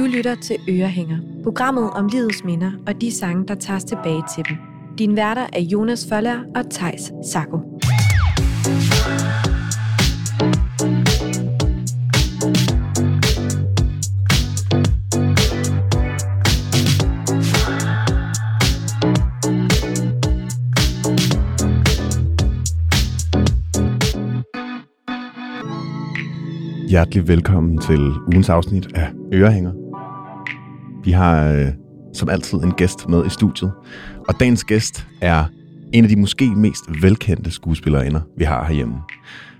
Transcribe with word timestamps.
Du 0.00 0.04
lytter 0.04 0.34
til 0.34 0.56
Ørehænger, 0.68 1.18
programmet 1.42 1.90
om 1.90 2.08
livets 2.12 2.44
minder 2.44 2.72
og 2.86 3.00
de 3.00 3.12
sange, 3.12 3.46
der 3.48 3.54
tages 3.54 3.84
tilbage 3.84 4.22
til 4.34 4.44
dem. 4.48 4.56
Din 4.98 5.16
værter 5.16 5.46
er 5.52 5.60
Jonas 5.60 6.06
Føller 6.08 6.38
og 6.54 6.70
Tejs 6.70 7.12
Sako. 7.32 7.58
Hjertelig 26.88 27.28
velkommen 27.28 27.78
til 27.78 28.00
ugens 28.26 28.48
afsnit 28.48 28.88
af 28.94 29.12
Ørehænger. 29.32 29.79
Vi 31.04 31.10
har 31.10 31.48
øh, 31.48 31.68
som 32.14 32.28
altid 32.28 32.58
en 32.58 32.72
gæst 32.72 33.08
med 33.08 33.26
i 33.26 33.28
studiet, 33.28 33.72
og 34.28 34.40
dagens 34.40 34.64
gæst 34.64 35.06
er 35.20 35.44
en 35.92 36.04
af 36.04 36.08
de 36.10 36.16
måske 36.16 36.50
mest 36.56 36.84
velkendte 37.02 37.50
skuespillerinder, 37.50 38.20
vi 38.38 38.44
har 38.44 38.64
herhjemme. 38.64 38.94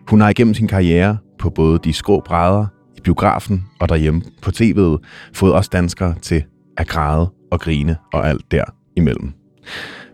Hun 0.09 0.21
har 0.21 0.29
igennem 0.29 0.55
sin 0.55 0.69
karriere 0.69 1.17
på 1.39 1.51
både 1.51 1.79
de 1.85 1.93
skrå 1.93 2.23
brædder, 2.27 2.67
i 2.97 3.01
biografen 3.01 3.65
og 3.81 3.89
derhjemme 3.89 4.23
på 4.43 4.51
tv'et 4.51 4.99
fået 5.35 5.55
os 5.55 5.69
danskere 5.69 6.15
til 6.23 6.45
at 6.77 6.89
græde 6.89 7.31
og 7.51 7.61
grine 7.61 7.97
og 8.13 8.29
alt 8.29 8.51
der 8.51 8.65
imellem. 8.97 9.33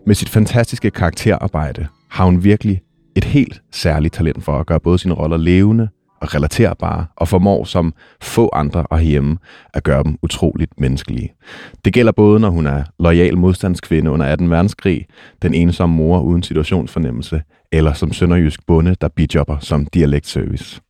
Med 0.05 0.15
sit 0.15 0.29
fantastiske 0.29 0.89
karakterarbejde 0.89 1.87
har 2.09 2.25
hun 2.25 2.43
virkelig 2.43 2.81
et 3.15 3.23
helt 3.23 3.61
særligt 3.71 4.13
talent 4.13 4.43
for 4.43 4.59
at 4.59 4.65
gøre 4.65 4.79
både 4.79 4.99
sine 4.99 5.13
roller 5.13 5.37
levende 5.37 5.87
og 6.21 6.35
relaterbare, 6.35 7.05
og 7.15 7.27
formår 7.27 7.63
som 7.63 7.93
få 8.21 8.49
andre 8.53 8.85
herhjemme 8.91 9.37
at 9.73 9.83
gøre 9.83 10.03
dem 10.03 10.17
utroligt 10.21 10.79
menneskelige. 10.79 11.33
Det 11.85 11.93
gælder 11.93 12.11
både, 12.11 12.39
når 12.39 12.49
hun 12.49 12.67
er 12.67 12.83
lojal 12.99 13.37
modstandskvinde 13.37 14.11
under 14.11 14.25
18. 14.25 14.49
verdenskrig, 14.49 15.05
den 15.41 15.53
ensomme 15.53 15.95
mor 15.95 16.19
uden 16.21 16.43
situationsfornemmelse, 16.43 17.41
eller 17.71 17.93
som 17.93 18.13
sønderjysk 18.13 18.65
bonde, 18.67 18.95
der 19.01 19.07
bijobber 19.07 19.57
som 19.59 19.85
dialektservice. 19.85 20.81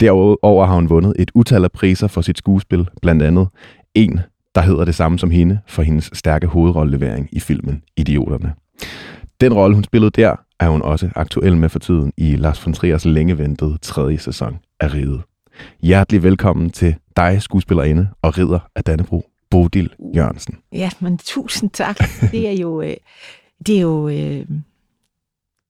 Derover 0.00 0.66
har 0.66 0.74
hun 0.74 0.90
vundet 0.90 1.14
et 1.18 1.30
utal 1.34 1.64
af 1.64 1.72
priser 1.72 2.06
for 2.06 2.20
sit 2.20 2.38
skuespil, 2.38 2.88
blandt 3.02 3.22
andet 3.22 3.48
en, 3.94 4.20
der 4.54 4.60
hedder 4.60 4.84
det 4.84 4.94
samme 4.94 5.18
som 5.18 5.30
hende, 5.30 5.58
for 5.66 5.82
hendes 5.82 6.10
stærke 6.12 6.46
hovedrollelevering 6.46 7.28
i 7.32 7.40
filmen 7.40 7.82
Idioterne. 7.96 8.54
Den 9.40 9.52
rolle, 9.52 9.74
hun 9.74 9.84
spillede 9.84 10.10
der, 10.10 10.36
er 10.60 10.68
hun 10.68 10.82
også 10.82 11.10
aktuel 11.14 11.56
med 11.56 11.68
for 11.68 11.78
tiden 11.78 12.12
i 12.16 12.36
Lars 12.36 12.66
von 12.66 12.74
Triers 12.74 13.04
længe 13.04 13.38
ventede 13.38 13.78
tredje 13.82 14.18
sæson 14.18 14.58
af 14.80 14.94
Riget. 14.94 15.22
Hjertelig 15.82 16.22
velkommen 16.22 16.70
til 16.70 16.94
dig, 17.16 17.42
skuespillerinde 17.42 18.08
og 18.22 18.38
ridder 18.38 18.58
af 18.74 18.84
Dannebro, 18.84 19.30
Bodil 19.50 19.90
Jørgensen. 20.16 20.58
Ja, 20.72 20.90
men 21.00 21.18
tusind 21.18 21.70
tak. 21.70 21.98
Det 22.32 22.48
er 22.48 22.52
jo, 22.52 22.82
øh, 22.82 22.94
det 23.66 23.76
er 23.76 23.80
jo 23.80 24.08
øh, 24.08 24.46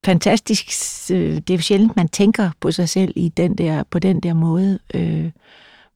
fantastisk. 0.05 0.67
Øh, 1.13 1.37
det 1.37 1.51
er 1.51 1.55
jo 1.55 1.63
sjældent, 1.63 1.97
man 1.97 2.09
tænker 2.09 2.51
på 2.61 2.71
sig 2.71 2.89
selv 2.89 3.13
i 3.17 3.29
den 3.29 3.59
der, 3.59 3.83
på 3.91 3.99
den 3.99 4.21
der 4.21 4.35
måde. 4.35 4.79
Øh, 4.95 5.31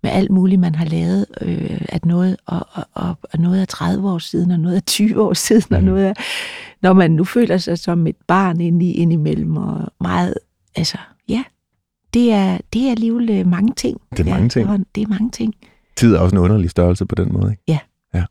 med 0.02 0.10
alt 0.10 0.30
muligt, 0.30 0.60
man 0.60 0.74
har 0.74 0.84
lavet, 0.84 1.26
øh, 1.40 1.80
at 1.88 2.06
noget, 2.06 2.36
og, 2.46 2.66
og, 2.72 2.84
og, 2.94 3.18
og 3.32 3.38
noget 3.38 3.60
er 3.60 3.64
30 3.64 4.10
år 4.10 4.18
siden, 4.18 4.50
og 4.50 4.60
noget 4.60 4.76
er 4.76 4.80
20 4.80 5.22
år 5.22 5.32
siden, 5.34 5.64
mm. 5.70 5.76
og 5.76 5.82
noget 5.82 6.08
er, 6.08 6.14
når 6.82 6.92
man 6.92 7.10
nu 7.10 7.24
føler 7.24 7.58
sig 7.58 7.78
som 7.78 8.06
et 8.06 8.16
barn 8.26 8.60
ind 8.60 8.82
i, 8.82 8.92
ind 8.92 9.12
imellem, 9.12 9.56
og 9.56 9.92
meget, 10.00 10.34
altså, 10.76 10.98
ja, 11.28 11.44
det 12.14 12.32
er, 12.32 12.58
det 12.72 12.86
er 12.86 12.90
alligevel 12.90 13.30
øh, 13.30 13.46
mange 13.46 13.74
ting. 13.74 14.00
Det 14.10 14.20
er 14.20 14.24
mange 14.24 14.42
ja, 14.42 14.48
ting. 14.48 14.86
Det 14.94 15.02
er 15.02 15.06
mange 15.06 15.30
ting. 15.30 15.54
Tid 15.96 16.14
er 16.14 16.18
også 16.18 16.36
en 16.36 16.42
underlig 16.42 16.70
størrelse 16.70 17.06
på 17.06 17.14
den 17.14 17.32
måde, 17.32 17.50
ikke? 17.50 17.62
Ja. 17.68 17.78
ja. 18.14 18.24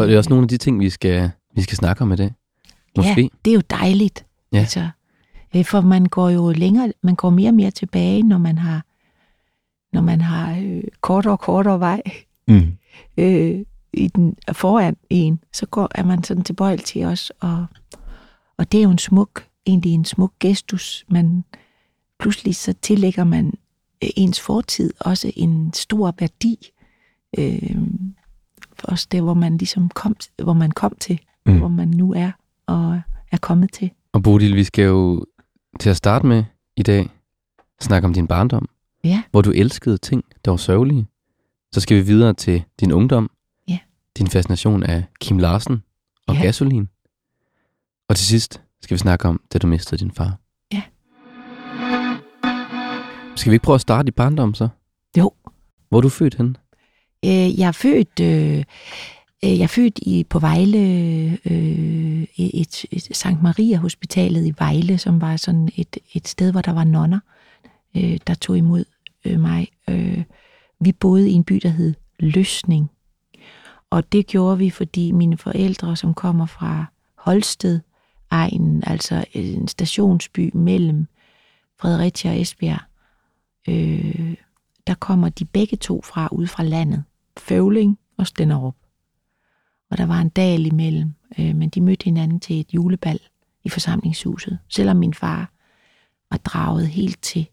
Og 0.00 0.06
det 0.06 0.14
er 0.14 0.18
også 0.18 0.30
nogle 0.30 0.44
af 0.44 0.48
de 0.48 0.56
ting, 0.56 0.80
vi 0.80 0.90
skal, 0.90 1.30
vi 1.56 1.62
skal 1.62 1.76
snakke 1.76 2.02
om 2.02 2.12
i 2.12 2.16
dag. 2.16 2.32
Måske. 2.96 3.20
Ja, 3.20 3.28
det 3.44 3.50
er 3.50 3.54
jo 3.54 3.62
dejligt. 3.70 4.26
Ja. 4.52 4.58
Altså, 4.58 4.88
øh, 5.56 5.64
for 5.64 5.80
man 5.80 6.06
går 6.06 6.28
jo 6.28 6.50
længere, 6.50 6.92
man 7.02 7.14
går 7.14 7.30
mere 7.30 7.50
og 7.50 7.54
mere 7.54 7.70
tilbage, 7.70 8.22
når 8.22 8.38
man 8.38 8.58
har 8.58 8.84
når 9.92 10.00
man 10.00 10.20
har 10.20 10.58
øh, 10.62 10.82
kortere 11.00 11.32
og 11.32 11.40
kortere 11.40 11.80
vej 11.80 12.02
mm. 12.48 12.76
øh, 13.16 13.64
i 13.92 14.08
den, 14.08 14.36
foran 14.52 14.96
en, 15.10 15.40
så 15.52 15.66
går, 15.66 15.88
er 15.94 16.04
man 16.04 16.24
sådan 16.24 16.44
tilbøjelig 16.44 16.84
til 16.84 17.04
os. 17.04 17.32
Og, 17.40 17.66
og 18.56 18.72
det 18.72 18.78
er 18.78 18.84
jo 18.84 18.90
en 18.90 18.98
smuk, 18.98 19.46
egentlig 19.66 19.92
en 19.92 20.04
smuk 20.04 20.32
gestus, 20.40 21.04
men 21.08 21.44
pludselig 22.18 22.56
så 22.56 22.74
tillægger 22.82 23.24
man 23.24 23.46
øh, 24.04 24.10
ens 24.16 24.40
fortid 24.40 24.92
også 25.00 25.32
en 25.36 25.72
stor 25.72 26.14
værdi. 26.18 26.70
Øh, 27.38 27.76
for 28.78 28.92
os 28.92 29.06
det, 29.06 29.22
hvor 29.22 29.34
man 29.34 29.56
ligesom 29.56 29.88
kom, 29.88 30.16
hvor 30.42 30.52
man 30.52 30.70
kom 30.70 30.96
til, 31.00 31.20
mm. 31.46 31.58
hvor 31.58 31.68
man 31.68 31.88
nu 31.88 32.12
er 32.12 32.30
og 32.66 33.00
er 33.32 33.36
kommet 33.36 33.72
til. 33.72 33.90
Og 34.12 34.22
Bodil, 34.22 34.56
vi 34.56 34.64
skal 34.64 34.84
jo 34.84 35.26
til 35.80 35.90
at 35.90 35.96
starte 35.96 36.26
med 36.26 36.44
i 36.76 36.82
dag 36.82 37.08
snakke 37.80 38.06
om 38.06 38.14
din 38.14 38.26
barndom 38.26 38.68
ja. 39.04 39.22
hvor 39.30 39.42
du 39.42 39.50
elskede 39.50 39.98
ting, 39.98 40.24
der 40.44 40.50
var 40.50 40.58
sørgelige. 40.58 41.06
Så 41.72 41.80
skal 41.80 41.96
vi 41.96 42.02
videre 42.02 42.34
til 42.34 42.62
din 42.80 42.92
ungdom, 42.92 43.30
ja. 43.68 43.78
din 44.18 44.26
fascination 44.26 44.82
af 44.82 45.04
Kim 45.20 45.38
Larsen 45.38 45.82
og 46.26 46.34
ja. 46.34 46.42
gasolin. 46.42 46.88
Og 48.08 48.16
til 48.16 48.26
sidst 48.26 48.60
skal 48.82 48.94
vi 48.94 48.98
snakke 48.98 49.28
om, 49.28 49.40
da 49.52 49.58
du 49.58 49.66
mistede 49.66 50.04
din 50.04 50.10
far. 50.10 50.38
Ja. 50.72 50.82
Skal 53.36 53.50
vi 53.50 53.54
ikke 53.54 53.64
prøve 53.64 53.74
at 53.74 53.80
starte 53.80 54.08
i 54.08 54.10
barndom 54.10 54.54
så? 54.54 54.68
Jo. 55.18 55.32
Hvor 55.88 55.98
er 55.98 56.02
du 56.02 56.08
født 56.08 56.34
henne? 56.34 56.54
Øh, 57.24 57.58
jeg 57.58 57.68
er 57.68 57.72
født... 57.72 58.20
Øh, 58.20 58.64
øh 59.44 59.58
jeg 59.58 59.62
er 59.62 59.66
født 59.66 59.98
i, 60.02 60.24
på 60.24 60.38
Vejle, 60.38 60.78
øh, 61.44 62.22
et, 62.36 62.84
et 62.90 63.08
Sankt 63.12 63.42
Maria 63.42 63.76
Hospitalet 63.76 64.46
i 64.46 64.54
Vejle, 64.58 64.98
som 64.98 65.20
var 65.20 65.36
sådan 65.36 65.68
et, 65.76 65.96
et 66.12 66.28
sted, 66.28 66.50
hvor 66.50 66.60
der 66.60 66.72
var 66.72 66.84
nonner 66.84 67.20
øh, 67.96 68.18
der 68.26 68.34
tog 68.34 68.58
imod 68.58 68.84
øh, 69.24 69.40
mig. 69.40 69.68
Øh, 69.88 70.24
vi 70.80 70.92
boede 70.92 71.30
i 71.30 71.32
en 71.32 71.44
by, 71.44 71.60
der 71.62 71.68
hed 71.68 71.94
Løsning. 72.18 72.90
Og 73.90 74.12
det 74.12 74.26
gjorde 74.26 74.58
vi, 74.58 74.70
fordi 74.70 75.12
mine 75.12 75.36
forældre, 75.36 75.96
som 75.96 76.14
kommer 76.14 76.46
fra 76.46 76.84
Holsted, 77.14 77.80
egnen, 78.30 78.82
altså 78.86 79.16
øh, 79.16 79.54
en 79.54 79.68
stationsby 79.68 80.50
mellem 80.54 81.06
Fredericia 81.78 82.30
og 82.30 82.40
Esbjerg, 82.40 82.80
øh, 83.68 84.34
der 84.86 84.94
kommer 84.94 85.28
de 85.28 85.44
begge 85.44 85.76
to 85.76 86.02
fra 86.02 86.28
ude 86.32 86.46
fra 86.46 86.62
landet. 86.62 87.04
Føvling 87.36 87.98
og 88.16 88.26
Stenderup. 88.26 88.76
Og 89.90 89.98
der 89.98 90.06
var 90.06 90.20
en 90.20 90.28
dal 90.28 90.66
imellem, 90.66 91.14
øh, 91.38 91.56
men 91.56 91.68
de 91.68 91.80
mødte 91.80 92.04
hinanden 92.04 92.40
til 92.40 92.60
et 92.60 92.74
julebal 92.74 93.20
i 93.64 93.68
forsamlingshuset, 93.68 94.58
selvom 94.68 94.96
min 94.96 95.14
far 95.14 95.52
var 96.30 96.36
draget 96.36 96.88
helt 96.88 97.22
til 97.22 97.48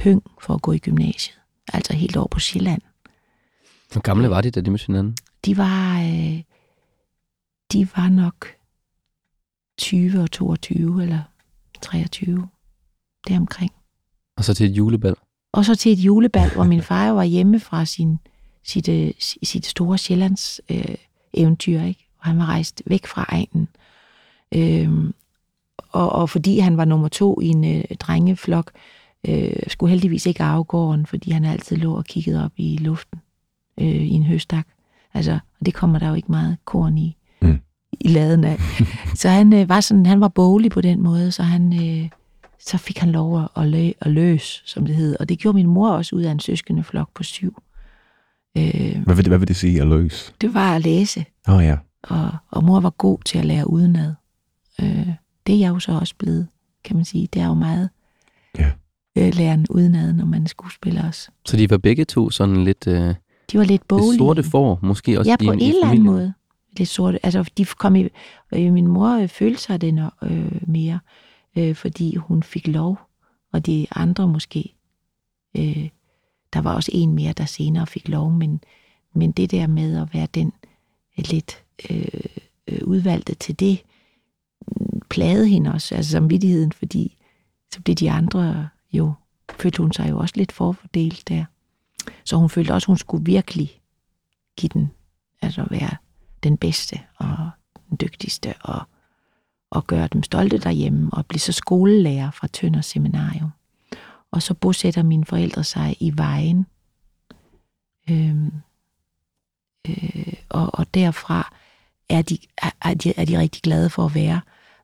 Høng 0.00 0.22
for 0.40 0.54
at 0.54 0.62
gå 0.62 0.72
i 0.72 0.78
gymnasiet. 0.78 1.38
Altså 1.72 1.92
helt 1.92 2.16
over 2.16 2.28
på 2.28 2.38
Sjælland. 2.38 2.82
Hvor 3.92 4.00
gamle 4.00 4.30
var 4.30 4.40
de, 4.40 4.50
da 4.50 4.60
de 4.60 4.70
mødte 4.70 4.86
hinanden? 4.86 5.16
De 5.44 5.56
var, 5.56 6.00
øh, 6.00 6.42
de 7.72 7.88
var 7.96 8.08
nok 8.08 8.46
20 9.78 10.22
og 10.22 10.30
22 10.30 11.02
eller 11.02 11.20
23. 11.82 12.48
Deromkring. 13.28 13.70
Og 14.36 14.44
så 14.44 14.54
til 14.54 14.70
et 14.70 14.76
julebal? 14.76 15.14
Og 15.52 15.64
så 15.64 15.74
til 15.74 15.92
et 15.92 15.98
julebal, 15.98 16.50
hvor 16.54 16.64
min 16.64 16.82
far 16.90 17.10
var 17.10 17.24
hjemme 17.24 17.60
fra 17.60 17.84
sin, 17.84 18.18
sit, 18.62 18.88
øh, 18.88 19.10
sit 19.42 19.66
store 19.66 19.98
Sjællands 19.98 20.60
øh, 20.70 20.94
eventyr, 21.32 21.82
ikke? 21.82 22.06
Og 22.18 22.26
han 22.26 22.38
var 22.38 22.46
rejst 22.46 22.82
væk 22.86 23.06
fra 23.06 23.26
egnen. 23.28 23.68
Øhm, 24.54 25.14
og, 25.92 26.12
og 26.12 26.30
fordi 26.30 26.58
han 26.58 26.76
var 26.76 26.84
nummer 26.84 27.08
to 27.08 27.40
i 27.40 27.46
en 27.46 27.76
øh, 27.76 27.84
drengeflok, 28.00 28.70
øh, 28.74 28.80
skulle 29.68 29.90
heldigvis 29.90 30.26
ikke 30.26 30.42
arve 30.42 30.64
gården, 30.64 31.06
fordi 31.06 31.30
han 31.30 31.44
altid 31.44 31.76
lå 31.76 31.94
og 31.94 32.04
kiggede 32.04 32.44
op 32.44 32.52
i 32.56 32.76
luften 32.76 33.20
øh, 33.80 33.86
i 33.86 34.10
en 34.10 34.24
høstak. 34.24 34.66
Altså, 35.14 35.32
og 35.60 35.66
det 35.66 35.74
kommer 35.74 35.98
der 35.98 36.08
jo 36.08 36.14
ikke 36.14 36.32
meget 36.32 36.56
korn 36.64 36.98
i, 36.98 37.16
mm. 37.42 37.58
i 38.00 38.08
laden 38.08 38.44
af. 38.44 38.58
så 39.20 39.28
han 39.28 39.52
øh, 39.52 39.68
var 39.68 39.80
sådan, 39.80 40.06
han 40.06 40.20
var 40.20 40.28
bolig 40.28 40.70
på 40.70 40.80
den 40.80 41.02
måde, 41.02 41.32
så 41.32 41.42
han, 41.42 41.72
øh, 41.72 42.08
så 42.58 42.78
fik 42.78 42.98
han 42.98 43.12
lov 43.12 43.48
at, 43.56 43.68
lø, 43.68 43.90
at 44.00 44.10
løs, 44.10 44.62
som 44.66 44.86
det 44.86 44.94
hed. 44.94 45.16
Og 45.20 45.28
det 45.28 45.38
gjorde 45.38 45.56
min 45.56 45.66
mor 45.66 45.90
også 45.90 46.16
ud 46.16 46.22
af 46.22 46.32
en 46.32 46.40
søskende 46.40 46.84
flok 46.84 47.10
på 47.14 47.22
syv. 47.22 47.62
Øh, 48.56 49.02
hvad, 49.04 49.14
vil 49.14 49.24
det, 49.24 49.30
hvad 49.30 49.38
vil 49.38 49.48
det 49.48 49.56
sige 49.56 49.80
at 49.80 49.86
løs? 49.86 50.34
Det 50.40 50.54
var 50.54 50.74
at 50.74 50.82
læse. 50.82 51.24
Oh, 51.48 51.64
ja. 51.64 51.76
Og, 52.02 52.30
og 52.50 52.64
mor 52.64 52.80
var 52.80 52.90
god 52.90 53.18
til 53.24 53.38
at 53.38 53.44
lære 53.44 53.70
udenad. 53.70 54.14
Øh, 54.80 55.08
det 55.46 55.54
er 55.54 55.58
jeg 55.58 55.68
jo 55.68 55.78
så 55.78 55.92
også 55.92 56.14
blevet, 56.18 56.48
kan 56.84 56.96
man 56.96 57.04
sige. 57.04 57.28
Det 57.32 57.42
er 57.42 57.46
jo 57.46 57.54
meget 57.54 57.88
ja 58.58 58.70
øh, 59.18 59.34
læren 59.34 59.66
udenad, 59.70 60.12
når 60.12 60.24
man 60.24 60.42
er 60.42 60.48
skuespiller 60.48 61.06
også. 61.06 61.30
Så 61.46 61.56
de 61.56 61.70
var 61.70 61.78
begge 61.78 62.04
to 62.04 62.30
sådan 62.30 62.64
lidt... 62.64 62.86
Øh, 62.86 63.14
de 63.52 63.58
var 63.58 63.64
lidt 63.64 63.88
bolige. 63.88 64.08
Det 64.08 64.18
sorte 64.18 64.42
for, 64.42 64.78
måske 64.82 65.18
også 65.18 65.30
Ja, 65.30 65.36
på 65.44 65.52
en 65.52 65.60
eller 65.60 65.88
anden 65.88 66.04
måde. 66.04 66.32
Lidt 66.76 66.88
sorte. 66.88 67.26
Altså, 67.26 67.50
de 67.58 67.64
kom 67.64 67.96
i... 67.96 68.08
Øh, 68.54 68.72
min 68.72 68.86
mor 68.86 69.08
øh, 69.08 69.28
følte 69.28 69.60
sig 69.60 69.80
det 69.80 70.10
øh, 70.22 70.62
mere, 70.66 70.98
øh, 71.56 71.74
fordi 71.74 72.16
hun 72.16 72.42
fik 72.42 72.66
lov, 72.66 72.98
og 73.52 73.66
de 73.66 73.86
andre 73.90 74.28
måske... 74.28 74.74
Øh, 75.56 75.88
der 76.52 76.60
var 76.60 76.74
også 76.74 76.90
en 76.94 77.14
mere, 77.14 77.32
der 77.32 77.44
senere 77.44 77.86
fik 77.86 78.08
lov, 78.08 78.32
men, 78.32 78.60
men 79.14 79.32
det 79.32 79.50
der 79.50 79.66
med 79.66 79.96
at 79.96 80.14
være 80.14 80.28
den 80.34 80.52
øh, 81.18 81.24
lidt 81.30 81.64
øh, 81.90 82.04
øh, 82.68 82.78
udvalgte 82.84 83.34
til 83.34 83.60
det, 83.60 83.82
plagede 85.10 85.48
hende 85.48 85.72
også, 85.72 85.94
altså 85.94 86.10
samvittigheden, 86.10 86.72
fordi 86.72 87.16
så 87.72 87.80
blev 87.80 87.96
de 87.96 88.10
andre 88.10 88.68
jo, 88.92 89.12
følte 89.50 89.82
hun 89.82 89.92
sig 89.92 90.10
jo 90.10 90.18
også 90.18 90.34
lidt 90.36 90.52
forfordelt 90.52 91.28
der. 91.28 91.44
Så 92.24 92.36
hun 92.36 92.50
følte 92.50 92.72
også, 92.72 92.84
at 92.84 92.86
hun 92.86 92.98
skulle 92.98 93.24
virkelig 93.24 93.80
give 94.56 94.70
den, 94.74 94.90
altså 95.42 95.66
være 95.70 95.96
den 96.42 96.56
bedste 96.56 97.00
og 97.16 97.50
den 97.90 97.98
dygtigste, 98.00 98.54
og, 98.60 98.82
og 99.70 99.86
gøre 99.86 100.08
dem 100.12 100.22
stolte 100.22 100.58
derhjemme, 100.58 101.10
og 101.12 101.26
blive 101.26 101.40
så 101.40 101.52
skolelærer 101.52 102.30
fra 102.30 102.46
Tønder 102.46 102.80
Seminarium. 102.80 103.50
Og 104.30 104.42
så 104.42 104.54
bosætter 104.54 105.02
mine 105.02 105.24
forældre 105.24 105.64
sig 105.64 105.96
i 106.00 106.12
vejen. 106.16 106.66
Øhm, 108.10 108.52
øh, 109.88 110.34
og, 110.48 110.70
og 110.74 110.94
derfra 110.94 111.54
er 112.08 112.22
de, 112.22 112.38
er, 112.58 112.70
er, 112.82 112.94
de, 112.94 113.12
er 113.16 113.24
de 113.24 113.38
rigtig 113.38 113.62
glade 113.62 113.90
for 113.90 114.04
at 114.04 114.14
være. 114.14 114.40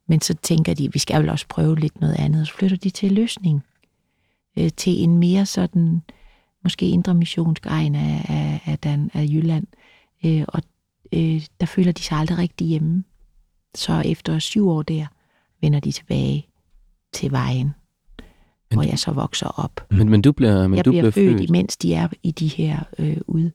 Men 0.07 0.21
så 0.21 0.35
tænker 0.35 0.75
de, 0.75 0.93
vi 0.93 0.99
skal 0.99 1.23
vel 1.23 1.31
også 1.31 1.47
prøve 1.49 1.79
lidt 1.79 2.01
noget 2.01 2.15
andet. 2.15 2.49
Så 2.49 2.55
flytter 2.55 2.77
de 2.77 2.91
til 2.91 3.13
løsning. 3.13 3.65
Øh, 4.59 4.71
til 4.77 5.03
en 5.03 5.19
mere 5.19 5.47
sådan, 5.47 6.03
måske 6.65 6.89
indre 6.89 7.15
missionsk 7.15 7.67
egen 7.67 7.95
af, 7.95 8.25
af, 8.29 8.61
af, 8.73 8.79
Dan, 8.79 9.11
af 9.15 9.25
Jylland. 9.31 9.67
Øh, 10.25 10.45
og 10.49 10.63
øh, 11.13 11.43
der 11.61 11.67
føler 11.67 11.93
de 11.93 12.03
sig 12.03 12.19
aldrig 12.19 12.39
rigtig 12.39 12.67
hjemme. 12.67 13.05
Så 13.75 14.03
efter 14.07 14.39
syv 14.39 14.69
år 14.69 14.83
der, 14.83 15.07
vender 15.61 15.81
de 15.81 15.93
tilbage 15.93 16.47
til 17.13 17.31
vejen, 17.33 17.67
men, 18.71 18.77
hvor 18.77 18.83
jeg 18.83 18.99
så 18.99 19.13
vokser 19.13 19.47
op. 19.47 19.87
Men, 19.91 20.09
men 20.09 20.23
du 20.23 20.33
bliver, 20.33 20.69
men 20.69 20.77
jeg 20.77 20.85
du 20.85 20.91
bliver 20.91 21.03
bliver 21.03 21.11
født, 21.13 21.39
født. 21.39 21.49
imens 21.49 21.77
de 21.77 21.95
er 21.95 22.09
i 22.23 22.31
de 22.31 22.47
her 22.49 22.83
øh, 22.99 23.17
ud, 23.27 23.51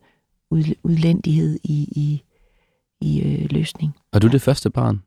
ud, 0.49 0.63
udlændighed 0.83 1.59
i, 1.63 1.87
i, 1.91 2.21
i 3.01 3.21
øh, 3.21 3.47
løsning. 3.51 3.93
Og 4.11 4.21
du 4.21 4.27
er 4.27 4.31
det 4.31 4.41
første 4.41 4.69
barn. 4.69 5.01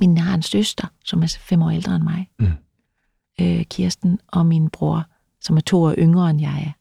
Min 0.00 0.18
har 0.18 0.34
en 0.34 0.42
søster, 0.42 0.86
som 1.04 1.22
er 1.22 1.36
fem 1.40 1.62
år 1.62 1.70
ældre 1.70 1.96
end 1.96 2.04
mig, 2.04 2.28
Mm. 2.38 2.46
øh, 3.40 3.64
Kirsten, 3.64 4.18
og 4.26 4.46
min 4.46 4.70
bror, 4.70 5.06
som 5.44 5.56
er 5.56 5.60
to 5.60 5.82
år 5.82 5.94
yngre 5.98 6.30
end 6.30 6.40
jeg 6.40 6.62
er. 6.66 6.72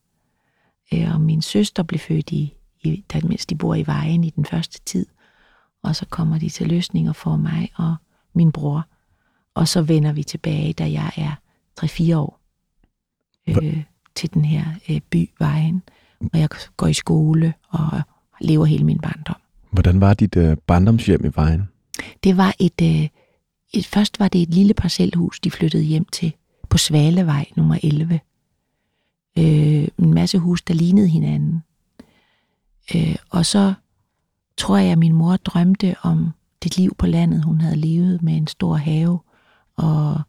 Øh, 0.93 1.13
og 1.13 1.21
min 1.21 1.41
søster 1.41 1.83
blev 1.83 1.99
født 1.99 2.31
i, 2.31 2.53
i 2.81 3.03
da, 3.13 3.19
mens 3.23 3.45
de 3.45 3.55
bor 3.55 3.75
i 3.75 3.87
vejen 3.87 4.23
i 4.23 4.29
den 4.29 4.45
første 4.45 4.79
tid. 4.85 5.05
Og 5.83 5.95
så 5.95 6.05
kommer 6.09 6.39
de 6.39 6.49
til 6.49 6.67
løsning 6.67 7.09
og 7.09 7.15
får 7.15 7.35
mig 7.35 7.71
og 7.75 7.95
min 8.33 8.51
bror. 8.51 8.85
Og 9.53 9.67
så 9.67 9.81
vender 9.81 10.13
vi 10.13 10.23
tilbage, 10.23 10.73
da 10.73 10.91
jeg 10.91 11.11
er 11.17 11.35
3-4 11.81 12.15
år, 12.15 12.39
øh, 13.47 13.83
til 14.15 14.33
den 14.33 14.45
her 14.45 14.65
øh, 14.89 15.01
by 15.09 15.29
Vejen, 15.39 15.83
hvor 16.19 16.39
jeg 16.39 16.49
går 16.77 16.87
i 16.87 16.93
skole 16.93 17.53
og 17.69 18.01
lever 18.41 18.65
hele 18.65 18.83
min 18.83 18.99
barndom. 18.99 19.35
Hvordan 19.71 20.01
var 20.01 20.13
dit 20.13 20.35
øh, 20.35 20.57
barndomshjem 20.57 21.25
i 21.25 21.31
vejen? 21.35 21.69
Det 22.23 22.37
var 22.37 22.55
et, 22.59 22.81
øh, 22.81 23.07
et, 23.73 23.87
først 23.87 24.19
var 24.19 24.27
det 24.27 24.41
et 24.41 24.49
lille 24.49 24.73
parcelhus, 24.73 25.39
de 25.39 25.51
flyttede 25.51 25.83
hjem 25.83 26.05
til 26.05 26.33
på 26.69 26.77
Svalevej 26.77 27.45
nummer 27.55 27.77
11. 27.83 28.19
Øh, 29.37 29.87
en 29.97 30.13
masse 30.13 30.37
hus, 30.37 30.61
der 30.61 30.73
lignede 30.73 31.07
hinanden. 31.07 31.63
Øh, 32.95 33.15
og 33.29 33.45
så 33.45 33.73
tror 34.57 34.77
jeg, 34.77 34.91
at 34.91 34.97
min 34.97 35.13
mor 35.13 35.37
drømte 35.37 35.95
om 36.01 36.31
det 36.63 36.77
liv 36.77 36.95
på 36.97 37.05
landet, 37.05 37.43
hun 37.43 37.61
havde 37.61 37.75
levet 37.75 38.21
med 38.21 38.37
en 38.37 38.47
stor 38.47 38.75
have 38.75 39.19
og 39.75 40.21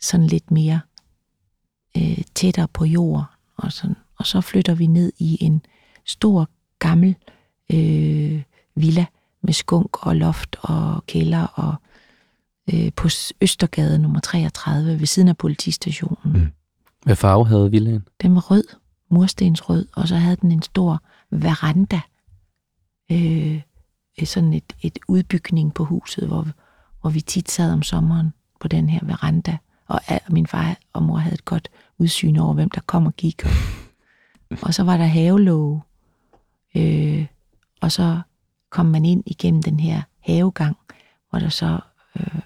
sådan 0.00 0.26
lidt 0.26 0.50
mere 0.50 0.80
øh, 1.96 2.18
tættere 2.34 2.68
på 2.68 2.84
jord. 2.84 3.24
Og, 3.56 3.72
sådan. 3.72 3.96
og 4.18 4.26
så 4.26 4.40
flytter 4.40 4.74
vi 4.74 4.86
ned 4.86 5.12
i 5.18 5.38
en 5.40 5.62
stor, 6.04 6.48
gammel 6.78 7.16
øh, 7.72 8.42
villa 8.74 9.06
med 9.42 9.52
skunk 9.52 10.06
og 10.06 10.16
loft 10.16 10.56
og 10.60 11.06
kælder 11.06 11.46
og 11.46 11.74
øh, 12.74 12.92
på 12.96 13.08
Østergade 13.40 13.98
nummer 13.98 14.20
33 14.20 15.00
ved 15.00 15.06
siden 15.06 15.28
af 15.28 15.36
politistationen. 15.36 16.32
Mm. 16.42 16.52
Hvad 17.04 17.16
farve 17.16 17.46
havde 17.46 17.70
villaen? 17.70 18.08
Den 18.22 18.34
var 18.34 18.50
rød, 18.50 18.64
murstensrød, 19.08 19.86
og 19.92 20.08
så 20.08 20.16
havde 20.16 20.36
den 20.36 20.52
en 20.52 20.62
stor 20.62 21.02
veranda. 21.30 22.00
Øh, 23.12 23.60
sådan 24.24 24.52
et, 24.52 24.72
et 24.82 24.98
udbygning 25.08 25.74
på 25.74 25.84
huset, 25.84 26.28
hvor, 26.28 26.46
hvor 27.00 27.10
vi 27.10 27.20
tit 27.20 27.50
sad 27.50 27.72
om 27.72 27.82
sommeren 27.82 28.32
på 28.60 28.68
den 28.68 28.88
her 28.88 29.00
veranda. 29.02 29.58
Og 29.86 30.00
al- 30.08 30.20
min 30.28 30.46
far 30.46 30.76
og 30.92 31.02
mor 31.02 31.16
havde 31.16 31.34
et 31.34 31.44
godt 31.44 31.68
udsyn 31.98 32.36
over, 32.36 32.54
hvem 32.54 32.70
der 32.70 32.80
kom 32.80 33.06
og 33.06 33.16
gik. 33.16 33.42
og 34.66 34.74
så 34.74 34.82
var 34.82 34.96
der 34.96 35.04
havelåge. 35.04 35.82
Øh, 36.74 37.26
og 37.80 37.92
så 37.92 38.20
kom 38.70 38.86
man 38.86 39.04
ind 39.04 39.22
igennem 39.26 39.62
den 39.62 39.80
her 39.80 40.02
havegang, 40.20 40.76
hvor 41.30 41.38
der 41.38 41.48
så 41.48 41.80
øh, 42.16 42.40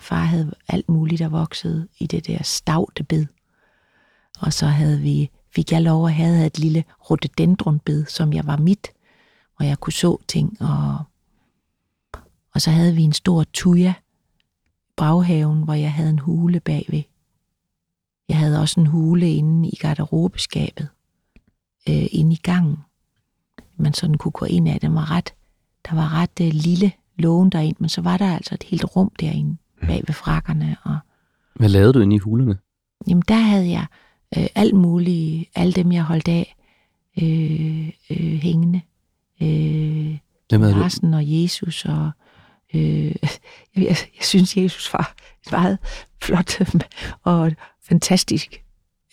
far 0.00 0.24
havde 0.24 0.54
alt 0.68 0.88
muligt, 0.88 1.18
der 1.18 1.28
voksede 1.28 1.88
i 1.98 2.06
det 2.06 2.26
der 2.26 2.42
stavtebed. 2.42 3.26
Og 4.42 4.52
så 4.52 4.66
havde 4.66 5.00
vi, 5.00 5.30
fik 5.54 5.72
jeg 5.72 5.82
lov 5.82 6.06
at 6.06 6.14
have 6.14 6.46
et 6.46 6.58
lille 6.58 6.84
rhododendronbed, 7.10 8.06
som 8.06 8.32
jeg 8.32 8.46
var 8.46 8.56
mit, 8.56 8.88
hvor 9.56 9.66
jeg 9.66 9.78
kunne 9.78 9.92
så 9.92 10.18
ting. 10.28 10.56
Og, 10.60 10.98
og 12.54 12.60
så 12.60 12.70
havde 12.70 12.94
vi 12.94 13.02
en 13.02 13.12
stor 13.12 13.44
tuja 13.52 13.94
baghaven, 14.96 15.62
hvor 15.62 15.74
jeg 15.74 15.92
havde 15.92 16.10
en 16.10 16.18
hule 16.18 16.60
bagved. 16.60 17.02
Jeg 18.28 18.38
havde 18.38 18.60
også 18.60 18.80
en 18.80 18.86
hule 18.86 19.34
inde 19.34 19.68
i 19.68 19.76
garderobeskabet, 19.76 20.88
øh, 21.88 22.06
inde 22.10 22.32
i 22.32 22.40
gangen. 22.42 22.76
Man 23.76 23.94
sådan 23.94 24.18
kunne 24.18 24.32
gå 24.32 24.44
ind 24.44 24.68
af. 24.68 24.80
Den 24.80 24.94
var 24.94 25.10
ret, 25.10 25.34
der 25.88 25.94
var 25.94 26.14
ret 26.14 26.40
øh, 26.40 26.50
lille 26.52 26.92
lågen 27.16 27.50
derind, 27.50 27.76
men 27.78 27.88
så 27.88 28.00
var 28.00 28.16
der 28.16 28.34
altså 28.34 28.54
et 28.54 28.62
helt 28.62 28.84
rum 28.96 29.12
derinde, 29.20 29.56
bag 29.80 30.02
ved 30.06 30.14
frakkerne. 30.14 30.76
Og, 30.82 30.98
Hvad 31.54 31.68
lavede 31.68 31.92
du 31.92 32.00
inde 32.00 32.16
i 32.16 32.18
hulerne? 32.18 32.58
Jamen, 33.06 33.22
der 33.28 33.38
havde 33.38 33.70
jeg 33.70 33.86
øh, 34.36 34.46
alt 34.54 34.74
muligt, 34.74 35.48
alle 35.54 35.72
dem, 35.72 35.92
jeg 35.92 36.02
holdt 36.02 36.28
af, 36.28 36.56
øh, 37.22 37.90
øh, 38.10 38.38
hængende. 38.40 38.80
Øh, 39.42 40.18
Hvem 40.48 40.60
havde 40.60 40.74
du? 40.74 40.78
Larsen 40.80 41.14
og 41.14 41.22
Jesus, 41.24 41.84
og 41.84 42.10
øh, 42.74 43.06
jeg, 43.06 43.14
jeg, 43.76 43.84
jeg 43.86 44.22
synes, 44.22 44.56
Jesus 44.56 44.92
var 44.92 45.14
en 45.46 45.50
meget 45.50 45.78
flot 46.22 46.60
og 47.22 47.52
fantastisk 47.82 48.62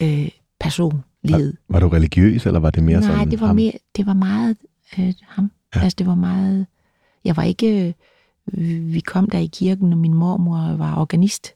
øh, 0.02 0.30
person, 0.60 1.04
livet. 1.24 1.58
Var 1.70 1.80
du 1.80 1.88
religiøs, 1.88 2.46
eller 2.46 2.60
var 2.60 2.70
det 2.70 2.84
mere 2.84 3.00
Nej, 3.00 3.10
sådan 3.10 3.32
det 3.32 3.42
var, 3.42 3.48
ham? 3.48 3.56
mere, 3.56 3.74
det 3.96 4.06
var 4.06 4.14
meget 4.14 4.58
øh, 5.00 5.14
ham. 5.28 5.52
Ja. 5.76 5.82
Altså, 5.82 5.96
det 5.96 6.08
var 6.08 6.16
meget... 6.16 6.66
Jeg 7.24 7.38
var 7.38 7.44
ikke... 7.44 7.96
Øh, 8.54 8.94
vi 8.94 9.00
kom 9.00 9.30
der 9.30 9.40
i 9.40 9.50
kirken, 9.54 9.94
og 9.94 10.00
min 10.00 10.14
mormor 10.14 10.76
var 10.78 10.96
organist. 10.96 11.54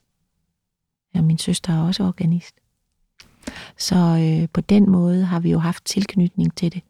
Ja, 1.15 1.21
min 1.21 1.37
søster 1.37 1.73
er 1.73 1.81
også 1.81 2.03
organist. 2.03 2.55
Så 3.79 3.95
øh, 3.95 4.49
på 4.53 4.61
den 4.61 4.89
måde 4.89 5.25
har 5.25 5.39
vi 5.39 5.51
jo 5.51 5.59
haft 5.59 5.85
tilknytning 5.85 6.55
til 6.55 6.73
det. 6.73 6.81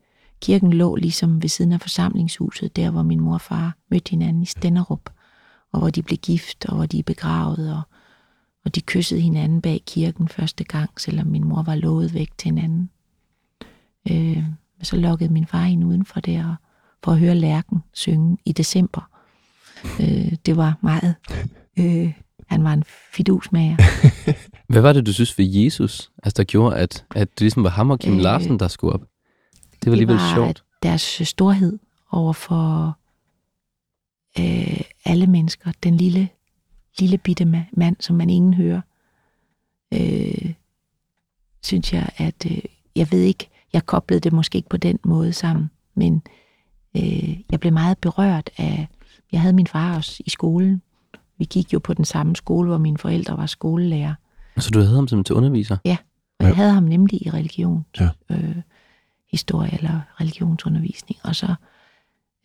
Kirken 0.42 0.74
lå 0.74 0.96
ligesom 0.96 1.42
ved 1.42 1.50
siden 1.50 1.72
af 1.72 1.82
forsamlingshuset, 1.82 2.76
der 2.76 2.90
hvor 2.90 3.02
min 3.04 3.20
mor 3.20 3.34
og 3.34 3.42
far 3.42 3.74
mødte 3.92 4.10
hinanden 4.10 4.44
i 4.44 4.46
Stenderup, 4.46 5.10
og 5.72 5.80
hvor 5.80 5.90
de 5.90 6.04
blev 6.04 6.18
gift, 6.18 6.66
og 6.66 6.76
hvor 6.76 6.86
de 6.86 7.00
er 7.00 7.04
begravet, 7.04 7.74
og, 7.76 7.82
og 8.66 8.76
de 8.76 8.82
kyssede 8.82 9.22
hinanden 9.22 9.62
bag 9.62 9.82
kirken 9.88 10.28
første 10.28 10.64
gang, 10.64 10.90
selvom 11.02 11.28
min 11.28 11.44
mor 11.44 11.62
var 11.64 11.76
lovet 11.76 12.14
væk 12.14 12.30
til 12.38 12.46
hinanden. 12.46 12.90
Øh, 14.12 14.44
så 14.82 14.96
lukkede 14.98 15.34
min 15.34 15.46
far 15.48 15.66
ind 15.66 15.84
udenfor 15.86 16.20
der, 16.20 16.48
og- 16.48 16.56
for 17.04 17.12
at 17.12 17.20
høre 17.20 17.36
lærken 17.36 17.84
synge 17.94 18.38
i 18.46 18.52
december. 18.52 19.10
Øh, 20.00 20.34
det 20.46 20.58
var 20.58 20.78
meget... 20.82 21.16
Øh, 21.80 22.14
han 22.48 22.64
var 22.64 22.74
en 22.74 22.84
fidusmager. 23.14 23.78
Hvad 24.68 24.82
var 24.82 24.94
det, 24.94 25.06
du 25.06 25.14
synes 25.14 25.38
ved 25.38 25.46
Jesus, 25.46 26.12
altså 26.24 26.38
der 26.38 26.44
gjorde, 26.44 26.76
at, 26.78 27.06
at 27.16 27.30
det 27.32 27.42
ligesom 27.42 27.64
var 27.64 27.70
ham 27.70 27.90
og 27.90 28.00
Kim 28.00 28.14
Øh, 28.14 28.20
Larsen, 28.20 28.60
der 28.60 28.68
skulle 28.68 28.94
op? 28.94 29.02
Det 29.74 29.86
var 29.86 29.92
alligevel 29.92 30.16
det 30.16 30.24
var 30.24 30.34
sjovt. 30.36 30.64
deres 30.84 31.22
storhed 31.24 31.80
over 32.12 32.34
for 32.34 32.98
øh, 34.40 34.82
alle 35.06 35.28
mennesker. 35.28 35.72
Den 35.84 35.98
lille, 35.98 36.30
lille 37.00 37.18
bitte 37.18 37.44
ma- 37.44 37.74
mand, 37.78 37.96
som 38.00 38.16
man 38.16 38.30
ingen 38.30 38.54
hører. 38.54 38.82
Øh, 39.94 40.54
synes 41.64 41.94
jeg, 41.94 42.10
at 42.18 42.46
øh, 42.52 42.58
jeg 42.96 43.12
ved 43.12 43.20
ikke, 43.22 43.50
jeg 43.74 43.86
koblede 43.86 44.20
det 44.20 44.34
måske 44.34 44.56
ikke 44.56 44.70
på 44.70 44.78
den 44.78 45.00
måde 45.04 45.34
sammen, 45.34 45.70
men 45.96 46.22
øh, 46.98 47.40
jeg 47.52 47.60
blev 47.60 47.74
meget 47.74 47.98
berørt 47.98 48.50
af, 48.58 48.88
jeg 49.32 49.42
havde 49.42 49.54
min 49.54 49.68
far 49.68 49.96
også 49.96 50.24
i 50.26 50.30
skolen. 50.30 50.82
Vi 51.38 51.46
gik 51.46 51.74
jo 51.74 51.80
på 51.80 51.94
den 51.94 52.06
samme 52.06 52.36
skole, 52.36 52.68
hvor 52.68 52.78
mine 52.78 52.98
forældre 52.98 53.38
var 53.38 53.46
skolelærer. 53.46 54.14
Så 54.58 54.70
du 54.70 54.80
havde 54.80 54.96
ham 54.96 55.08
simpelthen 55.08 55.24
til 55.24 55.36
underviser? 55.36 55.76
Og 55.76 55.82
Ja. 55.86 55.98
jeg 56.40 56.56
havde 56.56 56.72
ham 56.72 56.84
nemlig 56.84 57.26
i 57.28 57.30
religion, 57.30 57.86
Ja. 58.00 58.10
øh, 58.30 58.56
historie 59.32 59.74
eller 59.74 60.02
religionsundervisning. 60.22 61.20
Og 61.24 61.36
så 61.36 61.56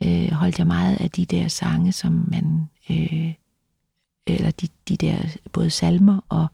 øh, 0.05 0.31
holdt 0.31 0.59
jeg 0.59 0.67
meget 0.67 0.97
af 1.01 1.11
de 1.11 1.25
der 1.27 1.49
sange, 1.49 1.93
som 1.93 2.29
man, 2.33 2.69
øh, 2.91 3.35
eller 4.27 4.51
de, 4.51 4.69
de 4.89 4.97
der 4.97 5.17
både 5.53 5.71
salmer 5.71 6.21
og 6.29 6.47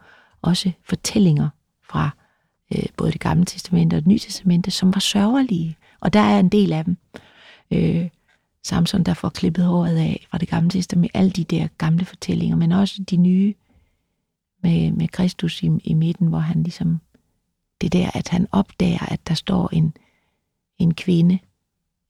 også 0.42 0.72
fortællinger 0.84 1.48
fra 1.88 2.10
øh, 2.74 2.82
både 2.96 3.12
det 3.12 3.20
gamle 3.20 3.44
testamente 3.44 3.94
og 3.94 4.00
det 4.00 4.06
nye 4.08 4.18
testamente, 4.18 4.70
som 4.70 4.94
var 4.94 5.00
sørgelige. 5.00 5.76
Og 6.00 6.12
der 6.12 6.20
er 6.20 6.40
en 6.40 6.48
del 6.48 6.72
af 6.72 6.84
dem. 6.84 6.96
øh, 7.70 8.08
Samson, 8.66 9.02
der 9.02 9.14
får 9.14 9.28
klippet 9.28 9.64
håret 9.64 9.96
af 9.96 10.26
fra 10.30 10.38
det 10.38 10.48
gamle 10.48 10.70
testament, 10.70 11.10
alle 11.14 11.30
de 11.30 11.44
der 11.44 11.68
gamle 11.78 12.04
fortællinger, 12.04 12.56
men 12.56 12.72
også 12.72 13.02
de 13.10 13.16
nye 13.16 13.54
med, 14.64 14.92
med 14.92 15.08
Kristus 15.08 15.62
i, 15.62 15.70
i 15.84 15.94
midten, 15.94 16.26
hvor 16.26 16.38
han 16.38 16.62
ligesom, 16.62 17.00
det 17.80 17.92
der, 17.92 18.10
at 18.14 18.28
han 18.28 18.46
opdager, 18.52 19.12
at 19.12 19.28
der 19.28 19.34
står 19.34 19.68
en, 19.72 19.96
en 20.78 20.94
kvinde. 20.94 21.38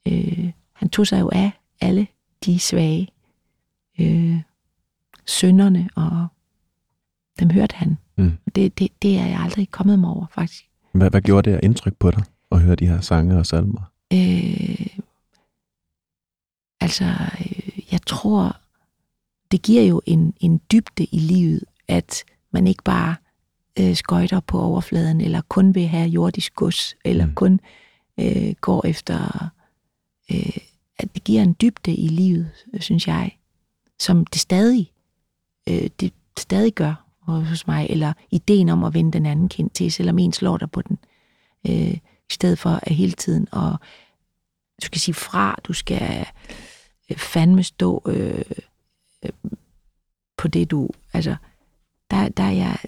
Øh, 0.08 0.52
han 0.72 0.88
tog 0.88 1.06
sig 1.06 1.20
jo 1.20 1.30
af 1.32 1.50
alle 1.80 2.06
de 2.44 2.58
svage 2.58 3.08
øh, 4.00 4.40
sønderne, 5.26 5.88
og 5.96 6.26
dem 7.40 7.50
hørte 7.50 7.76
han. 7.76 7.98
Mm. 8.16 8.32
Det, 8.54 8.78
det, 8.78 8.88
det 9.02 9.18
er 9.18 9.26
jeg 9.26 9.40
aldrig 9.40 9.70
kommet 9.70 9.98
mig 9.98 10.10
over, 10.10 10.26
faktisk. 10.34 10.68
Hvad, 10.92 11.10
hvad 11.10 11.20
gjorde 11.20 11.50
det 11.50 11.56
af 11.56 11.60
indtryk 11.62 11.96
på 11.98 12.10
dig 12.10 12.22
at 12.52 12.60
høre 12.60 12.76
de 12.76 12.86
her 12.86 13.00
sange 13.00 13.38
og 13.38 13.46
salmer? 13.46 13.82
Øh, 14.12 14.98
altså, 16.80 17.04
øh, 17.40 17.92
jeg 17.92 18.00
tror, 18.06 18.56
det 19.50 19.62
giver 19.62 19.82
jo 19.82 20.02
en, 20.06 20.34
en 20.40 20.60
dybde 20.72 21.04
i 21.04 21.18
livet, 21.18 21.64
at 21.88 22.24
man 22.54 22.66
ikke 22.66 22.82
bare 22.82 23.16
øh, 23.78 23.96
skøjter 23.96 24.40
på 24.40 24.60
overfladen, 24.60 25.20
eller 25.20 25.40
kun 25.48 25.74
vil 25.74 25.86
have 25.86 26.08
jordisk 26.08 26.54
gods, 26.54 26.94
eller 27.04 27.26
Mm. 27.26 27.34
kun 27.34 27.60
øh, 28.20 28.54
går 28.60 28.86
efter... 28.86 29.48
Øh, 30.32 30.56
at 30.98 31.14
det 31.14 31.24
giver 31.24 31.42
en 31.42 31.56
dybde 31.60 31.94
i 31.94 32.08
livet, 32.08 32.50
synes 32.80 33.06
jeg, 33.08 33.38
som 34.00 34.26
det 34.26 34.40
stadig, 34.40 34.92
øh, 35.68 35.90
det 36.00 36.12
stadig 36.38 36.72
gør 36.72 37.04
hos 37.22 37.66
mig, 37.66 37.86
eller 37.90 38.12
ideen 38.30 38.68
om 38.68 38.84
at 38.84 38.94
vende 38.94 39.12
den 39.12 39.26
anden 39.26 39.48
kind 39.48 39.70
til, 39.70 39.92
selvom 39.92 40.18
en 40.18 40.32
slår 40.32 40.56
dig 40.56 40.70
på 40.70 40.82
den, 40.82 40.98
øh, 41.66 41.94
i 42.30 42.32
stedet 42.32 42.58
for 42.58 42.70
at 42.82 42.94
hele 42.94 43.12
tiden 43.12 43.48
at 43.52 43.72
du 44.82 44.86
skal 44.86 45.00
sige 45.00 45.14
fra, 45.14 45.56
du 45.64 45.72
skal 45.72 46.26
øh, 47.10 47.16
fandme 47.16 47.62
stå 47.62 48.02
øh, 48.06 48.44
øh, 49.24 49.30
på 50.36 50.48
det, 50.48 50.70
du... 50.70 50.88
Altså, 51.12 51.36
der, 52.10 52.28
der, 52.28 52.42
er 52.42 52.50
jeg, 52.50 52.78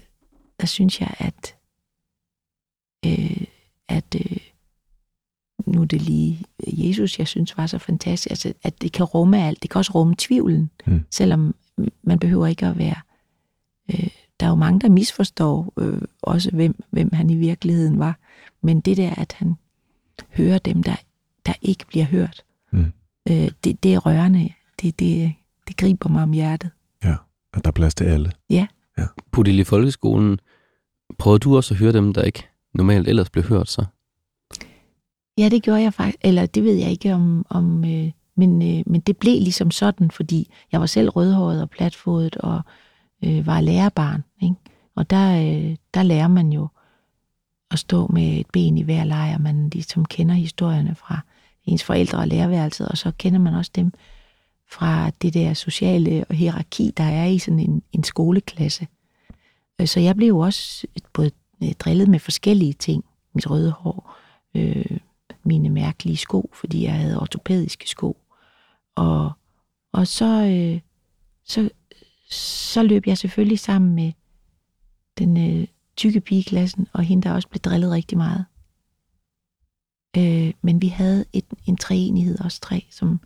der 0.59 0.67
synes 0.67 1.01
jeg, 1.01 1.15
at, 1.19 1.55
øh, 3.05 3.43
at 3.87 4.15
øh, 4.15 4.37
nu 5.65 5.81
er 5.81 5.85
det 5.85 6.01
lige 6.01 6.45
Jesus, 6.67 7.19
jeg 7.19 7.27
synes 7.27 7.57
var 7.57 7.67
så 7.67 7.77
fantastisk, 7.77 8.29
altså, 8.31 8.53
at 8.63 8.81
det 8.81 8.91
kan 8.91 9.05
rumme 9.05 9.43
alt. 9.43 9.61
Det 9.63 9.69
kan 9.69 9.79
også 9.79 9.91
rumme 9.95 10.15
tvivlen, 10.17 10.69
Mm. 10.85 11.05
selvom 11.11 11.55
man 12.03 12.19
behøver 12.19 12.47
ikke 12.47 12.65
at 12.65 12.77
være... 12.77 12.95
Øh, 13.93 14.07
der 14.39 14.45
er 14.45 14.49
jo 14.49 14.55
mange, 14.55 14.79
der 14.79 14.89
misforstår 14.89 15.73
øh, 15.77 16.01
også, 16.21 16.51
hvem, 16.51 16.83
hvem 16.89 17.13
han 17.13 17.29
i 17.29 17.35
virkeligheden 17.35 17.99
var. 17.99 18.17
Men 18.61 18.79
det 18.81 18.97
der, 18.97 19.15
at 19.15 19.33
han 19.33 19.55
hører 20.29 20.57
dem, 20.57 20.83
der, 20.83 20.95
der 21.45 21.53
ikke 21.61 21.85
bliver 21.87 22.05
hørt, 22.05 22.43
Mm. 22.71 22.91
øh, 23.29 23.51
det, 23.63 23.83
det 23.83 23.93
er 23.93 23.99
rørende. 23.99 24.53
Det, 24.81 24.99
det, 24.99 25.33
det 25.67 25.77
griber 25.77 26.09
mig 26.09 26.23
om 26.23 26.31
hjertet. 26.31 26.71
Ja, 27.03 27.15
at 27.53 27.63
der 27.63 27.67
er 27.67 27.71
plads 27.71 27.95
til 27.95 28.03
alle. 28.05 28.31
Bodil 29.31 29.59
i 29.59 29.63
folkeskolen, 29.63 30.39
prøvede 31.17 31.39
du 31.39 31.55
også 31.55 31.73
at 31.73 31.77
høre 31.79 31.93
dem, 31.93 32.13
der 32.13 32.23
ikke 32.23 32.47
normalt 32.73 33.07
ellers 33.07 33.29
blev 33.29 33.43
hørt 33.43 33.69
så? 33.69 33.85
Ja, 35.37 35.49
det 35.49 35.63
gjorde 35.63 35.81
jeg 35.81 35.93
faktisk. 35.93 36.17
Eller 36.21 36.45
det 36.45 36.63
ved 36.63 36.73
jeg 36.73 36.91
ikke 36.91 37.13
om... 37.13 37.45
om 37.49 37.83
øh, 37.85 38.11
men, 38.39 38.61
øh, 38.61 38.83
men 38.85 39.01
det 39.01 39.17
blev 39.17 39.41
ligesom 39.41 39.71
sådan, 39.71 40.11
fordi 40.11 40.51
jeg 40.71 40.79
var 40.79 40.85
selv 40.85 41.09
rødhåret 41.09 41.61
og 41.61 41.69
platfodet 41.69 42.35
og 42.35 42.61
øh, 43.23 43.47
var 43.47 43.61
lærerbarn. 43.61 44.23
Ikke? 44.41 44.55
Og 44.95 45.09
der, 45.09 45.37
øh, 45.41 45.75
der 45.93 46.03
lærer 46.03 46.27
man 46.27 46.51
jo 46.51 46.67
at 47.71 47.79
stå 47.79 48.07
med 48.07 48.39
et 48.39 48.47
ben 48.53 48.77
i 48.77 48.83
hver 48.83 49.03
lejr. 49.03 49.37
Man 49.37 49.69
ligesom 49.69 50.05
kender 50.05 50.35
historierne 50.35 50.95
fra 50.95 51.19
ens 51.65 51.83
forældre 51.83 52.17
og 52.17 52.27
lærerværelset, 52.27 52.87
og 52.87 52.97
så 52.97 53.11
kender 53.17 53.39
man 53.39 53.53
også 53.53 53.71
dem 53.75 53.91
fra 54.71 55.09
det 55.09 55.33
der 55.33 55.53
sociale 55.53 56.25
hierarki, 56.31 56.91
der 56.97 57.03
er 57.03 57.25
i 57.25 57.39
sådan 57.39 57.59
en, 57.59 57.83
en 57.91 58.03
skoleklasse. 58.03 58.87
Øh, 59.81 59.87
så 59.87 59.99
jeg 59.99 60.15
blev 60.15 60.27
jo 60.27 60.39
også 60.39 60.87
både 61.13 61.31
øh, 61.63 61.71
drillet 61.71 62.07
med 62.07 62.19
forskellige 62.19 62.73
ting. 62.73 63.05
Mit 63.33 63.49
røde 63.49 63.71
hår, 63.71 64.15
øh, 64.55 64.97
mine 65.43 65.69
mærkelige 65.69 66.17
sko, 66.17 66.49
fordi 66.53 66.83
jeg 66.83 66.93
havde 66.93 67.21
ortopædiske 67.21 67.89
sko. 67.89 68.17
Og, 68.95 69.31
og 69.91 70.07
så, 70.07 70.25
øh, 70.25 70.79
så, 71.43 71.69
så 72.29 72.83
løb 72.83 73.07
jeg 73.07 73.17
selvfølgelig 73.17 73.59
sammen 73.59 73.95
med 73.95 74.11
den 75.17 75.61
øh, 75.61 75.67
tykke 75.97 76.21
pige 76.21 76.39
i 76.39 76.43
klassen, 76.43 76.87
og 76.93 77.03
hende, 77.03 77.23
der 77.23 77.33
også 77.33 77.49
blev 77.49 77.59
drillet 77.59 77.91
rigtig 77.91 78.17
meget. 78.17 78.45
Øh, 80.17 80.53
men 80.61 80.81
vi 80.81 80.87
havde 80.87 81.25
et, 81.33 81.45
en 81.65 81.77
treenighed, 81.77 82.39
os 82.45 82.59
tre, 82.59 82.85
som 82.91 83.19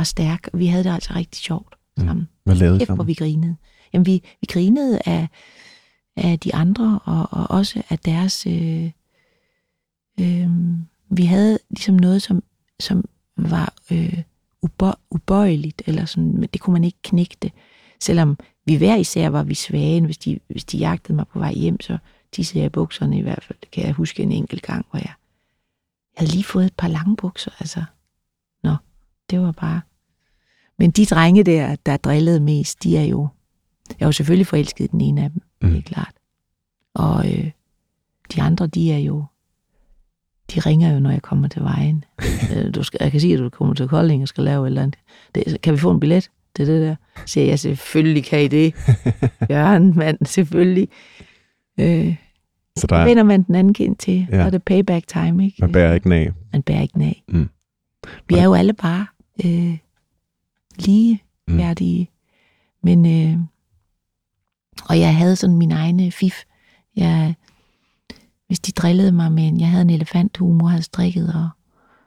var 0.00 0.04
stærk, 0.04 0.48
og 0.52 0.58
vi 0.58 0.66
havde 0.66 0.84
det 0.84 0.90
altså 0.90 1.14
rigtig 1.14 1.42
sjovt 1.42 1.74
Mm. 1.96 2.06
sammen. 2.06 2.28
Hvad 2.44 2.54
lavede 2.54 2.78
Kæft, 2.78 2.90
hvor 2.90 3.04
vi 3.04 3.14
grinede. 3.14 3.56
Jamen, 3.92 4.06
vi, 4.06 4.22
vi 4.40 4.46
grinede 4.48 5.00
af, 5.06 5.28
af 6.16 6.38
de 6.38 6.54
andre, 6.54 7.00
og, 7.04 7.28
og 7.30 7.50
også 7.50 7.82
af 7.90 7.98
deres... 7.98 8.46
Øh, 8.46 8.90
øh, 10.20 10.50
vi 11.10 11.24
havde 11.24 11.58
ligesom 11.70 11.94
noget, 11.94 12.22
som, 12.22 12.42
som 12.80 13.04
var 13.36 13.74
øh, 13.92 14.22
ubø, 14.62 14.90
ubøjeligt, 15.10 15.82
eller 15.86 16.04
sådan, 16.04 16.32
men 16.40 16.48
det 16.52 16.60
kunne 16.60 16.72
man 16.72 16.84
ikke 16.84 16.98
knægte. 17.02 17.50
Selvom 18.00 18.38
vi 18.66 18.76
hver 18.76 18.96
især 18.96 19.28
var 19.28 19.42
vi 19.42 19.54
svage, 19.54 20.00
hvis 20.00 20.18
de, 20.18 20.38
hvis 20.48 20.64
de 20.64 20.78
jagtede 20.78 21.16
mig 21.16 21.26
på 21.28 21.38
vej 21.38 21.52
hjem, 21.52 21.80
så 21.80 21.98
tissede 22.32 22.58
jeg 22.58 22.66
i 22.66 22.68
bukserne 22.68 23.18
i 23.18 23.22
hvert 23.22 23.44
fald. 23.44 23.58
Det 23.60 23.70
kan 23.70 23.84
jeg 23.86 23.92
huske 23.92 24.22
en 24.22 24.32
enkelt 24.32 24.62
gang, 24.62 24.86
hvor 24.90 24.98
jeg, 24.98 25.06
jeg 25.06 26.16
havde 26.16 26.30
lige 26.32 26.44
fået 26.44 26.66
et 26.66 26.74
par 26.78 26.88
lange 26.88 27.16
bukser. 27.16 27.50
Altså, 27.60 27.84
nå, 28.62 28.76
det 29.30 29.40
var 29.40 29.52
bare... 29.52 29.80
Men 30.80 30.90
de 30.90 31.06
drenge 31.06 31.42
der, 31.44 31.76
der 31.86 31.96
drillede 31.96 32.40
mest, 32.40 32.82
de 32.82 32.96
er 32.96 33.04
jo... 33.04 33.28
Jeg 33.88 34.04
er 34.04 34.08
jo 34.08 34.12
selvfølgelig 34.12 34.46
forelsket 34.46 34.84
i 34.84 34.88
den 34.88 35.00
ene 35.00 35.24
af 35.24 35.30
dem, 35.30 35.42
Mm. 35.62 35.68
det 35.70 35.78
er 35.78 35.82
klart. 35.82 36.12
Og 36.94 37.32
øh, 37.32 37.50
de 38.34 38.42
andre, 38.42 38.66
de 38.66 38.92
er 38.92 38.98
jo... 38.98 39.24
De 40.54 40.60
ringer 40.60 40.92
jo, 40.92 40.98
når 41.00 41.10
jeg 41.10 41.22
kommer 41.22 41.48
til 41.48 41.62
vejen. 41.62 42.04
Øh, 42.56 42.74
du 42.74 42.82
skal, 42.82 42.98
jeg 43.00 43.10
kan 43.10 43.20
sige, 43.20 43.34
at 43.34 43.38
du 43.40 43.48
kommer 43.48 43.74
til 43.74 43.88
Kolding 43.88 44.22
og 44.22 44.28
skal 44.28 44.44
lave 44.44 44.64
et 44.66 44.66
eller 44.66 44.82
andet. 44.82 44.98
Det, 45.34 45.60
kan 45.62 45.72
vi 45.74 45.78
få 45.78 45.90
en 45.90 46.00
billet? 46.00 46.30
Det 46.56 46.62
er 46.68 46.72
det 46.72 46.82
der. 46.82 46.96
Så 47.16 47.22
siger 47.26 47.46
jeg, 47.46 47.58
selvfølgelig 47.58 48.24
kan 48.24 48.42
I 48.42 48.48
det. 48.48 48.74
Jørgen, 49.50 49.92
mand, 49.96 50.18
selvfølgelig. 50.26 50.88
Øh, 51.80 52.16
Så 52.76 52.86
der 52.86 52.96
er, 52.96 53.04
vender 53.04 53.22
man 53.22 53.42
den 53.42 53.54
anden 53.54 53.74
kind 53.74 53.96
til, 53.96 54.26
Ja. 54.32 54.44
og 54.44 54.52
det 54.52 54.58
er 54.58 54.62
payback 54.66 55.06
time, 55.06 55.44
ikke? 55.44 55.56
man 55.60 55.72
bærer 55.72 55.94
ikke 55.94 56.08
nag. 56.08 56.32
man 56.52 56.62
bærer 56.62 56.82
ikke 56.82 56.98
nag. 56.98 57.22
Mm. 57.28 57.48
Vi 58.28 58.34
er 58.34 58.44
jo 58.44 58.54
alle 58.54 58.72
bare 58.72 59.06
øh, 59.44 59.76
lige 60.78 61.22
Mm. 61.50 61.76
Men, 62.82 63.06
øh, 63.06 63.38
og 64.88 65.00
jeg 65.00 65.16
havde 65.16 65.36
sådan 65.36 65.56
min 65.56 65.70
egne 65.70 66.10
fif. 66.10 66.34
Jeg, 66.96 67.34
hvis 68.46 68.60
de 68.60 68.72
drillede 68.72 69.12
mig 69.12 69.32
med 69.32 69.48
en, 69.48 69.60
jeg 69.60 69.68
havde 69.68 69.82
en 69.82 69.90
elefanthue, 69.90 70.54
mor 70.54 70.68
havde 70.68 70.82
strikket, 70.82 71.34
og 71.34 71.48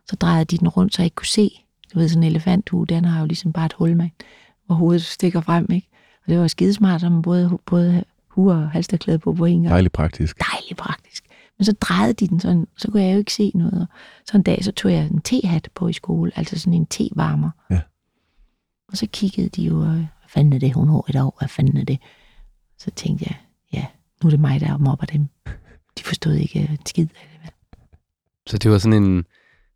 så 0.10 0.15
drejede 0.15 0.46
de 0.46 0.58
den 0.58 0.67
rundt, 0.67 0.93
så 0.96 1.01
jeg 1.01 1.05
ikke 1.05 1.15
kunne 1.15 1.27
se. 1.27 1.51
Du 1.93 2.00
ved, 2.00 2.10
sådan 2.10 2.24
en 2.24 2.29
elefanthue, 2.29 2.86
den 2.86 3.05
har 3.05 3.20
jo 3.20 3.25
ligesom 3.25 3.53
bare 3.53 3.65
et 3.65 3.74
hul 3.74 3.96
med, 3.98 4.10
hvor 4.65 4.75
hovedet 4.75 5.03
stikker 5.03 5.41
frem, 5.41 5.72
ikke? 5.72 5.88
Og 6.25 6.32
det 6.32 6.39
var 6.39 6.48
skidesmart, 6.48 7.01
man 7.01 7.22
både, 7.22 7.58
både 7.65 8.03
hue 8.27 8.51
og 8.53 8.70
halsterklæde 8.70 9.20
på 9.20 9.34
på 9.34 9.46
en 9.46 9.62
gang 9.62 9.70
Dejligt 9.72 9.93
praktisk. 9.93 10.39
dejligt 10.51 10.77
praktisk. 10.77 11.24
Men 11.58 11.65
så 11.65 11.72
drejede 11.72 12.13
de 12.13 12.27
den 12.27 12.39
sådan, 12.39 12.67
så 12.77 12.91
kunne 12.91 13.03
jeg 13.03 13.13
jo 13.13 13.17
ikke 13.17 13.34
se 13.34 13.51
noget. 13.55 13.82
Og 13.82 13.88
så 14.25 14.38
en 14.38 14.43
dag, 14.43 14.63
så 14.63 14.72
tog 14.72 14.91
jeg 14.91 15.05
en 15.05 15.22
tehat 15.22 15.70
på 15.75 15.88
i 15.88 15.93
skole, 15.93 16.32
altså 16.36 16.60
sådan 16.60 16.74
en 16.74 16.86
tevarmer. 16.86 17.50
Ja. 17.70 17.79
Og 18.94 18.98
så 18.98 19.08
kiggede 19.14 19.50
de 19.50 19.64
jo, 19.64 19.82
øh, 19.84 19.90
hvad 19.96 20.06
fanden 20.28 20.54
er 20.54 20.60
det, 20.60 20.74
hun 20.74 20.90
har 20.90 21.06
et 21.10 21.16
år, 21.22 21.36
hvad 21.40 21.48
fanden 21.50 21.78
er 21.78 21.84
det? 21.86 22.00
Så 22.78 22.92
tænkte 22.92 23.26
jeg, 23.28 23.36
ja, 23.74 23.86
nu 24.24 24.28
er 24.28 24.30
det 24.32 24.40
mig, 24.40 24.60
der 24.60 24.78
mobber 24.78 25.06
dem. 25.06 25.28
De 25.98 26.04
forstod 26.04 26.34
ikke 26.34 26.60
øh, 26.64 26.72
en 26.72 26.86
skid 26.86 27.08
af 27.16 27.40
det. 27.44 27.54
Så 28.48 28.58
det 28.58 28.72
var 28.72 28.78
sådan 28.78 29.04
en, 29.04 29.26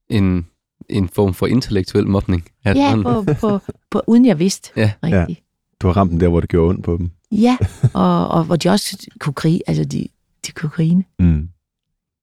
en, 0.10 0.46
en 0.90 1.10
form 1.10 1.34
for 1.34 1.48
intellektuel 1.48 2.08
mobning. 2.08 2.50
At 2.64 2.78
Ja, 2.78 2.96
på, 3.04 3.24
på, 3.42 3.60
på, 3.92 4.02
uden 4.08 4.26
jeg 4.26 4.40
vidste 4.40 4.72
Ja. 4.76 4.92
rigtigt. 5.04 5.44
Du 5.82 5.88
har 5.88 5.98
ramt 5.98 6.12
den 6.12 6.20
der, 6.20 6.28
hvor 6.28 6.40
det 6.40 6.50
gjorde 6.50 6.70
ondt 6.70 6.84
på 6.84 6.98
dem. 6.98 7.12
Ja, 7.32 7.58
og, 7.94 8.28
og 8.28 8.44
hvor 8.44 8.56
de 8.56 8.70
også 8.70 9.08
kunne 9.20 9.34
grine, 9.34 9.62
altså 9.68 9.84
de, 9.86 10.08
de 10.48 10.52
kunne 10.52 10.70
grine. 10.70 11.04
Mm. 11.20 11.50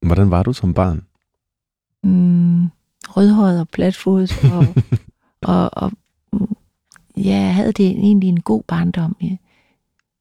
Hvordan 0.07 0.31
var 0.31 0.43
du 0.43 0.53
som 0.53 0.75
barn? 0.75 1.03
mm, 2.03 2.69
rødhåret 3.09 3.61
og 3.61 3.69
platfodet, 3.69 4.33
og, 4.53 4.67
og, 5.43 5.71
og 5.73 5.93
ja, 7.17 7.37
jeg 7.37 7.55
havde 7.55 7.73
det 7.73 7.87
egentlig 7.87 8.29
en 8.29 8.41
god 8.41 8.63
barndom 8.63 9.17
i, 9.21 9.39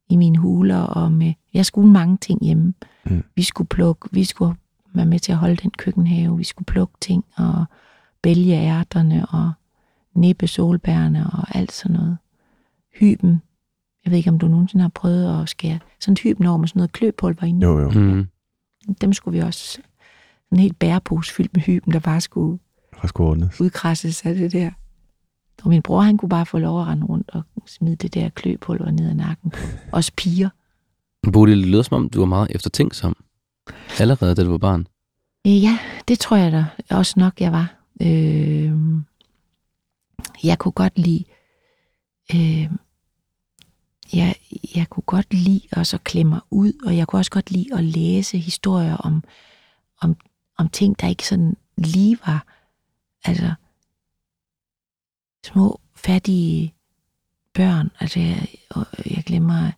i 0.09 0.15
mine 0.15 0.37
huler, 0.37 0.79
og 0.79 1.11
med, 1.11 1.33
jeg 1.53 1.65
skulle 1.65 1.91
mange 1.91 2.17
ting 2.17 2.39
hjemme. 2.43 2.73
Mm. 3.05 3.23
Vi 3.35 3.43
skulle 3.43 3.67
plukke, 3.67 4.09
vi 4.11 4.23
skulle 4.23 4.55
være 4.93 5.05
med 5.05 5.19
til 5.19 5.31
at 5.31 5.37
holde 5.37 5.55
den 5.55 5.71
køkkenhave, 5.71 6.37
vi 6.37 6.43
skulle 6.43 6.65
plukke 6.65 6.93
ting, 7.01 7.25
og 7.35 7.65
bælge 8.21 8.55
ærterne, 8.55 9.25
og 9.25 9.51
nippe 10.15 10.47
solbærne, 10.47 11.29
og 11.33 11.55
alt 11.55 11.71
sådan 11.71 11.97
noget. 11.97 12.17
Hyben. 12.99 13.41
Jeg 14.05 14.11
ved 14.11 14.17
ikke, 14.17 14.29
om 14.29 14.39
du 14.39 14.47
nogensinde 14.47 14.81
har 14.81 14.89
prøvet 14.89 15.41
at 15.41 15.49
skære 15.49 15.79
sådan 15.99 16.11
et 16.13 16.19
hyben 16.19 16.45
over 16.45 16.57
med 16.57 16.67
sådan 16.67 16.79
noget 16.79 16.91
kløpulver 16.91 17.43
inde. 17.43 17.59
i. 17.59 17.69
Jo, 17.69 17.79
jo. 17.79 17.89
Mm. 17.89 18.27
Dem 19.01 19.13
skulle 19.13 19.37
vi 19.37 19.43
også... 19.43 19.81
En 20.51 20.59
helt 20.59 20.79
bærepose 20.79 21.33
fyldt 21.33 21.53
med 21.53 21.61
hyben, 21.61 21.93
der 21.93 21.99
bare 21.99 22.21
skulle 22.21 22.59
fra 22.97 23.07
Skånes. 23.07 23.61
udkrasses 23.61 24.25
af 24.25 24.35
det 24.35 24.51
der. 24.51 24.71
Og 25.63 25.69
min 25.69 25.81
bror, 25.81 26.01
han 26.01 26.17
kunne 26.17 26.29
bare 26.29 26.45
få 26.45 26.57
lov 26.57 26.81
at 26.81 26.87
rende 26.87 27.05
rundt 27.05 27.29
og 27.33 27.43
smide 27.65 27.95
det 27.95 28.13
der 28.13 28.29
kløpulver 28.29 28.91
ned 28.91 29.09
ad 29.09 29.13
nakken. 29.13 29.53
Også 29.91 30.11
piger. 30.17 30.49
Bodil, 31.33 31.57
det 31.57 31.67
lyder 31.67 31.83
som 31.83 31.95
om, 31.95 32.09
du 32.09 32.19
var 32.19 32.25
meget 32.25 32.47
eftertænksom. 32.55 33.15
Allerede, 33.99 34.35
da 34.35 34.43
du 34.43 34.51
var 34.51 34.57
barn. 34.57 34.87
Øh, 35.47 35.63
Ja, 35.63 35.79
det 36.07 36.19
tror 36.19 36.37
jeg 36.37 36.51
da 36.51 36.65
også 36.95 37.13
nok, 37.17 37.41
jeg 37.41 37.51
var. 37.51 37.75
Øh, 38.01 38.71
jeg 40.43 40.59
kunne 40.59 40.71
godt 40.71 40.99
lide... 40.99 41.23
Øh, 42.35 42.69
jeg, 44.13 44.35
jeg 44.75 44.89
kunne 44.89 45.03
godt 45.03 45.33
lide 45.33 45.61
at 45.71 45.99
klemme 46.03 46.29
mig 46.29 46.41
ud, 46.51 46.73
og 46.85 46.97
jeg 46.97 47.07
kunne 47.07 47.19
også 47.19 47.31
godt 47.31 47.51
lide 47.51 47.77
at 47.77 47.83
læse 47.83 48.37
historier 48.37 48.97
om, 48.97 49.23
om, 50.01 50.15
om 50.57 50.69
ting, 50.69 51.01
der 51.01 51.07
ikke 51.07 51.27
sådan 51.27 51.57
lige 51.77 52.17
var. 52.25 52.45
Altså, 53.25 53.53
små, 55.43 55.79
fattige 55.95 56.73
børn. 57.53 57.91
Altså, 57.99 58.19
jeg, 58.19 58.47
og 58.69 58.85
jeg 59.05 59.23
glemmer, 59.25 59.71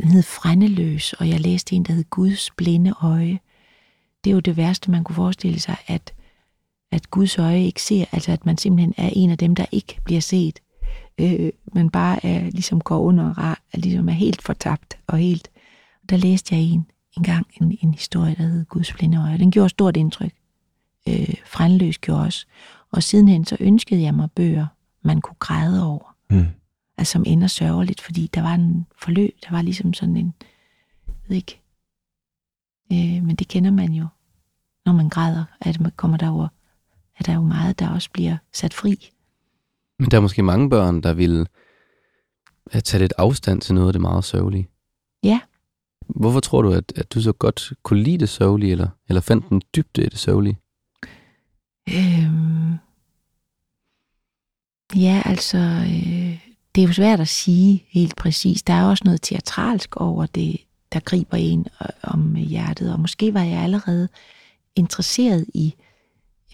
den 0.00 0.10
hed 0.10 0.22
Frændeløs, 0.22 1.12
og 1.12 1.28
jeg 1.28 1.40
læste 1.40 1.74
en, 1.74 1.82
der 1.82 1.92
hed 1.92 2.04
Guds 2.10 2.50
blinde 2.56 2.94
øje. 3.02 3.40
Det 4.24 4.30
er 4.30 4.34
jo 4.34 4.40
det 4.40 4.56
værste, 4.56 4.90
man 4.90 5.04
kunne 5.04 5.16
forestille 5.16 5.60
sig, 5.60 5.76
at, 5.86 6.14
at 6.90 7.10
Guds 7.10 7.38
øje 7.38 7.64
ikke 7.64 7.82
ser, 7.82 8.04
altså 8.12 8.32
at 8.32 8.46
man 8.46 8.58
simpelthen 8.58 8.94
er 8.96 9.10
en 9.12 9.30
af 9.30 9.38
dem, 9.38 9.54
der 9.54 9.66
ikke 9.72 10.00
bliver 10.04 10.20
set, 10.20 10.60
øh, 11.18 11.50
man 11.74 11.90
bare 11.90 12.26
er, 12.26 12.50
ligesom 12.50 12.80
går 12.80 12.98
under 12.98 13.30
og 13.30 13.38
rar, 13.38 13.60
er, 13.72 13.78
ligesom 13.78 14.08
er 14.08 14.12
helt 14.12 14.42
fortabt 14.42 14.98
og 15.06 15.18
helt. 15.18 15.50
Der 16.08 16.16
læste 16.16 16.54
jeg 16.54 16.62
en, 16.62 16.86
en 17.16 17.22
gang 17.22 17.46
en, 17.60 17.78
en 17.82 17.94
historie, 17.94 18.34
der 18.38 18.42
hed 18.42 18.64
Guds 18.64 18.92
blinde 18.92 19.18
øje. 19.18 19.38
Den 19.38 19.50
gjorde 19.50 19.68
stort 19.68 19.96
indtryk. 19.96 20.32
Øh, 21.08 21.34
Frændeløs 21.46 21.98
gjorde 21.98 22.22
også. 22.22 22.46
Og 22.92 23.02
sidenhen 23.02 23.44
så 23.44 23.56
ønskede 23.60 24.02
jeg 24.02 24.14
mig 24.14 24.30
bøger, 24.30 24.66
man 25.02 25.20
kunne 25.20 25.36
græde 25.38 25.86
over 25.86 26.12
Mm. 26.30 26.46
altså 26.96 27.12
som 27.12 27.24
ender 27.26 27.46
sørgeligt, 27.46 28.00
fordi 28.00 28.30
der 28.34 28.42
var 28.42 28.54
en 28.54 28.86
forløb, 28.98 29.34
der 29.44 29.50
var 29.50 29.62
ligesom 29.62 29.92
sådan 29.94 30.16
en, 30.16 30.34
jeg 31.06 31.14
ved 31.28 31.36
ikke, 31.36 31.60
øh, 32.92 33.24
men 33.24 33.36
det 33.36 33.48
kender 33.48 33.70
man 33.70 33.92
jo, 33.92 34.06
når 34.86 34.92
man 34.92 35.08
græder, 35.08 35.44
at 35.60 35.80
man 35.80 35.92
kommer 35.96 36.16
der 36.16 36.28
over, 36.30 36.48
at 37.16 37.26
der 37.26 37.32
er 37.32 37.36
jo 37.36 37.42
meget, 37.42 37.78
der 37.78 37.88
også 37.88 38.10
bliver 38.10 38.36
sat 38.52 38.74
fri. 38.74 39.10
Men 39.98 40.10
der 40.10 40.16
er 40.16 40.20
måske 40.20 40.42
mange 40.42 40.70
børn, 40.70 41.00
der 41.00 41.12
vil 41.12 41.46
at 42.70 42.84
tage 42.84 43.00
lidt 43.02 43.12
afstand 43.18 43.60
til 43.60 43.74
noget 43.74 43.86
af 43.86 43.92
det 43.92 44.00
meget 44.00 44.24
sørgelige. 44.24 44.68
Ja. 45.22 45.40
Hvorfor 46.08 46.40
tror 46.40 46.62
du, 46.62 46.72
at, 46.72 46.92
at 46.96 47.14
du 47.14 47.20
så 47.20 47.32
godt 47.32 47.72
kunne 47.82 48.02
lide 48.02 48.18
det 48.18 48.28
sørgelige, 48.28 48.72
eller, 48.72 48.88
eller 49.08 49.20
fandt 49.20 49.48
den 49.48 49.62
dybde 49.76 50.02
i 50.04 50.08
det 50.08 50.18
sørgelige? 50.18 50.58
Øhm, 51.88 52.78
ja, 54.96 55.22
altså, 55.24 55.58
øh, 55.58 56.52
det 56.74 56.82
er 56.82 56.86
jo 56.86 56.92
svært 56.92 57.20
at 57.20 57.28
sige 57.28 57.84
helt 57.88 58.16
præcis. 58.16 58.62
Der 58.62 58.74
er 58.74 58.84
også 58.84 59.04
noget 59.04 59.22
teatralsk 59.22 59.96
over 59.96 60.26
det, 60.26 60.60
der 60.92 61.00
griber 61.00 61.36
en 61.36 61.66
øh, 61.82 61.88
om 62.02 62.34
hjertet, 62.34 62.92
og 62.92 63.00
måske 63.00 63.34
var 63.34 63.42
jeg 63.42 63.62
allerede 63.62 64.08
interesseret 64.76 65.46
i, 65.54 65.74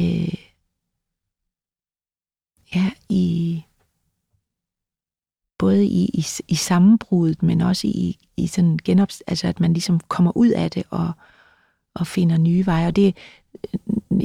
øh, 0.00 0.34
ja, 2.74 2.90
i 3.08 3.62
både 5.58 5.86
i, 5.86 6.04
i, 6.04 6.26
i 6.48 6.54
sammenbruddet, 6.54 7.42
men 7.42 7.60
også 7.60 7.86
i, 7.86 8.18
i 8.36 8.46
sådan 8.46 8.78
genop, 8.84 9.08
altså 9.26 9.46
at 9.46 9.60
man 9.60 9.72
ligesom 9.72 10.00
kommer 10.00 10.36
ud 10.36 10.48
af 10.48 10.70
det 10.70 10.82
og, 10.90 11.12
og 11.94 12.06
finder 12.06 12.38
nye 12.38 12.66
veje. 12.66 12.86
Og 12.86 12.96
det, 12.96 13.16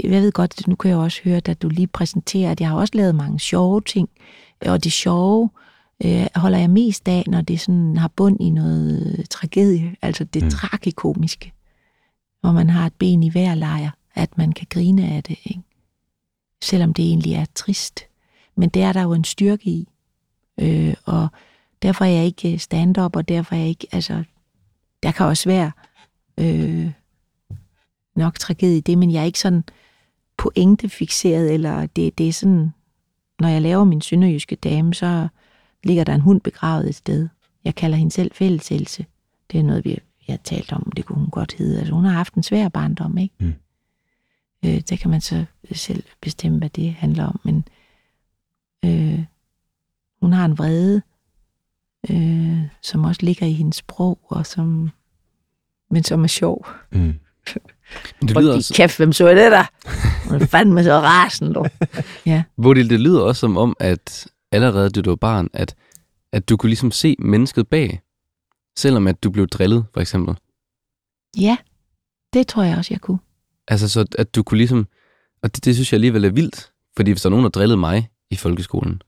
jeg 0.04 0.12
ved 0.12 0.32
godt, 0.32 0.68
nu 0.68 0.76
kan 0.76 0.90
jeg 0.90 0.98
også 0.98 1.22
høre, 1.24 1.42
at 1.46 1.62
du 1.62 1.70
lige 1.70 1.88
præsenterer, 1.88 2.52
at 2.52 2.62
jeg 2.62 2.70
har 2.70 2.76
også 2.76 2.98
lavet 2.98 3.16
mange 3.16 3.40
sjove 3.40 3.82
ting, 3.82 4.10
og 4.66 4.84
det 4.84 4.92
sjove 4.92 5.50
øh, 6.06 6.28
holder 6.36 6.58
jeg 6.58 6.70
mest 6.70 7.08
af, 7.08 7.24
når 7.28 7.42
det 7.42 7.60
sådan 7.60 7.98
har 7.98 8.08
bund 8.08 8.38
i 8.42 8.50
noget 8.50 9.26
tragedie, 9.30 9.96
altså 10.02 10.24
det 10.24 10.44
Mm. 10.44 10.50
tragikomiske, 10.50 11.54
hvor 12.42 12.52
man 12.52 12.70
har 12.70 12.86
et 12.86 12.94
ben 12.94 13.24
i 13.24 13.30
hver 13.30 13.56
lejr, 13.56 13.90
at 14.16 14.38
man 14.38 14.52
kan 14.52 14.68
grine 14.70 15.08
af 15.08 15.24
det, 15.24 15.38
ikke? 15.46 15.62
selvom 16.62 16.94
det 16.94 17.06
egentlig 17.06 17.34
er 17.34 17.46
trist. 17.56 18.00
Men 18.56 18.70
det 18.70 18.82
er 18.82 18.94
der 18.94 19.02
jo 19.02 19.14
en 19.14 19.24
styrke 19.24 19.70
i, 19.70 19.88
øh, 20.60 20.94
og 21.06 21.28
derfor 21.82 22.06
er 22.06 22.10
jeg 22.10 22.26
ikke 22.26 22.60
stand-up, 22.60 23.16
og 23.16 23.28
derfor 23.30 23.56
er 23.56 23.60
jeg 23.60 23.68
ikke, 23.68 23.88
altså, 23.92 24.24
der 25.04 25.12
kan 25.12 25.26
også 25.26 25.50
være 25.50 25.72
øh, 26.38 26.92
nok 28.16 28.40
tragedie 28.40 28.78
i 28.78 28.82
det, 28.82 28.98
men 28.98 29.12
jeg 29.12 29.22
er 29.22 29.26
ikke 29.26 29.40
sådan 29.40 29.64
pointefixeret, 30.38 31.54
eller 31.54 31.86
det, 31.86 32.18
det 32.18 32.28
er 32.28 32.34
sådan, 32.34 32.74
når 33.40 33.48
jeg 33.48 33.62
laver 33.62 33.84
min 33.84 34.02
sønderjyske 34.02 34.56
dame, 34.56 34.94
så 34.94 35.28
ligger 35.84 36.04
der 36.04 36.16
en 36.16 36.22
hund 36.22 36.42
begravet 36.42 36.90
et 36.90 36.96
sted. 36.96 37.30
Jeg 37.66 37.76
kalder 37.76 37.98
hende 37.98 38.12
selv 38.12 38.32
fælleselse. 38.34 39.06
Det 39.52 39.60
er 39.60 39.64
noget, 39.64 39.86
vi 39.86 40.00
har 40.30 40.38
talt 40.38 40.72
om, 40.74 40.92
det 40.96 41.06
kunne 41.06 41.20
hun 41.20 41.30
godt 41.30 41.54
hedde. 41.54 41.78
Altså, 41.80 41.94
hun 41.94 42.06
har 42.06 42.12
haft 42.12 42.34
en 42.34 42.44
svær 42.44 42.70
barndom, 42.70 43.18
ikke? 43.18 43.36
Mm. 43.40 43.54
Øh, 44.66 44.82
det 44.90 45.00
kan 45.00 45.12
man 45.12 45.22
så 45.22 45.46
selv 45.72 46.04
bestemme, 46.22 46.58
hvad 46.58 46.70
det 46.70 46.94
handler 46.94 47.26
om, 47.26 47.40
men 47.44 47.66
øh, 48.86 49.24
hun 50.22 50.34
har 50.34 50.46
en 50.46 50.58
vrede, 50.58 51.02
øh, 52.10 52.62
som 52.82 53.04
også 53.04 53.26
ligger 53.26 53.46
i 53.46 53.54
hendes 53.54 53.76
sprog, 53.76 54.20
og 54.24 54.46
som, 54.46 54.90
men 55.90 56.04
som 56.04 56.24
er 56.24 56.28
sjov. 56.28 56.68
Mm. 56.92 57.20
Men 58.20 58.28
det 58.28 58.36
Hold 58.36 58.44
lyder, 58.44 58.54
din 58.54 58.58
også, 58.58 58.74
kæft, 58.74 58.98
hvem 58.98 59.14
så 59.14 59.30
det 59.30 59.52
der? 59.52 59.66
Hun 60.30 60.48
fandme 60.48 60.84
så 60.84 61.00
rasen, 61.00 61.54
du. 61.54 61.66
Bodil, 62.64 62.90
det 62.90 63.00
lyder 63.00 63.22
også 63.22 63.40
som 63.40 63.58
om, 63.58 63.76
at 63.80 64.28
allerede 64.52 64.90
da 64.90 65.02
du 65.02 65.10
var 65.10 65.16
barn, 65.16 65.50
at, 65.54 65.76
at 66.32 66.50
du 66.50 66.58
kunne 66.58 66.70
ligesom 66.70 66.92
se 66.92 67.16
mennesket 67.20 67.68
bag, 67.68 68.02
selvom 68.78 69.08
at 69.08 69.24
du 69.24 69.32
blev 69.32 69.48
drillet, 69.48 69.86
for 69.94 70.02
eksempel. 70.02 70.36
Ja, 71.38 71.58
det 72.34 72.48
tror 72.48 72.64
jeg 72.64 72.78
også, 72.78 72.94
jeg 72.94 73.02
kunne. 73.02 73.20
Altså, 73.68 73.90
så 73.90 74.06
at 74.18 74.36
du 74.36 74.44
kunne 74.44 74.58
ligesom... 74.58 74.88
Og 75.44 75.56
det, 75.56 75.66
det 75.66 75.76
synes 75.76 75.92
jeg 75.92 75.98
alligevel 75.98 76.26
er 76.26 76.30
vildt, 76.30 76.72
fordi 76.96 77.12
hvis 77.12 77.22
der 77.22 77.28
er 77.28 77.32
nogen, 77.32 77.44
der 77.44 77.50
drillede 77.50 77.78
mig 77.78 78.10
i 78.32 78.36
folkeskolen, 78.36 79.02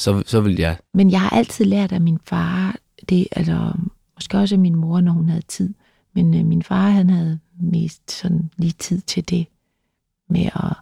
så, 0.00 0.22
så 0.26 0.40
vil 0.40 0.56
jeg... 0.58 0.78
Men 0.94 1.10
jeg 1.10 1.20
har 1.20 1.30
altid 1.30 1.64
lært 1.64 1.92
af 1.92 2.00
min 2.00 2.18
far, 2.26 2.76
det, 3.08 3.28
altså, 3.32 3.72
måske 4.16 4.38
også 4.38 4.54
af 4.54 4.58
min 4.58 4.74
mor, 4.74 5.00
når 5.00 5.12
hun 5.12 5.28
havde 5.28 5.42
tid, 5.48 5.74
men 6.14 6.34
øh, 6.34 6.44
min 6.44 6.62
far, 6.62 6.90
han 6.90 7.10
havde 7.10 7.38
mest 7.60 8.10
sådan 8.12 8.50
lige 8.56 8.72
tid 8.78 9.00
til 9.00 9.28
det, 9.28 9.46
med 10.28 10.46
at 10.54 10.72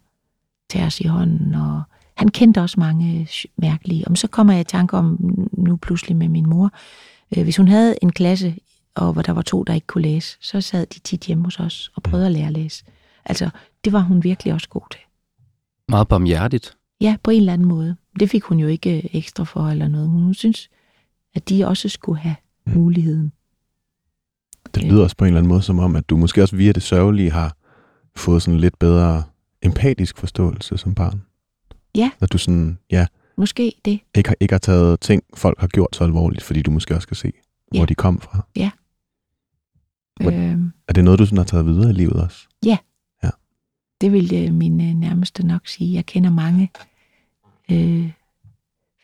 tage 0.70 0.87
os 0.87 1.00
i 1.00 1.06
hånden, 1.06 1.54
og 1.54 1.82
han 2.16 2.28
kendte 2.28 2.61
også 2.62 2.80
mange 2.80 3.28
sj- 3.30 3.44
mærkelige. 3.56 4.08
Og 4.08 4.18
så 4.18 4.28
kommer 4.28 4.52
jeg 4.52 4.61
i 4.61 4.64
tanke 4.64 4.96
om 4.96 5.35
nu 5.52 5.76
pludselig 5.76 6.16
med 6.16 6.28
min 6.28 6.48
mor, 6.48 6.70
øh, 7.37 7.42
hvis 7.42 7.56
hun 7.56 7.68
havde 7.68 7.94
en 8.02 8.12
klasse, 8.12 8.56
og 8.94 9.12
hvor 9.12 9.22
der 9.22 9.32
var 9.32 9.42
to, 9.42 9.62
der 9.62 9.74
ikke 9.74 9.87
kunne 9.87 10.02
læse, 10.02 10.37
så 10.40 10.61
sad 10.61 10.87
de 10.87 10.98
tit 10.98 11.20
hjemme 11.24 11.44
hos 11.44 11.61
os 11.61 11.92
og 11.94 12.02
prøvede 12.02 12.26
at 12.26 12.32
lære 12.32 12.46
at 12.46 12.52
læse. 12.52 12.85
Altså, 13.24 13.50
det 13.85 13.92
var 13.92 14.00
hun 14.00 14.24
virkelig 14.24 14.54
også 14.54 14.68
god 14.68 14.90
til. 14.90 15.00
Meget 15.88 16.08
barmhjertigt. 16.08 16.76
Ja, 17.00 17.16
på 17.22 17.30
en 17.30 17.40
eller 17.40 17.52
anden 17.52 17.68
måde. 17.68 17.96
Det 18.20 18.30
fik 18.30 18.42
hun 18.42 18.58
jo 18.58 18.66
ikke 18.66 18.96
øh, 18.98 19.04
ekstra 19.12 19.44
for 19.44 19.68
eller 19.68 19.88
noget. 19.88 20.08
Hun 20.08 20.35
synes, 20.35 20.68
at 21.35 21.48
de 21.48 21.66
også 21.66 21.88
skulle 21.88 22.20
have 22.20 22.37
Mm. 22.66 22.72
muligheden. 22.74 23.32
Det 24.74 24.82
Ja. 24.82 24.88
lyder 24.88 25.02
også 25.02 25.16
på 25.16 25.24
en 25.24 25.28
eller 25.28 25.38
anden 25.40 25.48
måde 25.48 25.62
som 25.62 25.78
om, 25.78 25.96
at 25.96 26.11
du 26.11 26.16
måske 26.16 26.42
også 26.42 26.56
via 26.56 26.72
det 26.72 26.82
sørgelige 26.82 27.30
har 27.30 27.56
fået 28.16 28.42
sådan 28.42 28.61
lidt 28.61 28.78
bedre 28.78 29.22
empatisk 29.62 30.18
forståelse 30.18 30.76
som 30.78 30.94
barn. 30.94 31.22
Ja. 31.94 32.11
At 32.20 32.32
du 32.32 32.38
sådan, 32.38 32.78
ja, 32.90 33.06
Måske 33.37 33.72
det. 33.85 34.00
ikke 34.14 34.28
har, 34.28 34.37
ikke 34.40 34.52
har 34.54 34.58
taget 34.58 35.00
ting, 35.00 35.22
folk 35.35 35.61
har 35.61 35.66
gjort 35.66 35.96
så 35.96 36.04
alvorligt, 36.04 36.42
fordi 36.44 36.62
du 36.62 36.70
måske 36.70 36.94
også 36.94 37.08
kan 37.08 37.16
se, 37.16 37.32
hvor 37.70 37.78
Ja. 37.80 37.85
de 37.85 37.94
kom 37.94 38.20
fra. 38.20 38.46
Hvor- 40.20 40.30
Øhm, 40.32 40.72
Er 40.88 40.92
det 40.92 41.04
noget, 41.04 41.18
du 41.18 41.24
sådan 41.26 41.38
har 41.38 41.44
taget 41.44 41.66
videre 41.66 41.90
i 41.90 41.92
livet 41.92 42.12
også? 42.22 42.46
det 44.00 44.12
vil 44.12 44.35
øh, 44.35 44.54
min 44.54 44.80
øh, 44.80 44.94
nærmeste 44.94 45.46
nok 45.46 45.66
sige. 45.68 45.94
Jeg 45.94 46.06
kender 46.06 46.30
mange 46.30 46.70
øh, 47.70 48.11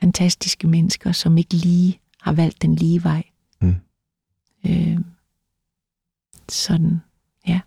fantastiske 0.00 0.66
mennesker, 0.66 1.12
som 1.12 1.38
ikke 1.38 1.54
lige 1.54 2.00
har 2.20 2.32
valgt 2.32 2.62
den 2.62 2.74
lige 2.74 3.04
vej. 3.04 3.22
Mm. 3.60 3.74
Øh, 4.66 4.98
sådan, 6.52 7.00
ja. 7.46 7.60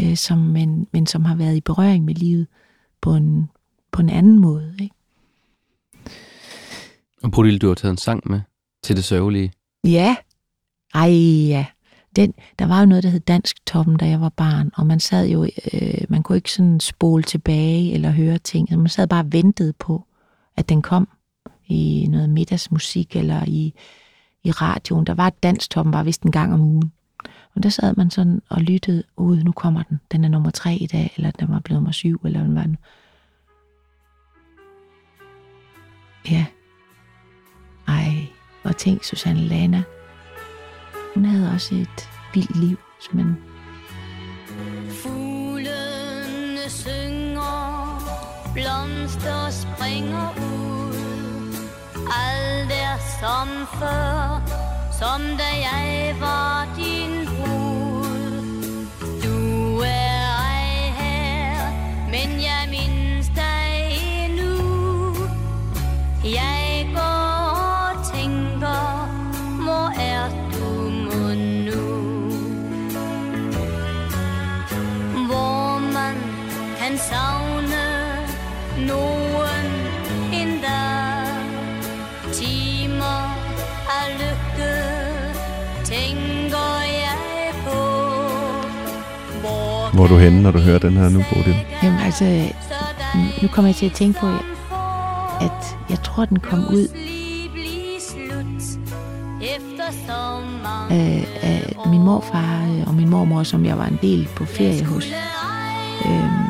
Øh, 0.00 0.16
som, 0.16 0.38
men, 0.38 0.86
men 0.92 1.06
som 1.06 1.24
har 1.24 1.34
været 1.34 1.56
i 1.56 1.60
berøring 1.60 2.04
med 2.04 2.14
livet 2.14 2.46
på 3.00 3.14
en, 3.14 3.50
på 3.92 4.02
en 4.02 4.10
anden 4.10 4.38
måde. 4.38 4.76
Ikke? 4.80 4.94
Og 7.22 7.30
Bodil, 7.30 7.58
du 7.60 7.68
har 7.68 7.74
taget 7.74 7.92
en 7.92 7.98
sang 7.98 8.30
med 8.30 8.40
til 8.82 8.96
det 8.96 9.04
sørgelige. 9.04 9.52
Ja. 9.84 10.16
Ej, 10.94 11.10
ja. 11.48 11.66
Den, 12.16 12.34
der 12.58 12.66
var 12.66 12.80
jo 12.80 12.86
noget, 12.86 13.04
der 13.04 13.10
hed 13.10 13.20
Dansk 13.20 13.66
Toppen, 13.66 13.96
da 13.96 14.08
jeg 14.08 14.20
var 14.20 14.28
barn, 14.28 14.70
og 14.74 14.86
man 14.86 15.00
sad 15.00 15.28
jo, 15.28 15.44
øh, 15.72 16.04
man 16.08 16.22
kunne 16.22 16.36
ikke 16.36 16.52
sådan 16.52 16.80
spole 16.80 17.22
tilbage 17.22 17.92
eller 17.92 18.10
høre 18.10 18.38
ting. 18.38 18.78
Man 18.78 18.88
sad 18.88 19.06
bare 19.06 19.24
og 19.24 19.32
ventede 19.32 19.72
på, 19.72 20.06
at 20.56 20.68
den 20.68 20.82
kom 20.82 21.08
i 21.66 22.06
noget 22.10 22.30
middagsmusik 22.30 23.16
eller 23.16 23.44
i, 23.46 23.74
i 24.44 24.50
radioen. 24.50 25.06
Der 25.06 25.14
var 25.14 25.26
et 25.26 25.42
Dansk 25.42 25.70
Toppen 25.70 25.92
bare 25.92 26.04
vist 26.04 26.22
en 26.22 26.32
gang 26.32 26.54
om 26.54 26.60
ugen. 26.60 26.92
Og 27.54 27.62
der 27.62 27.68
sad 27.68 27.96
man 27.96 28.10
sådan 28.10 28.42
og 28.48 28.60
lyttede, 28.60 29.02
ud, 29.16 29.42
nu 29.42 29.52
kommer 29.52 29.82
den, 29.82 30.00
den 30.12 30.24
er 30.24 30.28
nummer 30.28 30.50
tre 30.50 30.74
i 30.74 30.86
dag, 30.86 31.12
eller 31.16 31.30
den 31.30 31.48
var 31.48 31.60
blevet 31.60 31.76
nummer 31.76 31.92
syv, 31.92 32.20
eller 32.24 32.42
den 32.42 32.54
var 32.54 32.62
den. 32.62 32.76
Ja. 36.30 36.46
Ej, 37.88 38.26
og 38.62 38.76
tænk 38.76 39.04
Susanne 39.04 39.40
Lana. 39.40 39.82
Hun 41.14 41.24
havde 41.24 41.50
også 41.52 41.74
et 41.74 42.08
vildt 42.34 42.56
liv, 42.56 42.78
som 43.00 43.16
man 43.16 43.36
Fuglene 45.02 46.68
synger, 46.68 47.52
blomster 48.54 49.50
springer 49.50 50.28
ud. 50.36 50.94
Alt 51.96 52.72
er 52.72 52.96
som 53.20 53.48
før, 53.78 54.42
som 54.98 55.20
da 55.38 55.50
jeg 55.68 56.16
var 56.20 56.74
din 56.76 57.01
Hvor, 89.92 90.04
er 90.04 90.08
du 90.08 90.16
henne, 90.16 90.42
når 90.42 90.50
du 90.50 90.58
hører 90.58 90.78
den 90.78 90.96
her 90.96 91.08
nu, 91.08 91.24
Bodil? 91.32 91.56
Jamen 91.82 92.00
altså, 92.00 92.24
nu 93.42 93.48
kommer 93.48 93.68
jeg 93.68 93.76
til 93.76 93.86
at 93.86 93.92
tænke 93.92 94.20
på, 94.20 94.26
at 95.40 95.76
jeg 95.90 95.98
tror, 96.04 96.24
den 96.24 96.38
kom 96.40 96.58
ud 96.58 96.88
af, 100.90 101.26
af 101.42 101.90
min 101.90 102.02
morfar 102.02 102.64
øh, 102.64 102.86
og 102.86 102.94
min 102.94 103.08
mormor, 103.08 103.42
som 103.42 103.66
jeg 103.66 103.78
var 103.78 103.86
en 103.86 103.98
del 104.02 104.28
på 104.36 104.44
ferie 104.44 104.84
hos. 104.84 105.06
Øhm, 106.06 106.44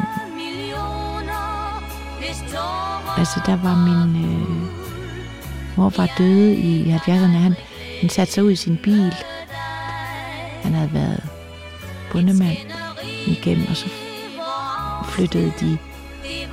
altså, 3.19 3.41
der 3.47 3.57
var 3.57 3.77
min 3.77 4.25
øh, 4.25 4.49
morfar 5.77 6.09
døde 6.19 6.55
i 6.55 6.93
70'erne. 6.93 7.13
Han, 7.15 7.55
han 8.01 8.11
satte 8.11 8.33
sig 8.33 8.45
ud 8.45 8.51
i 8.51 8.57
sin 8.57 8.79
bil. 8.83 9.15
Han 10.63 10.73
havde 10.73 10.95
været 10.95 11.23
bundemand 12.13 12.72
igennem, 13.27 13.67
og 13.71 13.77
så 13.77 13.89
flyttede 15.09 15.53
de 15.61 15.79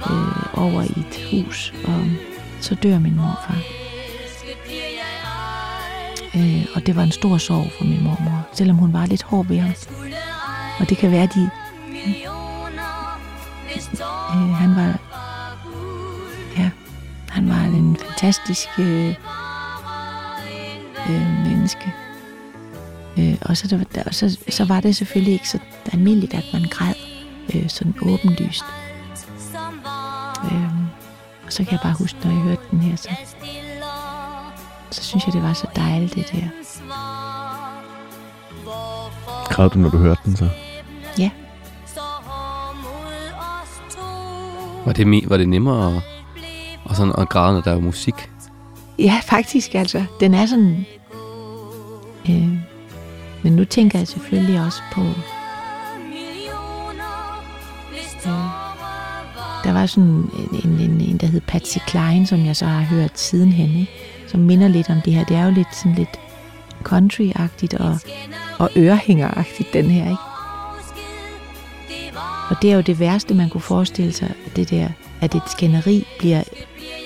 øh, 0.09 0.63
over 0.63 0.81
i 0.81 0.99
et 0.99 1.29
hus, 1.31 1.73
og 1.85 2.05
så 2.61 2.75
dør 2.75 2.99
min 2.99 3.15
morfar. 3.15 3.57
Øh, 6.35 6.65
og 6.75 6.85
det 6.85 6.95
var 6.95 7.03
en 7.03 7.11
stor 7.11 7.37
sorg 7.37 7.71
for 7.77 7.85
min 7.85 8.03
mormor, 8.03 8.47
selvom 8.53 8.77
hun 8.77 8.93
var 8.93 9.05
lidt 9.05 9.23
hård 9.23 9.45
ved 9.47 9.57
ham. 9.59 9.73
Og 10.79 10.89
det 10.89 10.97
kan 10.97 11.11
være, 11.11 11.27
de... 11.35 11.49
Øh, 14.35 14.53
han 14.53 14.75
var... 14.75 14.99
Ja, 16.57 16.69
han 17.29 17.49
var 17.49 17.61
en 17.61 17.97
fantastisk 17.97 18.67
øh, 18.79 19.15
øh, 21.09 21.47
menneske. 21.47 21.93
Øh, 23.19 23.35
og 23.41 23.57
så, 23.57 23.67
der, 23.67 23.83
der, 23.95 24.11
så, 24.11 24.37
så 24.49 24.65
var 24.65 24.79
det 24.79 24.95
selvfølgelig 24.95 25.33
ikke 25.33 25.49
så 25.49 25.59
almindeligt, 25.93 26.33
at 26.33 26.45
man 26.53 26.61
græd 26.71 26.93
øh, 27.55 27.69
sådan 27.69 27.93
åbenlyst. 28.01 28.63
Øh, 30.51 30.69
og 31.45 31.53
så 31.53 31.63
kan 31.63 31.71
jeg 31.71 31.79
bare 31.83 31.95
huske, 31.99 32.17
når 32.23 32.31
jeg 32.31 32.41
hørte 32.41 32.61
den 32.71 32.79
her, 32.79 32.95
så, 32.95 33.09
så 34.91 35.03
synes 35.03 35.25
jeg, 35.25 35.33
det 35.33 35.43
var 35.43 35.53
så 35.53 35.67
dejligt, 35.75 36.15
det 36.15 36.31
der. 36.31 36.49
Græd 39.49 39.69
du, 39.69 39.79
når 39.79 39.89
du 39.89 39.97
hørte 39.97 40.21
den 40.25 40.35
så? 40.35 40.49
Ja, 41.17 41.29
Var 44.85 44.93
det, 44.93 45.29
var 45.29 45.37
det 45.37 45.49
nemmere 45.49 45.95
at, 45.95 46.03
og 46.83 46.95
sådan 46.95 47.13
at 47.17 47.29
græde, 47.29 47.53
når 47.53 47.61
der 47.61 47.71
er 47.71 47.79
musik? 47.79 48.31
ja 48.99 49.21
faktisk 49.25 49.75
altså. 49.75 50.05
Den 50.19 50.33
er 50.33 50.45
sådan... 50.45 50.85
Øh, 52.29 52.58
men 53.43 53.53
nu 53.53 53.65
tænker 53.65 53.99
jeg 53.99 54.07
selvfølgelig 54.07 54.61
også 54.61 54.81
på... 54.93 55.01
Øh, 58.25 58.59
der 59.63 59.73
var 59.73 59.85
sådan 59.85 60.09
en, 60.09 60.29
en, 60.63 60.79
en, 60.79 61.01
en, 61.01 61.17
der 61.17 61.27
hed 61.27 61.41
Patsy 61.41 61.77
Klein, 61.87 62.25
som 62.25 62.45
jeg 62.45 62.55
så 62.55 62.65
har 62.65 62.81
hørt 62.81 63.19
sidenhen, 63.19 63.79
ikke? 63.79 63.91
som 64.27 64.39
minder 64.39 64.67
lidt 64.67 64.89
om 64.89 65.01
det 65.05 65.13
her. 65.13 65.25
Det 65.25 65.37
er 65.37 65.45
jo 65.45 65.51
lidt 65.51 65.75
sådan 65.75 65.95
lidt 65.95 66.19
country-agtigt 66.83 67.77
og, 67.79 67.97
og 68.57 68.69
ørehænger-agtigt, 68.75 69.73
den 69.73 69.85
her, 69.85 70.03
ikke? 70.03 70.21
Og 72.49 72.55
det 72.61 72.71
er 72.71 72.75
jo 72.75 72.81
det 72.81 72.99
værste, 72.99 73.33
man 73.33 73.49
kunne 73.49 73.61
forestille 73.61 74.11
sig, 74.11 74.33
det 74.55 74.69
der, 74.69 74.89
at 75.21 75.35
et 75.35 75.41
skænderi 75.47 76.07
bliver 76.19 76.43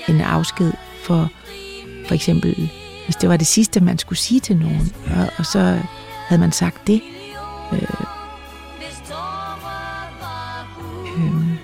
en 0.08 0.20
afsked 0.20 0.72
for, 1.02 1.30
for 2.06 2.14
eksempel, 2.14 2.70
hvis 3.04 3.16
det 3.16 3.28
var 3.28 3.36
det 3.36 3.46
sidste, 3.46 3.80
man 3.80 3.98
skulle 3.98 4.18
sige 4.18 4.40
til 4.40 4.56
nogen, 4.56 4.92
og, 5.16 5.28
og 5.38 5.46
så 5.46 5.78
havde 6.28 6.40
man 6.40 6.52
sagt 6.52 6.86
det. 6.86 7.02
Øh, 7.72 7.82
øh, 11.18 11.58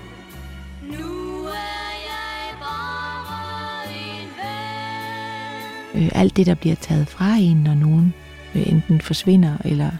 øh, 5.95 6.09
alt 6.15 6.37
det, 6.37 6.45
der 6.45 6.55
bliver 6.55 6.75
taget 6.75 7.07
fra 7.07 7.35
en, 7.35 7.57
når 7.57 7.73
nogen 7.73 8.13
øh, 8.55 8.67
enten 8.67 9.01
forsvinder, 9.01 9.57
eller... 9.65 9.91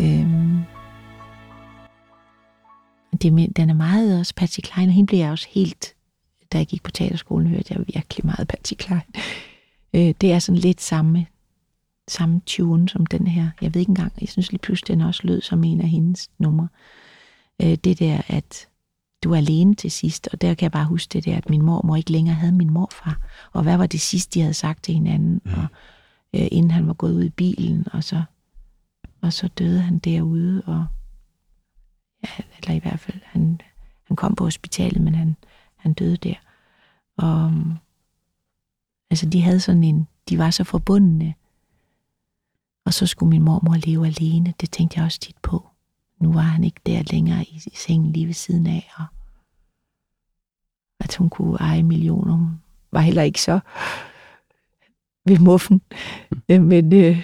Øh, 0.00 0.26
det, 3.22 3.42
er 3.42 3.48
den 3.56 3.70
er 3.70 3.74
meget 3.74 4.18
også 4.18 4.34
Patsy 4.34 4.60
Klein, 4.62 4.88
og 4.88 4.94
hende 4.94 5.06
blev 5.06 5.18
jeg 5.18 5.30
også 5.30 5.48
helt... 5.50 5.94
Da 6.52 6.58
jeg 6.58 6.66
gik 6.66 6.82
på 6.82 6.90
teaterskolen, 6.90 7.46
hørte 7.46 7.74
jeg 7.74 7.84
virkelig 7.94 8.26
meget 8.26 8.48
Patsy 8.48 8.74
Klein. 8.78 9.00
Øh, 9.94 10.14
det 10.20 10.32
er 10.32 10.38
sådan 10.38 10.58
lidt 10.58 10.80
samme, 10.80 11.26
samme 12.08 12.40
tune 12.46 12.88
som 12.88 13.06
den 13.06 13.26
her. 13.26 13.50
Jeg 13.60 13.74
ved 13.74 13.80
ikke 13.80 13.90
engang, 13.90 14.12
jeg 14.20 14.28
synes 14.28 14.52
lige 14.52 14.58
pludselig, 14.58 14.96
den 14.96 15.04
også 15.04 15.20
lød 15.24 15.40
som 15.40 15.64
en 15.64 15.80
af 15.80 15.88
hendes 15.88 16.30
numre. 16.38 16.68
Øh, 17.62 17.74
det 17.74 17.98
der, 17.98 18.20
at 18.28 18.68
du 19.24 19.32
er 19.32 19.36
alene 19.36 19.74
til 19.74 19.90
sidst, 19.90 20.28
og 20.32 20.40
der 20.40 20.54
kan 20.54 20.64
jeg 20.64 20.72
bare 20.72 20.84
huske 20.84 21.12
det 21.12 21.24
der, 21.24 21.36
at 21.36 21.50
min 21.50 21.62
mormor 21.62 21.96
ikke 21.96 22.12
længere 22.12 22.34
havde 22.34 22.52
min 22.52 22.70
morfar. 22.70 23.20
Og 23.52 23.62
hvad 23.62 23.76
var 23.76 23.86
det 23.86 24.00
sidste, 24.00 24.34
de 24.34 24.40
havde 24.40 24.54
sagt 24.54 24.82
til 24.84 24.94
hinanden, 24.94 25.40
mm. 25.44 25.52
og 25.52 25.66
øh, 26.34 26.48
inden 26.50 26.70
han 26.70 26.86
var 26.86 26.92
gået 26.92 27.14
ud 27.14 27.24
i 27.24 27.30
bilen, 27.30 27.86
og 27.92 28.04
så, 28.04 28.22
og 29.20 29.32
så 29.32 29.48
døde 29.48 29.80
han 29.80 29.98
derude, 29.98 30.62
og 30.66 30.86
ja, 32.24 32.44
eller 32.56 32.74
i 32.74 32.78
hvert 32.78 33.00
fald, 33.00 33.20
han, 33.24 33.60
han 34.04 34.16
kom 34.16 34.34
på 34.34 34.44
hospitalet, 34.44 35.02
men 35.02 35.14
han, 35.14 35.36
han 35.76 35.92
døde 35.92 36.16
der. 36.16 36.34
Og 37.16 37.52
altså, 39.10 39.26
de 39.26 39.42
havde 39.42 39.60
sådan 39.60 39.84
en, 39.84 40.08
de 40.28 40.38
var 40.38 40.50
så 40.50 40.64
forbundne, 40.64 41.34
og 42.88 42.94
så 42.94 43.06
skulle 43.06 43.30
min 43.30 43.42
mormor 43.42 43.74
leve 43.86 44.06
alene, 44.06 44.54
det 44.60 44.70
tænkte 44.70 44.98
jeg 44.98 45.04
også 45.04 45.20
tit 45.20 45.36
på. 45.42 45.68
Nu 46.20 46.32
var 46.32 46.40
han 46.40 46.64
ikke 46.64 46.80
der 46.86 47.02
længere 47.12 47.44
i, 47.44 47.62
i 47.66 47.76
sengen 47.76 48.12
lige 48.12 48.26
ved 48.26 48.34
siden 48.34 48.66
af, 48.66 48.90
og 48.96 49.04
at 51.00 51.14
hun 51.16 51.30
kunne 51.30 51.56
eje 51.60 51.82
millioner, 51.82 52.34
hun 52.34 52.60
var 52.92 53.00
heller 53.00 53.22
ikke 53.22 53.42
så 53.42 53.60
ved 55.24 55.38
muffen. 55.38 55.80
Øh, 56.48 56.62
Men, 56.62 56.92
øh, 56.92 57.22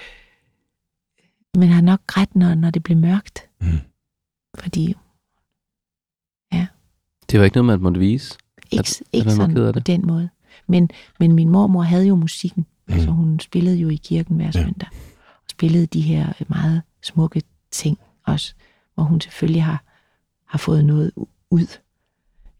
men 1.54 1.68
har 1.68 1.80
nok 1.80 2.00
ret, 2.16 2.36
når, 2.36 2.54
når 2.54 2.70
det 2.70 2.82
blev 2.82 2.96
mørkt. 2.96 3.48
Mm. 3.60 3.66
Fordi 4.58 4.94
Det 7.30 7.38
var 7.38 7.44
ikke 7.44 7.56
noget, 7.56 7.66
man 7.66 7.80
måtte 7.80 8.00
vise. 8.00 8.38
ikke, 8.70 8.80
er 8.80 9.02
ikke 9.12 9.30
du 9.30 9.36
sådan 9.36 9.72
på 9.72 9.80
den 9.80 10.06
måde. 10.06 10.28
Men, 10.66 10.90
men 11.20 11.32
min 11.32 11.48
mormor 11.48 11.82
havde 11.82 12.06
jo 12.06 12.14
musikken, 12.14 12.66
mm. 12.88 13.00
så 13.00 13.10
hun 13.10 13.40
spillede 13.40 13.76
jo 13.76 13.88
i 13.88 13.96
kirken 13.96 14.36
hver 14.36 14.50
Ja. 14.54 14.66
Og 15.44 15.50
spillede 15.50 15.86
de 15.86 16.00
her 16.00 16.32
meget 16.48 16.82
smukke 17.02 17.42
ting 17.70 17.98
også, 18.26 18.54
hvor 18.94 19.04
hun 19.04 19.20
selvfølgelig 19.20 19.64
har, 19.64 19.84
har 20.44 20.58
fået 20.58 20.84
noget 20.84 21.12
ud. 21.50 21.78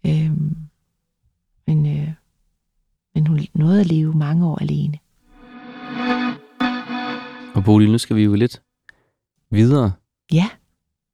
Øhm, 0.06 0.56
men, 1.66 1.86
øh, 1.86 2.08
men 3.14 3.26
hun 3.26 3.40
nåede 3.54 3.80
at 3.80 3.86
leve 3.86 4.14
mange 4.14 4.46
år 4.46 4.58
alene. 4.60 4.98
Og 7.54 7.64
Bodil, 7.64 7.92
nu 7.92 7.98
skal 7.98 8.16
vi 8.16 8.22
jo 8.22 8.34
lidt 8.34 8.62
videre 9.50 9.92
Ja, 10.32 10.48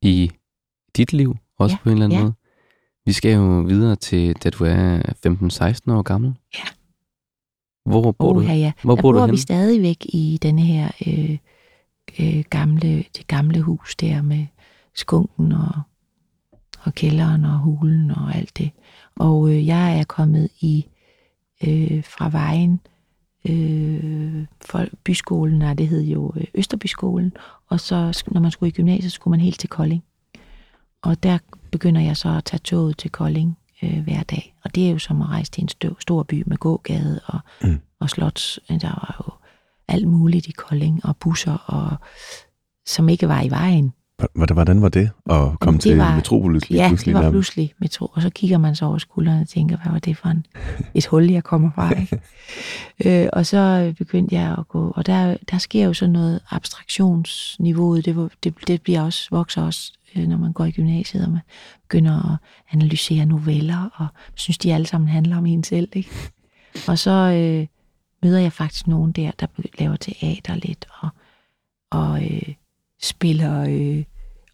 i 0.02 0.30
dit 0.96 1.12
liv, 1.12 1.37
også 1.59 1.74
Ja, 1.74 1.78
på 1.83 1.88
en 1.88 1.92
eller 1.92 2.04
anden 2.04 2.18
ja. 2.18 2.22
måde. 2.24 2.35
Vi 3.06 3.12
skal 3.12 3.35
jo 3.35 3.61
videre 3.61 3.96
til, 3.96 4.35
da 4.37 4.50
du 4.50 4.64
er 4.64 4.98
15-16 5.88 5.92
år 5.92 6.02
gammel. 6.02 6.35
Ja. 6.59 6.64
Hvor 7.85 8.12
bor 8.12 8.33
du? 8.33 8.38
Oha, 8.40 8.54
ja. 8.54 8.72
Hvor 8.83 8.94
der 8.94 9.02
bor 9.02 9.12
bor 9.12 9.18
du 9.18 9.24
vi 9.24 9.26
henne? 9.26 9.38
stadigvæk 9.38 9.96
i 10.04 10.38
denne 10.42 10.62
her 10.62 10.90
øh, 11.06 11.38
øh, 12.18 12.44
gamle, 12.50 13.04
det 13.16 13.26
gamle 13.26 13.60
hus 13.60 13.96
der 13.96 14.22
med 14.22 14.46
skunken 14.94 15.52
og, 15.52 15.82
og 16.80 16.94
kælderen 16.94 17.44
og 17.44 17.58
hulen 17.58 18.10
og 18.10 18.34
alt 18.34 18.58
det. 18.58 18.70
Og 19.16 19.50
øh, 19.50 19.66
jeg 19.66 19.98
er 19.98 20.04
kommet 20.04 20.48
i 20.60 20.86
øh, 21.66 22.04
fra 22.04 22.28
vejen 22.28 22.80
øh, 23.48 24.46
for 24.64 24.86
byskolen, 25.04 25.58
nej, 25.58 25.74
det 25.74 25.88
hed 25.88 26.02
jo 26.02 26.32
øh, 26.36 26.44
Østerbyskolen, 26.54 27.32
og 27.68 27.80
så 27.80 28.22
når 28.26 28.40
man 28.40 28.50
skulle 28.50 28.68
i 28.68 28.72
gymnasiet, 28.72 29.12
skulle 29.12 29.32
man 29.32 29.40
helt 29.40 29.60
til 29.60 29.68
Kolding. 29.68 30.04
Og 31.02 31.22
der 31.22 31.38
begynder 31.70 32.00
jeg 32.00 32.16
så 32.16 32.28
at 32.28 32.44
tage 32.44 32.60
toget 32.60 32.98
til 32.98 33.10
Kolding 33.10 33.58
øh, 33.82 33.98
hver 33.98 34.22
dag. 34.22 34.54
Og 34.64 34.74
det 34.74 34.86
er 34.86 34.90
jo 34.90 34.98
som 34.98 35.22
at 35.22 35.28
rejse 35.28 35.50
til 35.50 35.62
en 35.62 35.68
støv, 35.68 36.00
stor 36.00 36.22
by 36.22 36.42
med 36.46 36.56
gågade 36.56 37.20
og, 37.26 37.40
mm. 37.62 37.80
og 38.00 38.10
slots. 38.10 38.60
Der 38.68 38.88
var 38.88 39.29
alt 39.90 40.09
muligt 40.09 40.46
i 40.46 40.50
Kolding, 40.53 41.05
og 41.05 41.16
busser, 41.16 41.53
og, 41.66 41.96
som 42.87 43.09
ikke 43.09 43.29
var 43.29 43.42
i 43.42 43.50
vejen. 43.50 43.92
Hvordan- 44.35 44.83
var 44.83 44.88
det 44.88 45.11
at 45.31 45.61
komme 45.61 45.76
det 45.76 45.81
til 45.83 45.96
var- 45.96 46.16
Metropolis 46.16 46.68
lige 46.70 46.83
Ja, 46.83 46.88
pludselig? 46.88 47.14
det 47.14 47.24
var 47.24 47.31
pludselig 47.31 47.72
metro. 47.79 48.11
Og 48.14 48.22
så 48.22 48.31
kigger 48.31 48.59
man 48.59 48.76
så 48.76 48.85
over 48.87 48.98
skulderen 48.98 49.40
og 49.40 49.48
tænker, 49.48 49.76
hvad 49.76 49.92
var 49.92 49.98
det 49.98 50.16
for 50.16 50.29
en, 50.29 50.46
et 50.94 51.07
hul, 51.07 51.31
jeg 51.31 51.44
kommer 51.44 51.70
fra? 51.74 51.90
Ikke? 52.00 52.20
øh, 53.24 53.29
og 53.33 53.46
så 53.46 53.92
begyndte 53.98 54.35
jeg 54.35 54.55
at 54.59 54.68
gå, 54.68 54.92
og 54.96 55.07
der, 55.07 55.37
der 55.50 55.59
sker 55.59 55.85
jo 55.87 55.92
sådan 55.92 56.12
noget 56.12 56.40
abstraktionsniveauet, 56.50 58.05
det, 58.05 58.31
det, 58.44 58.55
det 58.66 58.83
bliver 58.83 59.03
også, 59.03 59.29
vokser 59.31 59.62
også, 59.62 59.92
øh, 60.16 60.26
når 60.29 60.37
man 60.37 60.53
går 60.53 60.64
i 60.64 60.70
gymnasiet, 60.70 61.24
og 61.26 61.31
man 61.33 61.40
begynder 61.83 62.33
at 62.33 62.38
analysere 62.72 63.26
noveller, 63.26 63.88
og 63.94 64.07
synes, 64.35 64.59
de 64.59 64.74
alle 64.74 64.87
sammen 64.87 65.09
handler 65.09 65.37
om 65.37 65.46
en 65.46 65.64
selv. 65.64 65.88
Ikke? 65.92 66.11
Og 66.88 66.98
så 66.98 67.11
øh, 67.11 67.66
møder 68.22 68.38
jeg 68.38 68.52
faktisk 68.52 68.87
nogen 68.87 69.12
der, 69.12 69.30
der 69.40 69.46
laver 69.78 69.96
teater 69.96 70.54
lidt, 70.54 70.87
og, 71.00 71.09
og 71.90 72.24
øh, 72.24 72.54
spiller 73.02 73.64
øh, 73.68 74.04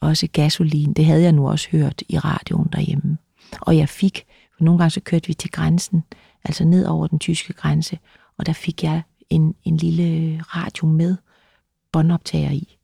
også 0.00 0.26
gasolin. 0.32 0.92
Det 0.92 1.04
havde 1.04 1.22
jeg 1.22 1.32
nu 1.32 1.48
også 1.50 1.68
hørt 1.70 2.02
i 2.08 2.18
radioen 2.18 2.68
derhjemme. 2.72 3.18
Og 3.60 3.76
jeg 3.76 3.88
fik, 3.88 4.24
for 4.56 4.64
nogle 4.64 4.78
gange 4.78 4.90
så 4.90 5.00
kørte 5.00 5.26
vi 5.26 5.34
til 5.34 5.50
grænsen, 5.50 6.04
altså 6.44 6.64
ned 6.64 6.86
over 6.86 7.06
den 7.06 7.18
tyske 7.18 7.52
grænse, 7.52 7.98
og 8.38 8.46
der 8.46 8.52
fik 8.52 8.82
jeg 8.82 9.02
en, 9.30 9.54
en 9.64 9.76
lille 9.76 10.40
radio 10.42 10.86
med 10.86 11.16
båndoptager 11.92 12.50
i. 12.50 12.78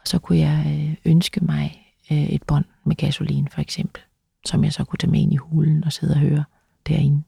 Og 0.00 0.08
så 0.08 0.18
kunne 0.18 0.38
jeg 0.38 0.64
øh, 0.66 1.12
ønske 1.12 1.44
mig 1.44 1.92
øh, 2.10 2.26
et 2.26 2.42
bånd 2.42 2.64
med 2.84 2.96
gasolin, 2.96 3.48
for 3.48 3.60
eksempel, 3.60 4.02
som 4.46 4.64
jeg 4.64 4.72
så 4.72 4.84
kunne 4.84 4.98
tage 4.98 5.10
med 5.10 5.20
ind 5.20 5.32
i 5.32 5.36
hulen 5.36 5.84
og 5.84 5.92
sidde 5.92 6.12
og 6.14 6.20
høre 6.20 6.44
derinde. 6.86 7.22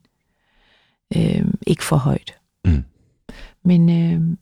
Øh, 1.15 1.45
ikke 1.67 1.83
for 1.83 1.97
højt. 1.97 2.38
Mm. 2.65 2.83
Men, 3.63 3.89
øh, 3.89 4.37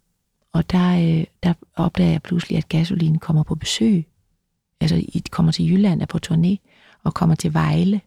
og 0.54 0.72
der, 0.72 1.20
øh, 1.20 1.26
der 1.44 1.54
opdager 1.76 2.12
jeg 2.12 2.22
pludselig, 2.22 2.58
at 2.58 2.70
gasolin 2.70 3.20
kommer 3.20 3.44
på 3.44 3.56
besøg. 3.56 4.08
Altså, 4.82 4.96
I 4.96 5.24
kommer 5.32 5.52
til 5.52 5.72
Jylland, 5.72 6.02
er 6.02 6.06
på 6.06 6.20
turné, 6.28 6.56
og 7.04 7.14
kommer 7.14 7.36
til 7.36 7.54
Vejle, 7.54 8.02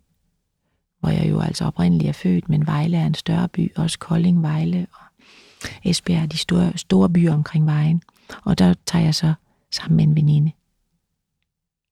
hvor 1.00 1.08
jeg 1.08 1.30
jo 1.30 1.40
altså 1.40 1.64
oprindeligt 1.64 2.08
er 2.08 2.12
født, 2.12 2.48
men 2.48 2.66
Vejle 2.66 2.96
er 2.96 3.06
en 3.06 3.14
større 3.14 3.48
by, 3.48 3.76
også 3.76 3.98
Kolding, 3.98 4.42
Vejle 4.42 4.86
og 4.92 5.24
Esbjerg 5.84 6.22
er 6.22 6.26
de 6.26 6.36
store, 6.36 6.78
store 6.78 7.10
byer 7.10 7.34
omkring 7.34 7.66
vejen. 7.66 8.02
Og 8.44 8.58
der 8.58 8.74
tager 8.86 9.04
jeg 9.04 9.14
så 9.14 9.34
sammen 9.70 9.96
med 9.96 10.04
en 10.04 10.16
veninde 10.16 10.52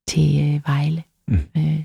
til 0.09 0.55
øh, 0.55 0.61
Vejle 0.67 1.03
Mm. 1.29 1.35
med, 1.55 1.83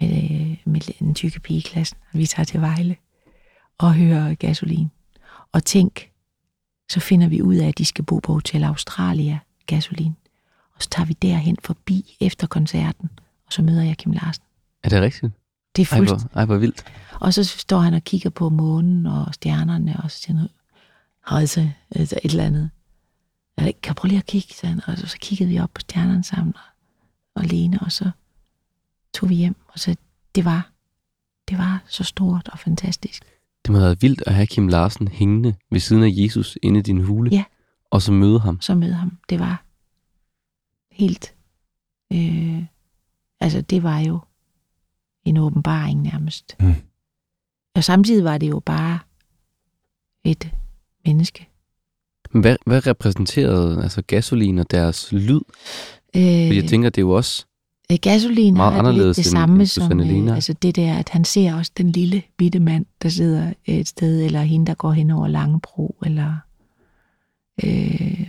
med, 0.00 0.40
øh, 0.40 0.56
med 0.64 0.80
den 0.98 1.14
tykke 1.14 1.40
pige 1.40 1.58
i 1.58 1.60
klassen. 1.60 1.98
Vi 2.12 2.26
tager 2.26 2.44
til 2.44 2.60
Vejle 2.60 2.96
og 3.78 3.94
hører 3.94 4.34
gasolin. 4.34 4.90
Og 5.54 5.64
tænk, 5.64 6.10
så 6.90 7.00
finder 7.00 7.28
vi 7.28 7.42
ud 7.42 7.54
af, 7.54 7.68
at 7.68 7.78
de 7.78 7.84
skal 7.84 8.04
bo 8.04 8.18
på 8.18 8.32
Hotel 8.32 8.64
Australia, 8.64 9.38
gasolin. 9.66 10.16
Og 10.74 10.82
så 10.82 10.88
tager 10.88 11.06
vi 11.06 11.12
derhen 11.12 11.56
forbi 11.62 12.16
efter 12.20 12.46
koncerten, 12.46 13.10
og 13.46 13.52
så 13.52 13.62
møder 13.62 13.82
jeg 13.82 13.96
Kim 13.96 14.12
Larsen. 14.12 14.44
Er 14.82 14.88
det 14.88 15.02
rigtigt? 15.02 15.32
Det 15.76 15.82
er 15.82 15.92
Ej, 15.92 15.98
fuldstændig... 15.98 16.26
hvor, 16.26 16.38
ej, 16.38 16.44
hvor 16.44 16.56
vildt. 16.56 16.84
Og 17.20 17.34
så 17.34 17.44
står 17.44 17.78
han 17.78 17.94
og 17.94 18.02
kigger 18.02 18.30
på 18.30 18.48
månen 18.48 19.06
og 19.06 19.34
stjernerne, 19.34 20.00
og 20.04 20.10
så 20.10 20.18
siger 20.18 20.38
han, 20.38 20.48
altså, 21.26 21.68
altså 21.90 22.18
et 22.24 22.30
eller 22.30 22.44
andet. 22.44 22.70
Jeg 23.56 23.74
kan 23.82 23.94
prøve 23.94 24.08
lige 24.08 24.18
at 24.18 24.26
kigge, 24.26 24.54
sagde 24.54 24.74
han. 24.74 24.82
Og 24.86 24.98
så, 24.98 25.06
så 25.06 25.18
kiggede 25.20 25.50
vi 25.50 25.58
op 25.58 25.70
på 25.74 25.80
stjernerne 25.80 26.24
sammen, 26.24 26.54
og, 26.56 26.62
og 27.34 27.44
Lene, 27.44 27.78
og 27.80 27.92
så 27.92 28.10
tog 29.14 29.28
vi 29.28 29.34
hjem, 29.34 29.56
og 29.68 29.78
så 29.78 29.96
det 30.34 30.44
var, 30.44 30.70
det 31.48 31.58
var 31.58 31.82
så 31.86 32.04
stort 32.04 32.48
og 32.48 32.58
fantastisk. 32.58 33.24
Det 33.64 33.72
må 33.72 33.78
have 33.78 33.84
været 33.86 34.02
vildt 34.02 34.22
at 34.26 34.34
have 34.34 34.46
Kim 34.46 34.68
Larsen 34.68 35.08
hængende 35.08 35.54
ved 35.70 35.80
siden 35.80 36.02
af 36.02 36.08
Jesus 36.12 36.58
inde 36.62 36.78
i 36.78 36.82
din 36.82 37.00
hule, 37.04 37.30
Ja. 37.32 37.44
og 37.90 38.02
så 38.02 38.12
møde 38.12 38.40
ham. 38.40 38.60
Så 38.60 38.74
møde 38.74 38.92
ham. 38.94 39.18
Det 39.28 39.38
var 39.38 39.64
helt, 40.92 41.34
øh, 42.12 42.62
altså 43.40 43.60
det 43.60 43.82
var 43.82 43.98
jo 43.98 44.18
en 45.24 45.36
åbenbaring 45.36 46.02
nærmest. 46.02 46.56
Mm. 46.60 46.74
Og 47.74 47.84
samtidig 47.84 48.24
var 48.24 48.38
det 48.38 48.48
jo 48.50 48.60
bare 48.66 48.98
et 50.24 50.50
menneske. 51.06 51.48
Men 52.32 52.40
hvad, 52.40 52.56
hvad 52.66 52.86
repræsenterede 52.86 53.82
altså 53.82 54.02
gasolin 54.02 54.58
og 54.58 54.70
deres 54.70 55.12
lyd? 55.12 55.40
Øh, 56.16 56.22
Fordi 56.48 56.56
jeg 56.56 56.68
tænker, 56.68 56.90
det 56.90 56.98
er 56.98 57.02
jo 57.06 57.10
også... 57.10 57.46
Øh, 57.92 57.98
Gasolin 58.02 58.54
Meget 58.54 58.72
har 58.72 58.82
det 58.82 58.88
anderledes 58.88 59.16
det 59.16 59.26
end- 59.26 59.30
samme 59.30 59.58
end 59.58 59.66
som 59.66 60.00
øh, 60.00 60.34
altså 60.34 60.52
det 60.52 60.76
der, 60.76 60.94
at 60.94 61.08
han 61.08 61.24
ser 61.24 61.54
også 61.54 61.72
den 61.76 61.90
lille 61.90 62.22
bitte 62.36 62.60
mand, 62.60 62.86
der 63.02 63.08
sidder 63.08 63.52
et 63.64 63.88
sted, 63.88 64.22
eller 64.24 64.42
hende, 64.42 64.66
der 64.66 64.74
går 64.74 64.92
hen 64.92 65.10
over 65.10 65.28
Langebro, 65.28 65.96
eller 66.06 66.34
øh, 67.64 68.28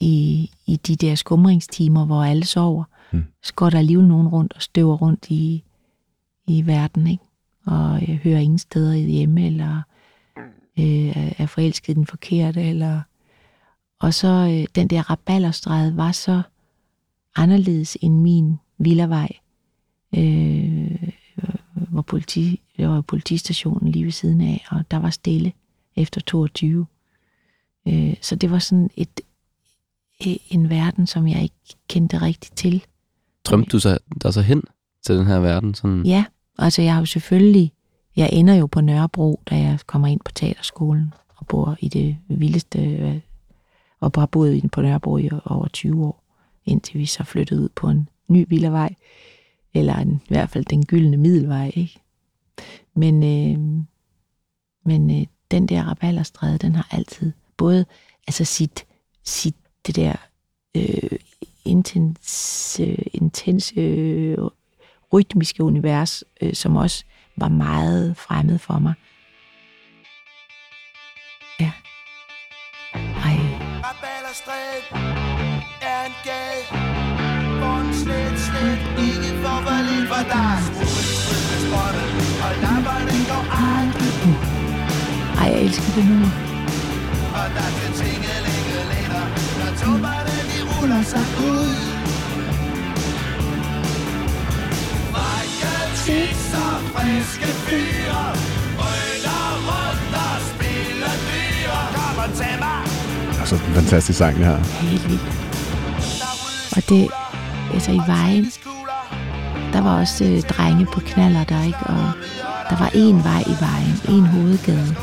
i, 0.00 0.50
i 0.66 0.76
de 0.76 0.96
der 0.96 1.14
skumringstimer, 1.14 2.04
hvor 2.06 2.22
alle 2.24 2.44
sover, 2.46 2.84
Mm. 3.14 3.24
så 3.42 3.54
går 3.54 3.70
der 3.70 3.78
alligevel 3.78 4.08
nogen 4.08 4.28
rundt 4.28 4.52
og 4.52 4.62
støver 4.62 4.96
rundt 4.96 5.26
i, 5.30 5.62
i 6.46 6.66
verden, 6.66 7.06
ikke? 7.06 7.24
Og 7.66 8.08
jeg 8.08 8.20
hører 8.24 8.38
ingen 8.38 8.58
steder 8.58 8.94
hjemme, 8.94 9.46
eller 9.46 9.82
øh, 10.78 11.32
er 11.40 11.46
forelsket 11.46 11.88
i 11.92 11.94
den 11.94 12.06
forkerte, 12.06 12.62
eller... 12.62 13.00
Og 14.00 14.14
så 14.14 14.28
øh, 14.28 14.66
den 14.74 14.88
der 14.88 15.10
rabalderstræde 15.10 15.96
var 15.96 16.12
så 16.12 16.42
anderledes 17.36 17.96
end 18.00 18.20
min 18.20 18.58
villavej, 18.84 19.28
øh, 20.16 21.12
hvor 21.74 22.02
politi, 22.02 22.60
der 22.76 22.88
var 22.88 23.00
politistationen 23.00 23.92
lige 23.92 24.04
ved 24.04 24.12
siden 24.12 24.40
af, 24.40 24.66
og 24.70 24.84
der 24.90 24.96
var 24.96 25.10
stille 25.10 25.52
efter 25.96 26.20
22. 26.20 26.86
Øh, 27.88 28.14
så 28.20 28.36
det 28.36 28.50
var 28.50 28.58
sådan 28.58 28.90
et, 28.96 29.20
e- 30.24 30.46
en 30.50 30.70
verden, 30.70 31.06
som 31.06 31.28
jeg 31.28 31.42
ikke 31.42 31.76
kendte 31.88 32.20
rigtigt 32.20 32.56
til. 32.56 32.84
Drømte 33.44 33.70
du 33.70 33.78
sig, 33.78 33.98
der 34.22 34.30
så 34.30 34.40
hen 34.40 34.62
til 35.06 35.14
den 35.14 35.26
her 35.26 35.38
verden? 35.38 35.74
Sådan, 35.74 36.06
Ja, 36.06 36.24
altså 36.58 36.82
jeg 36.82 36.92
har 36.92 37.00
jo 37.00 37.06
selvfølgelig, 37.06 37.72
jeg 38.16 38.30
ender 38.32 38.54
jo 38.54 38.66
på 38.66 38.80
Nørrebro, 38.80 39.40
da 39.50 39.56
jeg 39.56 39.78
kommer 39.86 40.08
ind 40.08 40.20
på 40.24 40.32
teaterskolen 40.32 41.14
og 41.36 41.46
bor 41.46 41.76
i 41.80 41.88
det 41.88 42.16
vildeste, 42.28 42.78
øh, 42.78 43.20
og 44.00 44.10
har 44.14 44.26
boet 44.26 44.70
på 44.70 44.82
Nørrebro 44.82 45.18
i 45.18 45.30
over 45.44 45.68
20 45.68 46.04
år, 46.06 46.24
indtil 46.64 46.98
vi 46.98 47.06
så 47.06 47.24
flyttede 47.24 47.62
ud 47.62 47.68
på 47.68 47.88
en 47.88 48.08
ny 48.28 48.44
villavej, 48.48 48.94
eller 49.74 49.96
en, 49.96 50.20
i 50.24 50.28
hvert 50.28 50.50
fald 50.50 50.64
den 50.64 50.86
gyldne 50.86 51.16
middelvej, 51.16 51.72
ikke? 51.74 52.00
Men, 52.94 53.22
øh, 53.22 53.84
men 54.84 55.20
øh, 55.20 55.26
den 55.50 55.68
der 55.68 55.82
rabalderstræde, 55.82 56.58
den 56.58 56.74
har 56.74 56.88
altid 56.90 57.32
både 57.56 57.86
altså 58.26 58.44
sit, 58.44 58.86
sit 59.24 59.56
det 59.86 59.96
der 59.96 60.16
øh, 60.76 61.18
intense, 61.64 62.82
øh, 62.82 63.06
intense 63.12 63.80
øh, 63.80 64.38
rytmiske 65.12 65.64
univers, 65.64 66.24
øh, 66.40 66.54
som 66.54 66.76
også 66.76 67.04
var 67.36 67.48
meget 67.48 68.16
fremmed 68.16 68.58
for 68.58 68.78
mig. 68.78 68.94
Ja. 71.60 71.72
Ej, 72.94 73.36
Rabalderstræde 73.84 75.01
For 80.10 80.22
der 80.32 80.48
er 80.54 81.58
spottet 81.64 82.10
Og 82.44 82.52
lapperne 82.62 83.16
går 83.30 83.44
aldrig 83.68 84.12
ej, 85.40 85.48
jeg 85.52 85.62
elsker 85.62 85.92
det 85.96 86.04
nummer. 86.08 86.30
Og 87.38 87.46
der 87.56 87.66
skal 87.74 87.92
tinge 88.00 88.34
ligge 88.46 88.78
lettere 88.90 89.26
Når 89.58 89.70
tummerne 89.80 90.36
de 90.50 90.58
ruller 90.70 91.02
sig 91.12 91.24
ud 91.50 91.74
Frække 95.12 95.74
tisser, 96.04 96.70
friske 96.94 97.50
fyre 97.66 98.24
Ryller 98.82 99.44
rundt 99.68 100.14
og 100.26 100.36
spiller 100.50 101.14
dyre 101.28 101.80
Kom 101.96 102.18
og 102.24 102.38
tag 102.38 102.58
mig 102.58 102.82
Altså, 103.40 103.54
en 103.54 103.74
fantastisk 103.74 104.18
sang, 104.18 104.36
det 104.36 104.46
her. 104.46 104.56
Helt 104.56 105.08
vildt. 105.08 105.22
Og 106.76 106.82
det, 106.88 107.08
altså 107.74 107.90
i 107.90 108.00
vejen, 108.06 108.52
der 109.72 109.80
var 109.80 110.00
også 110.00 110.24
øh, 110.24 110.42
drenge 110.42 110.86
på 110.86 111.00
knaller 111.00 111.44
der, 111.44 111.64
ikke? 111.64 111.78
Og 111.78 112.12
der 112.70 112.76
var 112.78 112.88
én 112.88 113.28
vej 113.28 113.42
i 113.46 113.56
vejen, 113.60 114.18
en 114.18 114.26
hovedgade, 114.26 114.96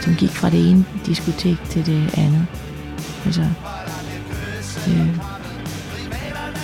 som 0.00 0.14
gik 0.14 0.30
fra 0.30 0.50
det 0.50 0.70
ene 0.70 0.84
diskotek 1.06 1.62
til 1.70 1.86
det 1.86 2.18
andet. 2.18 2.46
Altså, 3.26 3.46
Øh, 4.88 5.16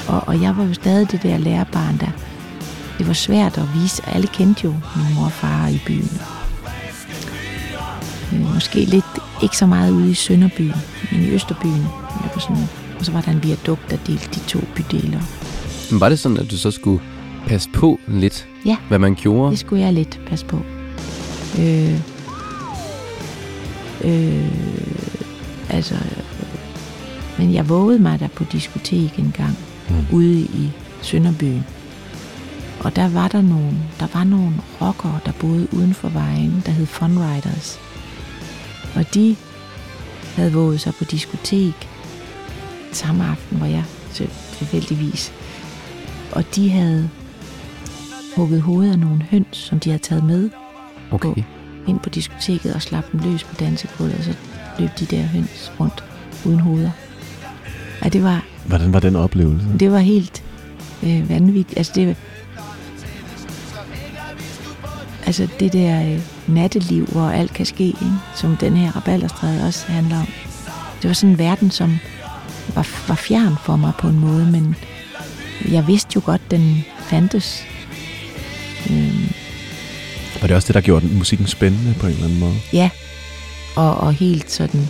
og, 0.08 0.28
og 0.28 0.42
jeg 0.42 0.56
var 0.56 0.64
jo 0.64 0.74
stadig 0.74 1.10
det 1.10 1.22
der 1.22 1.38
lærerbarn, 1.38 1.98
der 1.98 2.06
det 2.98 3.06
var 3.06 3.12
svært 3.12 3.58
at 3.58 3.74
vise. 3.74 4.02
Alle 4.08 4.26
kendte 4.26 4.64
jo 4.64 4.74
min 4.96 5.14
mor 5.14 5.24
og 5.24 5.32
far 5.32 5.68
i 5.68 5.82
byen. 5.86 6.20
Øh, 8.32 8.54
måske 8.54 8.84
lidt, 8.84 9.04
ikke 9.42 9.56
så 9.56 9.66
meget 9.66 9.90
ude 9.90 10.10
i 10.10 10.14
Sønderbyen, 10.14 10.74
men 11.12 11.22
i 11.22 11.30
Østerbyen. 11.30 11.82
Jeg 12.22 12.30
var 12.34 12.40
sådan, 12.40 12.68
og 12.98 13.04
så 13.04 13.12
var 13.12 13.20
der 13.20 13.32
en 13.32 13.42
viadukt, 13.42 13.90
der 13.90 13.96
delte 13.96 14.28
de 14.34 14.40
to 14.48 14.60
bydele. 14.76 15.22
Men 15.90 16.00
var 16.00 16.08
det 16.08 16.18
sådan, 16.18 16.36
at 16.36 16.50
du 16.50 16.56
så 16.56 16.70
skulle 16.70 17.00
passe 17.46 17.68
på 17.74 18.00
lidt, 18.08 18.46
Ja. 18.66 18.76
hvad 18.88 18.98
man 18.98 19.14
gjorde? 19.14 19.50
Det 19.50 19.58
skulle 19.58 19.82
jeg 19.82 19.92
lidt 19.92 20.20
passe 20.26 20.46
på. 20.46 20.60
Øh, 21.58 22.00
øh, 24.04 24.50
altså, 25.70 25.94
men 27.38 27.54
jeg 27.54 27.68
vågede 27.68 27.98
mig 27.98 28.20
der 28.20 28.28
på 28.28 28.44
diskotek 28.52 29.18
en 29.18 29.34
gang, 29.36 29.58
Mm. 29.88 30.06
ude 30.16 30.40
i 30.40 30.70
Sønderbyen. 31.02 31.64
Og 32.80 32.96
der 32.96 33.08
var 33.08 33.28
der 33.28 33.42
nogle, 33.42 33.72
der 34.00 34.06
var 34.14 34.24
nogle 34.24 34.52
rockere, 34.80 35.18
der 35.26 35.32
boede 35.32 35.66
uden 35.72 35.94
for 35.94 36.08
vejen, 36.08 36.62
der 36.66 36.72
hed 36.72 36.86
Funriders. 36.86 37.78
Og 38.94 39.14
de 39.14 39.36
havde 40.36 40.52
våget 40.52 40.80
sig 40.80 40.94
på 40.94 41.04
diskotek 41.04 41.88
samme 42.92 43.24
aften, 43.26 43.56
hvor 43.58 43.66
jeg 43.66 43.84
tilfældigvis. 44.58 45.32
Og 46.34 46.44
de 46.54 46.70
havde 46.70 47.10
hugget 48.36 48.62
hovedet 48.62 48.92
af 48.92 48.98
nogle 48.98 49.22
høns, 49.30 49.56
som 49.56 49.80
de 49.80 49.90
havde 49.90 50.02
taget 50.02 50.24
med 50.24 50.50
Okay. 51.10 51.42
ind 51.88 52.00
på 52.00 52.08
diskoteket 52.08 52.74
og 52.74 52.82
slap 52.82 53.12
dem 53.12 53.20
løs 53.20 53.44
på 53.44 53.54
dansegulvet, 53.60 54.14
og 54.18 54.24
så 54.24 54.34
løb 54.78 54.90
de 54.98 55.04
der 55.06 55.22
høns 55.22 55.72
rundt 55.80 56.04
uden 56.44 56.60
hoveder. 56.60 56.90
Ja, 58.04 58.08
det 58.08 58.22
var, 58.22 58.44
Hvordan 58.66 58.92
var 58.92 59.00
den 59.00 59.16
oplevelse? 59.16 59.66
det 59.80 59.92
var 59.92 59.98
helt 59.98 60.42
øh, 61.02 61.28
vanvittigt. 61.28 61.78
Altså 61.78 61.92
det, 61.94 62.16
altså 65.26 65.48
det 65.60 65.72
der 65.72 66.12
øh, 66.12 66.20
natteliv, 66.54 67.06
hvor 67.06 67.28
alt 67.28 67.52
kan 67.54 67.66
ske, 67.66 67.84
ikke? 67.84 68.12
som 68.34 68.56
den 68.56 68.76
her 68.76 68.96
Rabalderstræde 68.96 69.66
også 69.66 69.86
handler 69.86 70.18
om. 70.20 70.26
Det 71.02 71.08
var 71.08 71.14
sådan 71.14 71.30
en 71.30 71.38
verden, 71.38 71.70
som 71.70 71.98
var, 72.74 72.86
var 73.08 73.14
fjern 73.14 73.54
for 73.62 73.76
mig 73.76 73.92
på 73.98 74.08
en 74.08 74.18
måde, 74.18 74.46
men 74.52 74.76
jeg 75.72 75.86
vidste 75.86 76.10
jo 76.16 76.22
godt, 76.24 76.50
den 76.50 76.84
fandtes. 76.98 77.64
Øhm, 78.90 79.28
Var 80.40 80.46
det 80.46 80.56
også 80.56 80.66
det, 80.66 80.74
der 80.74 80.80
gjorde 80.80 81.08
den- 81.08 81.18
musikken 81.18 81.46
spændende 81.46 81.94
på 82.00 82.06
en 82.06 82.12
eller 82.12 82.24
anden 82.24 82.40
måde? 82.40 82.54
Ja, 82.72 82.90
og, 83.76 83.96
og 83.96 84.12
helt 84.12 84.50
sådan... 84.50 84.88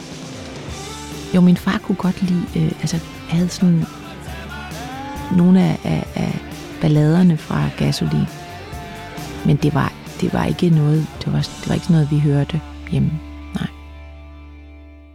Jo, 1.34 1.40
min 1.40 1.56
far 1.56 1.78
kunne 1.78 1.96
godt 1.96 2.22
lide... 2.22 2.42
Øh, 2.56 2.72
altså, 2.80 3.00
havde 3.28 3.48
sådan 3.48 3.84
nogle 5.36 5.62
af, 5.62 5.78
af, 5.84 6.04
af 6.14 6.38
balladerne 6.80 7.36
fra 7.36 7.68
Gasolin. 7.78 8.24
Men 9.46 9.56
det 9.56 9.74
var, 9.74 9.92
det 10.20 10.32
var 10.32 10.44
ikke 10.44 10.70
noget... 10.70 11.06
Det 11.24 11.32
var, 11.32 11.38
det 11.38 11.68
var 11.68 11.74
ikke 11.74 11.92
noget, 11.92 12.10
vi 12.10 12.18
hørte 12.18 12.60
hjemme. 12.90 13.10
Nej. 13.54 13.66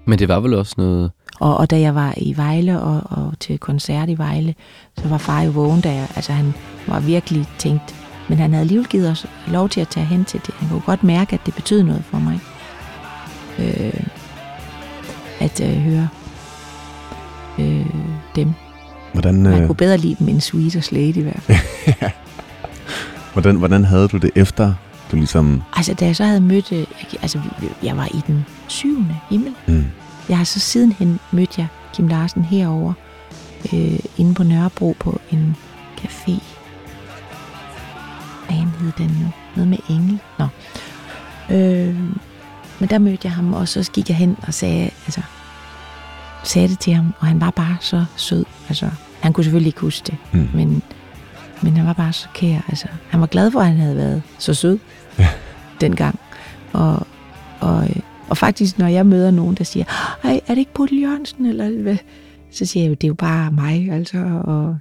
Men 0.08 0.20
det 0.20 0.28
var 0.28 0.40
vel 0.40 0.54
også 0.54 0.74
noget... 0.78 1.12
Og, 1.40 1.58
og 1.58 1.70
da 1.70 1.80
jeg 1.80 1.96
var 1.96 2.14
i 2.18 2.38
Vejle 2.38 2.82
og, 2.82 3.02
og 3.06 3.34
til 3.40 3.58
koncert 3.58 4.10
i 4.10 4.18
Vejle, 4.18 4.56
så 4.98 5.08
var 5.08 5.18
far 5.18 5.42
jo 5.42 5.52
vågen, 5.52 5.82
da 5.82 5.94
jeg, 5.94 6.08
altså 6.16 6.32
han 6.32 6.54
var 6.88 7.00
virkelig 7.00 7.48
tænkt, 7.58 7.96
men 8.30 8.38
han 8.38 8.52
havde 8.52 8.62
alligevel 8.62 8.88
givet 8.88 9.10
os 9.10 9.26
lov 9.48 9.70
til 9.70 9.82
at 9.82 9.88
tage 9.88 10.06
hen 10.06 10.26
til 10.26 10.42
det. 10.46 10.54
Han 10.60 10.70
kunne 10.70 10.82
godt 10.82 11.04
mærke, 11.04 11.34
at 11.34 11.40
det 11.46 11.56
betød 11.56 11.84
noget 11.84 12.04
for 12.04 12.20
mig. 12.20 12.40
Øh, 13.60 14.04
at 15.40 15.62
øh, 15.62 15.76
høre 15.78 16.08
øh, 17.60 17.86
dem. 18.36 18.54
Hvordan, 19.14 19.44
Man 19.44 19.62
øh, 19.62 19.68
kunne 19.68 19.76
bedre 19.76 19.98
lide 19.98 20.16
dem 20.20 20.28
end 20.28 20.42
Sweet 20.42 20.76
og 20.76 20.84
Slade 20.84 21.10
i 21.10 21.22
hvert 21.22 21.42
fald. 21.42 21.58
hvordan, 23.34 23.56
hvordan 23.56 23.84
havde 23.84 24.08
du 24.08 24.18
det 24.18 24.32
efter, 24.36 24.74
du 25.12 25.16
ligesom... 25.16 25.64
Altså, 25.76 25.94
da 25.94 26.06
jeg 26.06 26.16
så 26.16 26.24
havde 26.24 26.42
mødt, 26.42 26.72
øh, 26.72 26.86
altså, 27.22 27.40
jeg 27.84 27.98
var 27.98 28.06
i 28.06 28.22
den 28.28 28.46
syvende 28.68 29.16
himmel. 29.30 29.54
Mm. 29.68 29.86
Jeg 30.30 30.38
har 30.38 30.44
så 30.46 30.60
sidenhen 30.60 31.20
mødt 31.32 31.58
jeg 31.58 31.68
Kim 31.94 32.08
Larsen 32.08 32.46
herover 32.46 32.94
øh, 33.74 34.00
inde 34.18 34.34
på 34.34 34.44
Nørrebro 34.44 34.96
på 35.00 35.20
en 35.32 35.56
café. 36.02 36.42
Hvad 38.48 38.58
hed 38.58 38.92
den 38.98 39.08
nu? 39.08 39.32
Noget 39.56 39.68
med 39.68 39.78
engel? 39.90 40.20
Nå. 40.40 40.48
Øh, 41.56 41.96
men 42.80 42.90
der 42.90 42.98
mødte 42.98 43.20
jeg 43.24 43.32
ham, 43.32 43.54
og 43.54 43.68
så 43.68 43.92
gik 43.94 44.10
jeg 44.10 44.18
hen 44.18 44.38
og 44.48 44.54
sagde, 44.54 44.84
altså, 45.06 45.22
sagde 46.44 46.68
det 46.68 46.80
til 46.80 46.94
ham, 46.94 47.14
og 47.20 47.28
han 47.28 47.42
var 47.42 47.52
bare 47.52 47.78
så 47.82 48.06
sød. 48.16 48.46
Altså, 48.70 48.90
han 49.22 49.34
kunne 49.34 49.44
selvfølgelig 49.44 49.68
ikke 49.70 49.82
huske 49.82 50.06
det, 50.08 50.18
Mm. 50.32 50.50
men, 50.54 50.82
men 51.62 51.78
han 51.78 51.86
var 51.88 51.94
bare 51.94 52.14
så 52.14 52.28
kær. 52.34 52.60
Altså, 52.70 52.88
han 53.10 53.20
var 53.22 53.28
glad 53.28 53.52
for, 53.52 53.60
at 53.60 53.66
han 53.68 53.78
havde 53.78 53.96
været 53.96 54.22
så 54.38 54.54
sød 54.54 54.80
dengang. 55.82 56.20
Og, 56.74 57.08
og, 57.60 57.84
øh, 57.84 57.96
og 58.30 58.38
faktisk, 58.38 58.80
når 58.80 58.88
jeg 58.88 59.06
møder 59.06 59.32
nogen, 59.32 59.56
der 59.56 59.64
siger, 59.64 59.86
Ej, 60.24 60.42
er 60.48 60.54
det 60.54 60.58
ikke 60.58 60.74
Bodil 60.74 61.02
Jørgensen? 61.02 61.46
Eller 61.46 61.82
hvad? 61.82 61.98
Så 62.52 62.66
siger 62.66 62.84
jeg 62.84 62.90
jo, 62.90 62.94
det 62.94 63.04
er 63.04 63.08
jo 63.08 63.14
bare 63.14 63.52
mig, 63.52 63.90
altså, 63.92 64.42
og 64.44 64.78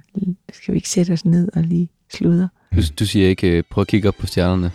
skal 0.53 0.73
vi 0.73 0.77
ikke 0.77 0.89
sætte 0.89 1.11
os 1.11 1.25
ned 1.25 1.49
og 1.55 1.63
lige 1.63 1.89
sludre? 2.13 2.49
Du, 2.75 2.81
du 2.99 3.05
siger 3.05 3.29
ikke, 3.29 3.47
øh, 3.47 3.63
prøv 3.71 3.81
at 3.81 3.87
kigge 3.87 4.07
op 4.07 4.15
på 4.19 4.27
stjernerne. 4.27 4.71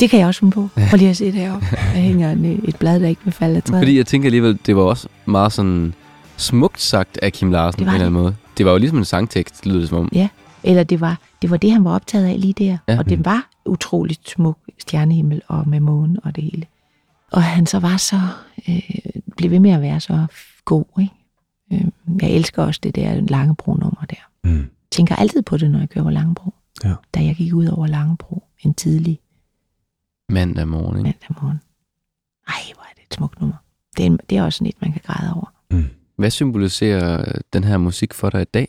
Det 0.00 0.10
kan 0.10 0.18
jeg 0.18 0.28
også 0.28 0.40
finde 0.40 0.52
på. 0.52 0.68
Prøv 0.90 0.98
lige 0.98 1.10
at 1.10 1.16
se 1.16 1.32
deroppe. 1.32 1.66
Der 1.70 1.76
hænger 1.76 2.32
en, 2.32 2.44
øh, 2.44 2.58
et 2.68 2.76
blad, 2.76 3.00
der 3.00 3.08
ikke 3.08 3.20
vil 3.24 3.32
falde 3.32 3.56
af 3.56 3.62
træet. 3.62 3.80
Fordi 3.80 3.96
jeg 3.96 4.06
tænker 4.06 4.26
alligevel, 4.26 4.58
det 4.66 4.76
var 4.76 4.82
også 4.82 5.08
meget 5.26 5.52
sådan 5.52 5.94
smukt 6.36 6.80
sagt 6.80 7.18
af 7.22 7.32
Kim 7.32 7.50
Larsen 7.50 7.78
på 7.78 7.82
en 7.82 7.94
eller 7.94 8.06
anden 8.06 8.22
måde. 8.22 8.34
Det 8.58 8.66
var 8.66 8.72
jo 8.72 8.78
ligesom 8.78 8.98
en 8.98 9.04
sangtekst, 9.04 9.66
lyder 9.66 9.78
det 9.80 9.88
som 9.88 9.98
om. 9.98 10.08
Ja, 10.12 10.28
eller 10.64 10.82
det 10.82 11.00
var, 11.00 11.18
det 11.42 11.50
var 11.50 11.56
det, 11.56 11.72
han 11.72 11.84
var 11.84 11.94
optaget 11.94 12.26
af 12.26 12.40
lige 12.40 12.52
der. 12.52 12.78
Ja. 12.88 12.98
Og 12.98 13.08
det 13.08 13.24
var 13.24 13.48
utroligt 13.64 14.30
smuk 14.30 14.58
stjernehimmel 14.78 15.42
og 15.48 15.68
med 15.68 15.80
månen 15.80 16.18
og 16.24 16.36
det 16.36 16.44
hele. 16.44 16.66
Og 17.32 17.42
han 17.42 17.66
så 17.66 17.78
var 17.78 17.96
så, 17.96 18.20
øh, 18.68 18.90
blev 19.36 19.50
ved 19.50 19.60
med 19.60 19.70
at 19.70 19.80
være 19.80 20.00
så 20.00 20.26
god, 20.64 20.84
ikke? 21.00 21.12
Øh, 21.72 21.90
jeg 22.22 22.30
elsker 22.30 22.62
også 22.62 22.80
det 22.82 22.94
der 22.94 23.14
Langebro-nummer 23.20 24.04
der. 24.10 24.50
Mm. 24.50 24.70
tænker 24.90 25.16
altid 25.16 25.42
på 25.42 25.56
det, 25.56 25.70
når 25.70 25.78
jeg 25.78 25.88
kører 25.90 26.04
over 26.04 26.10
Langebro. 26.12 26.54
Ja. 26.84 26.94
Da 27.14 27.24
jeg 27.24 27.34
gik 27.36 27.54
ud 27.54 27.66
over 27.66 27.86
Langebro 27.86 28.42
en 28.60 28.74
tidlig 28.74 29.20
Mandag 30.28 30.68
morgen, 30.68 30.96
ikke? 31.06 31.18
mandag 31.28 31.42
morgen. 31.42 31.60
Ej, 32.48 32.54
hvor 32.74 32.82
er 32.82 32.94
det 32.96 33.02
et 33.10 33.14
smukt 33.14 33.40
nummer. 33.40 33.56
Det 33.96 34.02
er, 34.02 34.06
en- 34.06 34.20
det 34.30 34.38
er 34.38 34.42
også 34.42 34.56
sådan 34.56 34.66
et, 34.68 34.74
man 34.82 34.92
kan 34.92 35.00
græde 35.04 35.34
over. 35.34 35.52
Mm. 35.70 35.84
Hvad 36.16 36.30
symboliserer 36.30 37.20
øh, 37.20 37.40
den 37.52 37.64
her 37.64 37.76
musik 37.78 38.14
for 38.14 38.30
dig 38.30 38.42
i 38.42 38.44
dag? 38.44 38.68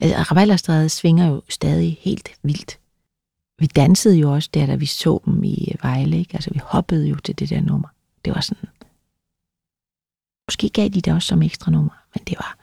Altså, 0.00 0.22
Ravalderstræde 0.22 0.88
svinger 0.88 1.26
jo 1.26 1.42
stadig 1.48 1.98
helt 2.00 2.28
vildt. 2.42 2.78
Vi 3.58 3.66
dansede 3.66 4.16
jo 4.18 4.32
også 4.32 4.50
der, 4.54 4.66
da 4.66 4.74
vi 4.74 4.86
så 4.86 5.20
dem 5.24 5.44
i 5.44 5.74
Vejle. 5.82 6.18
Ikke? 6.18 6.34
Altså, 6.34 6.50
vi 6.52 6.60
hoppede 6.64 7.08
jo 7.08 7.16
til 7.16 7.38
det 7.38 7.50
der 7.50 7.60
nummer. 7.60 7.88
Det 8.24 8.34
var 8.34 8.40
sådan... 8.40 8.68
Måske 10.48 10.68
gav 10.68 10.88
de 10.88 11.00
det 11.00 11.12
også 11.12 11.28
som 11.28 11.42
ekstra 11.42 11.70
nummer, 11.70 11.90
men 12.14 12.24
det 12.24 12.36
var... 12.38 12.58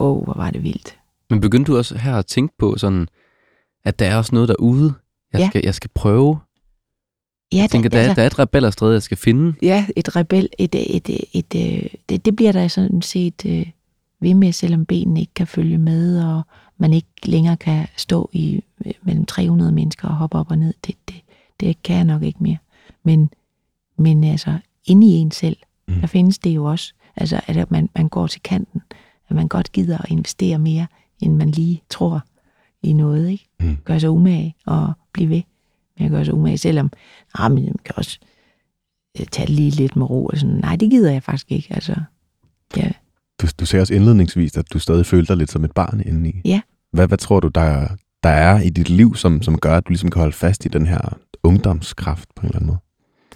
Wow, 0.00 0.24
hvor 0.24 0.34
var 0.34 0.50
det 0.50 0.62
vildt. 0.62 0.98
Men 1.30 1.40
begyndte 1.40 1.72
du 1.72 1.76
også 1.78 1.98
her 1.98 2.16
at 2.16 2.26
tænke 2.26 2.54
på 2.58 2.78
sådan, 2.78 3.08
at 3.84 3.98
der 3.98 4.06
er 4.06 4.16
også 4.16 4.34
noget 4.34 4.48
derude, 4.48 4.94
jeg, 5.32 5.40
Ja. 5.40 5.48
skal, 5.48 5.60
jeg 5.64 5.74
skal 5.74 5.90
prøve? 5.94 6.38
Ja, 7.52 7.56
Jeg 7.58 7.70
tænker, 7.70 7.88
der, 7.90 7.98
er- 8.00 8.14
der 8.14 8.22
er 8.22 8.26
et 8.26 8.38
rebellerstræde, 8.38 8.92
jeg 8.92 9.02
skal 9.02 9.16
finde. 9.16 9.54
Ja, 9.62 9.86
et 9.96 10.16
rebel, 10.16 10.48
et, 10.58 10.74
et, 10.74 11.08
et, 11.08 11.24
et, 11.32 11.52
det, 12.08 12.24
det 12.24 12.36
bliver 12.36 12.52
der 12.52 12.68
sådan 12.68 13.02
set 13.02 13.46
øh, 13.46 13.66
ved 14.20 14.34
med, 14.34 14.52
selvom 14.52 14.86
benene 14.86 15.20
ikke 15.20 15.34
kan 15.34 15.46
følge 15.46 15.78
med, 15.78 16.24
og 16.24 16.42
man 16.78 16.92
ikke 16.92 17.08
længere 17.24 17.56
kan 17.56 17.86
stå 17.96 18.30
i 18.32 18.62
øh, 18.86 18.92
mellem 19.02 19.26
300 19.26 19.72
mennesker 19.72 20.08
og 20.08 20.14
hoppe 20.14 20.38
op 20.38 20.50
og 20.50 20.58
ned. 20.58 20.74
Det, 20.86 20.94
det, 21.08 21.16
det 21.60 21.82
kan 21.82 21.96
jeg 21.96 22.04
nok 22.04 22.22
ikke 22.22 22.42
mere. 22.42 22.56
Men, 23.02 23.30
men 23.96 24.24
altså, 24.24 24.58
inde 24.84 25.06
i 25.06 25.10
en 25.10 25.30
selv, 25.30 25.56
Mm. 25.88 25.94
der 26.00 26.06
findes 26.06 26.38
det 26.38 26.50
jo 26.50 26.64
også. 26.64 26.92
Altså, 27.16 27.40
at 27.46 27.70
man, 27.70 27.88
man 27.96 28.08
går 28.08 28.26
til 28.26 28.42
kanten, 28.42 28.82
at 29.28 29.36
man 29.36 29.48
godt 29.48 29.72
gider 29.72 29.98
at 29.98 30.10
investere 30.10 30.58
mere, 30.58 30.86
end 31.20 31.34
man 31.36 31.50
lige 31.50 31.82
tror 31.90 32.20
i 32.82 32.92
noget, 32.92 33.28
ikke? 33.30 33.48
Mm. 33.60 33.76
Gør 33.84 33.98
sig 33.98 34.10
umage 34.10 34.54
og 34.66 34.92
blive 35.12 35.28
ved 35.30 35.42
med 35.98 36.06
at 36.06 36.10
gøre 36.10 36.24
sig 36.24 36.34
umage, 36.34 36.58
selvom, 36.58 36.90
ah, 37.34 37.52
men 37.52 37.64
man 37.64 37.76
kan 37.84 37.94
også 37.96 38.18
øh, 39.20 39.26
tage 39.26 39.46
det 39.46 39.54
lige 39.54 39.70
lidt 39.70 39.96
med 39.96 40.10
ro. 40.10 40.26
Og 40.26 40.38
sådan. 40.38 40.54
Nej, 40.54 40.76
det 40.76 40.90
gider 40.90 41.12
jeg 41.12 41.22
faktisk 41.22 41.52
ikke. 41.52 41.74
Altså, 41.74 41.94
ja. 42.76 42.90
Du, 43.44 43.48
du 43.60 43.66
sagde 43.66 43.82
også 43.82 43.94
indledningsvis, 43.94 44.56
at 44.56 44.72
du 44.72 44.78
stadig 44.78 45.06
følte 45.06 45.28
dig 45.28 45.36
lidt 45.36 45.50
som 45.50 45.64
et 45.64 45.72
barn 45.72 46.02
indeni. 46.06 46.40
Ja. 46.44 46.60
Hvad, 46.92 47.08
hvad 47.08 47.18
tror 47.18 47.40
du, 47.40 47.48
der, 47.48 47.88
der 48.22 48.28
er 48.28 48.60
i 48.60 48.70
dit 48.70 48.88
liv, 48.88 49.16
som, 49.16 49.42
som 49.42 49.58
gør, 49.58 49.76
at 49.76 49.86
du 49.86 49.90
ligesom 49.90 50.10
kan 50.10 50.20
holde 50.20 50.36
fast 50.36 50.64
i 50.64 50.68
den 50.68 50.86
her 50.86 51.18
ungdomskraft 51.42 52.28
på 52.36 52.40
en 52.40 52.46
eller 52.46 52.56
anden 52.56 52.66
måde? 52.66 52.78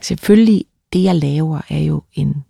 Selvfølgelig, 0.00 0.64
det 0.92 1.02
jeg 1.02 1.16
laver, 1.16 1.60
er 1.68 1.78
jo 1.78 2.02
en, 2.12 2.44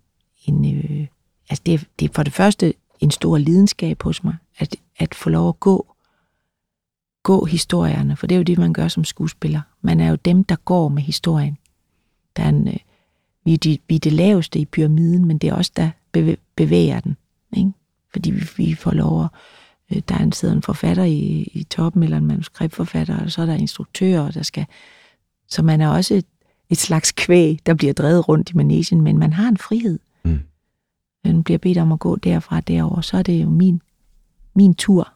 en 0.45 0.75
øh, 0.77 1.07
altså 1.49 1.61
det, 1.65 1.87
det 1.99 2.09
er 2.09 2.13
for 2.13 2.23
det 2.23 2.33
første 2.33 2.73
en 2.99 3.11
stor 3.11 3.37
lidenskab 3.37 4.03
hos 4.03 4.23
mig, 4.23 4.35
at, 4.57 4.75
at 4.97 5.15
få 5.15 5.29
lov 5.29 5.49
at 5.49 5.59
gå, 5.59 5.95
gå 7.23 7.45
historierne, 7.45 8.15
for 8.15 8.27
det 8.27 8.35
er 8.35 8.39
jo 8.39 8.43
det, 8.43 8.57
man 8.57 8.73
gør 8.73 8.87
som 8.87 9.03
skuespiller. 9.03 9.61
Man 9.81 9.99
er 9.99 10.09
jo 10.09 10.15
dem, 10.15 10.43
der 10.43 10.55
går 10.55 10.89
med 10.89 11.01
historien. 11.01 11.57
Der 12.37 12.43
er 12.43 12.49
en, 12.49 12.67
øh, 12.67 12.77
vi, 13.45 13.53
er 13.53 13.57
de, 13.57 13.77
vi 13.87 13.95
er 13.95 13.99
det 13.99 14.13
laveste 14.13 14.59
i 14.59 14.65
pyramiden, 14.65 15.25
men 15.25 15.37
det 15.37 15.49
er 15.49 15.53
også 15.53 15.71
der 15.75 15.89
bevæ- 16.17 16.53
bevæger 16.55 16.99
den. 16.99 17.17
Ikke? 17.57 17.71
Fordi 18.11 18.31
vi, 18.31 18.41
vi 18.57 18.75
får 18.75 18.91
lov 18.91 19.23
at, 19.23 19.29
øh, 19.91 20.01
der 20.09 20.15
er 20.15 20.23
en, 20.23 20.31
sidder 20.31 20.55
en 20.55 20.61
forfatter 20.61 21.03
i, 21.03 21.49
i 21.53 21.63
toppen, 21.63 22.03
eller 22.03 22.17
en 22.17 22.25
manuskriptforfatter, 22.25 23.23
og 23.23 23.31
så 23.31 23.41
er 23.41 23.45
der 23.45 23.53
instruktører, 23.53 24.31
der 24.31 24.43
skal... 24.43 24.65
Så 25.47 25.61
man 25.63 25.81
er 25.81 25.87
også 25.87 26.13
et, 26.13 26.25
et 26.69 26.77
slags 26.77 27.11
kvæg, 27.11 27.59
der 27.65 27.73
bliver 27.73 27.93
drevet 27.93 28.29
rundt 28.29 28.49
i 28.49 28.57
manesien, 28.57 29.01
men 29.01 29.17
man 29.17 29.33
har 29.33 29.47
en 29.47 29.57
frihed. 29.57 29.99
Mm. 30.23 30.39
Man 31.25 31.43
bliver 31.43 31.57
bedt 31.57 31.77
om 31.77 31.91
at 31.91 31.99
gå 31.99 32.15
derfra 32.15 32.61
derover, 32.61 33.01
så 33.01 33.17
er 33.17 33.23
det 33.23 33.43
jo 33.43 33.49
min, 33.49 33.81
min 34.55 34.73
tur 34.73 35.13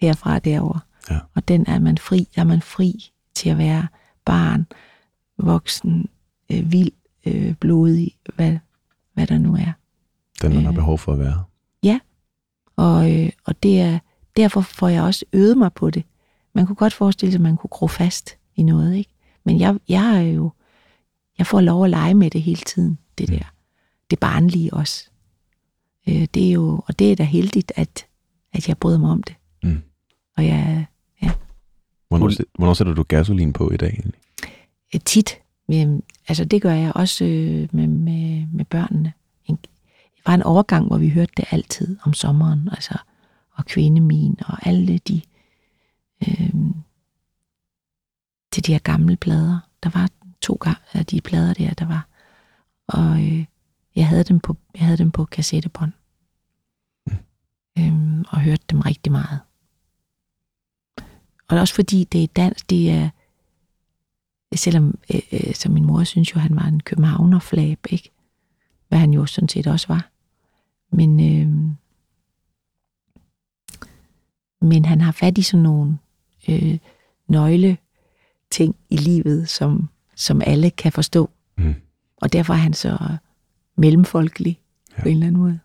herfra 0.00 0.38
derover. 0.38 0.78
Ja. 1.10 1.18
Og 1.34 1.48
den 1.48 1.66
er 1.66 1.78
man 1.78 1.98
fri, 1.98 2.28
der 2.34 2.40
er 2.40 2.46
man 2.46 2.62
fri 2.62 3.10
til 3.34 3.50
at 3.50 3.58
være 3.58 3.86
barn, 4.24 4.66
voksen, 5.38 6.08
øh, 6.52 6.72
vild, 6.72 6.92
øh, 7.26 7.54
blodig, 7.54 8.16
hvad, 8.34 8.58
hvad 9.14 9.26
der 9.26 9.38
nu 9.38 9.54
er. 9.54 9.72
Den, 10.42 10.54
man 10.54 10.62
har 10.62 10.70
Øh. 10.70 10.74
behov 10.74 10.98
for 10.98 11.12
at 11.12 11.18
være. 11.18 11.44
Og, 12.76 13.12
øh, 13.12 13.30
og 13.44 13.62
det 13.62 13.80
er, 13.80 13.98
derfor 14.36 14.60
får 14.60 14.88
jeg 14.88 15.02
også 15.02 15.24
øvet 15.32 15.58
mig 15.58 15.72
på 15.72 15.90
det. 15.90 16.02
Man 16.54 16.66
kunne 16.66 16.76
godt 16.76 16.92
forestille 16.94 17.32
sig, 17.32 17.38
at 17.38 17.42
man 17.42 17.56
kunne 17.56 17.68
gro 17.70 17.86
fast 17.86 18.36
i 18.56 18.62
noget, 18.62 18.96
ikke? 18.96 19.10
Men 19.44 19.60
jeg, 19.60 19.78
jeg 19.88 20.16
er 20.16 20.20
jo, 20.20 20.50
jeg 21.38 21.46
får 21.46 21.60
lov 21.60 21.84
at 21.84 21.90
lege 21.90 22.14
med 22.14 22.30
det 22.30 22.42
hele 22.42 22.60
tiden, 22.60 22.98
det 23.18 23.28
der. 23.28 23.52
Det 24.10 24.18
barnlige 24.18 24.74
også. 24.74 25.10
Øh, 26.08 26.26
det 26.34 26.48
er 26.48 26.52
jo, 26.52 26.82
og 26.86 26.98
det 26.98 27.12
er 27.12 27.16
da 27.16 27.22
heldigt, 27.22 27.72
at, 27.76 28.06
at 28.52 28.68
jeg 28.68 28.76
bryder 28.78 28.98
mig 28.98 29.10
om 29.10 29.22
det. 29.22 29.34
Mm. 29.62 29.82
Og 30.36 30.46
jeg 30.46 30.86
Hvornår, 32.08 32.28
Ul- 32.28 32.34
sæt- 32.34 32.44
hvornår 32.58 32.74
sætter 32.74 32.94
du 32.94 33.02
gasolin 33.02 33.52
på 33.52 33.70
i 33.70 33.76
dag 33.76 33.88
egentlig? 33.90 34.14
er 34.92 34.98
tit, 34.98 35.38
men, 35.68 36.02
altså 36.28 36.44
det 36.44 36.62
gør 36.62 36.72
jeg 36.72 36.92
også 36.94 37.24
øh, 37.24 37.68
med, 37.72 37.86
med, 37.86 38.46
med 38.52 38.64
børnene. 38.64 39.12
Det 40.28 40.32
var 40.32 40.36
en 40.36 40.42
overgang, 40.42 40.86
hvor 40.86 40.98
vi 40.98 41.08
hørte 41.08 41.32
det 41.36 41.44
altid 41.50 41.96
om 42.02 42.12
sommeren, 42.12 42.68
altså, 42.72 42.98
og 43.50 43.64
kvindemin 43.64 44.38
og 44.46 44.66
alle 44.66 44.98
de, 44.98 45.22
øh, 46.28 46.54
til 48.52 48.66
de 48.66 48.72
her 48.72 48.78
gamle 48.78 49.16
plader. 49.16 49.58
Der 49.82 49.90
var 49.90 50.10
to 50.40 50.58
af 50.92 51.06
de 51.06 51.20
plader 51.20 51.54
der, 51.54 51.74
der 51.74 51.84
var. 51.84 52.08
Og 52.86 53.24
øh, 53.24 53.44
jeg 53.96 54.08
havde 54.08 54.24
dem 54.24 54.40
på, 54.40 54.56
jeg 54.74 54.84
havde 54.84 54.98
dem 54.98 55.10
på 55.10 55.24
kassettebånd. 55.24 55.92
Øhm, 57.78 58.24
og 58.28 58.40
hørte 58.40 58.64
dem 58.70 58.80
rigtig 58.80 59.12
meget. 59.12 59.40
Og 61.48 61.58
også 61.58 61.74
fordi 61.74 62.04
det 62.04 62.22
er 62.22 62.28
dans, 62.36 62.62
det 62.62 62.90
er, 62.90 63.10
selvom 64.54 64.98
øh, 65.14 65.20
øh, 65.32 65.54
så 65.54 65.70
min 65.70 65.84
mor 65.84 66.04
synes 66.04 66.34
jo, 66.34 66.40
han 66.40 66.56
var 66.56 66.64
en 66.64 66.80
københavnerflab, 66.80 67.86
ikke? 67.90 68.10
Hvad 68.88 68.98
han 68.98 69.14
jo 69.14 69.26
sådan 69.26 69.48
set 69.48 69.66
også 69.66 69.88
var. 69.88 70.10
Men, 70.90 71.20
øh, 71.20 71.48
men 74.68 74.84
han 74.84 75.00
har 75.00 75.12
fat 75.12 75.38
i 75.38 75.42
sådan 75.42 75.62
nogle 75.62 75.98
øh, 76.48 76.78
nøgle 77.28 77.76
ting 78.50 78.76
i 78.90 78.96
livet, 78.96 79.48
som, 79.48 79.88
som 80.14 80.42
alle 80.46 80.70
kan 80.70 80.92
forstå. 80.92 81.30
Mm. 81.58 81.74
Og 82.16 82.32
derfor 82.32 82.52
er 82.52 82.58
han 82.58 82.72
så 82.72 82.98
mellemfolkelig 83.76 84.60
ja. 84.98 85.02
På 85.02 85.08
en 85.08 85.14
eller 85.14 85.26
anden 85.26 85.42
måde. 85.42 85.58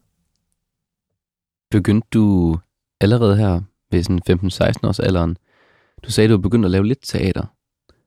Begyndte 1.72 2.08
du 2.14 2.58
allerede 3.02 3.38
her 3.38 3.62
ved 3.92 4.04
sådan 4.04 4.22
15-16 4.30 4.88
års 4.88 5.00
alderen? 5.00 5.38
Du 6.04 6.12
sagde, 6.12 6.28
du 6.28 6.34
var 6.34 6.42
begyndt 6.42 6.66
at 6.66 6.72
lave 6.72 6.88
lidt 6.88 7.00
teater. 7.04 7.46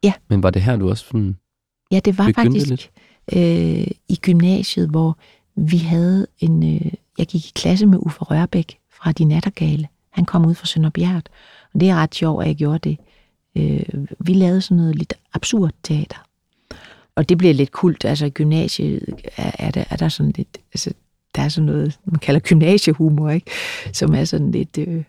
Ja. 0.02 0.12
Men 0.28 0.42
var 0.42 0.50
det 0.50 0.62
her, 0.62 0.76
du 0.76 0.88
også 0.88 1.04
sådan... 1.04 1.36
Ja, 1.90 2.00
det 2.04 2.18
var 2.18 2.26
Begyndte 2.26 2.60
faktisk 2.60 2.90
øh, 3.32 3.86
i 4.08 4.18
gymnasiet, 4.22 4.88
hvor 4.88 5.18
vi 5.54 5.76
havde 5.76 6.26
en... 6.38 6.74
Øh, 6.74 6.92
jeg 7.18 7.26
gik 7.26 7.46
i 7.46 7.52
klasse 7.54 7.86
med 7.86 7.98
Uffe 8.02 8.24
Rørbæk 8.24 8.78
fra 8.90 9.12
De 9.12 9.24
Nattergale. 9.24 9.88
Han 10.10 10.24
kom 10.24 10.46
ud 10.46 10.54
fra 10.54 10.66
Sønderbjerg, 10.66 11.22
og 11.74 11.80
det 11.80 11.88
er 11.88 11.94
ret 11.94 12.14
sjovt, 12.14 12.42
at 12.42 12.48
jeg 12.48 12.56
gjorde 12.56 12.78
det. 12.78 12.98
Øh, 13.56 14.06
vi 14.18 14.32
lavede 14.32 14.60
sådan 14.60 14.76
noget 14.76 14.96
lidt 14.96 15.14
absurd 15.34 15.70
teater. 15.82 16.26
Og 17.14 17.28
det 17.28 17.38
bliver 17.38 17.54
lidt 17.54 17.72
kult. 17.72 18.04
Altså 18.04 18.26
i 18.26 18.30
gymnasiet 18.30 19.14
er, 19.36 19.50
er, 19.58 19.70
der, 19.70 19.84
er 19.90 19.96
der 19.96 20.08
sådan 20.08 20.32
lidt... 20.32 20.58
Altså, 20.74 20.92
der 21.34 21.42
er 21.42 21.48
sådan 21.48 21.66
noget, 21.66 21.98
man 22.04 22.18
kalder 22.18 22.40
gymnasiehumor, 22.40 23.30
ikke? 23.30 23.50
Som 23.92 24.14
er 24.14 24.24
sådan 24.24 24.50
lidt... 24.50 24.78
Øh, 24.78 25.04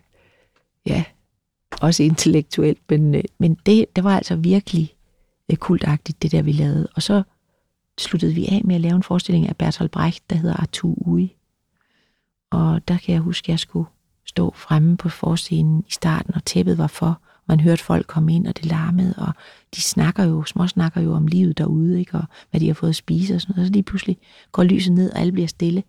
ja, 0.86 1.04
også 1.80 2.02
intellektuelt. 2.02 2.78
Men, 2.88 3.14
øh, 3.14 3.24
men 3.38 3.58
det, 3.66 3.86
det 3.96 4.04
var 4.04 4.16
altså 4.16 4.36
virkelig 4.36 4.94
øh, 5.50 5.56
kultagtigt, 5.56 6.22
det 6.22 6.32
der 6.32 6.42
vi 6.42 6.52
lavede. 6.52 6.88
Og 6.94 7.02
så 7.02 7.22
sluttede 7.98 8.34
vi 8.34 8.46
af 8.46 8.62
med 8.64 8.74
at 8.74 8.80
lave 8.80 8.96
en 8.96 9.02
forestilling 9.02 9.48
af 9.48 9.56
Bertolt 9.56 9.90
Brecht, 9.90 10.30
der 10.30 10.36
hedder 10.36 10.56
Arthur 10.56 10.94
Ui. 11.06 11.34
Og 12.50 12.88
der 12.88 12.98
kan 12.98 13.14
jeg 13.14 13.20
huske, 13.20 13.44
at 13.44 13.48
jeg 13.48 13.58
skulle 13.58 13.88
stå 14.24 14.52
fremme 14.56 14.96
på 14.96 15.08
forscenen 15.08 15.84
i 15.88 15.90
starten, 15.90 16.34
og 16.34 16.44
tæppet 16.44 16.78
var 16.78 16.86
for. 16.86 17.20
Man 17.46 17.60
hørte 17.60 17.84
folk 17.84 18.06
komme 18.06 18.34
ind, 18.34 18.46
og 18.46 18.56
det 18.56 18.66
larmede, 18.66 19.14
og 19.18 19.32
de 19.74 19.80
snakker 19.80 20.24
jo, 20.24 20.44
små 20.44 20.66
snakker 20.66 21.00
jo 21.00 21.14
om 21.14 21.26
livet 21.26 21.58
derude, 21.58 21.98
ikke? 21.98 22.16
og 22.16 22.24
hvad 22.50 22.60
de 22.60 22.66
har 22.66 22.74
fået 22.74 22.90
at 22.90 22.96
spise 22.96 23.34
og 23.34 23.40
sådan 23.40 23.54
noget. 23.56 23.68
Så 23.68 23.72
lige 23.72 23.82
pludselig 23.82 24.18
går 24.52 24.62
lyset 24.62 24.92
ned, 24.92 25.12
og 25.12 25.18
alle 25.18 25.32
bliver 25.32 25.48
stille. 25.48 25.82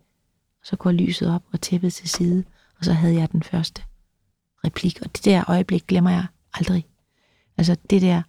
Og 0.62 0.66
så 0.66 0.76
går 0.76 0.92
lyset 0.92 1.36
op, 1.36 1.44
og 1.52 1.62
tæppet 1.62 1.94
til 1.94 2.10
side, 2.10 2.44
og 2.80 2.86
så 2.86 2.94
havde 2.94 3.16
jeg 3.16 3.32
den 3.32 3.44
første 3.44 3.82
replik. 4.66 5.00
Og 5.02 5.16
det 5.16 5.26
der 5.26 5.44
øjeblik 5.48 5.88
glemmer 5.88 6.10
jeg 6.10 6.26
aldrig. 6.54 6.86
Altså 7.58 7.78
det 7.90 8.02
der, 8.02 8.22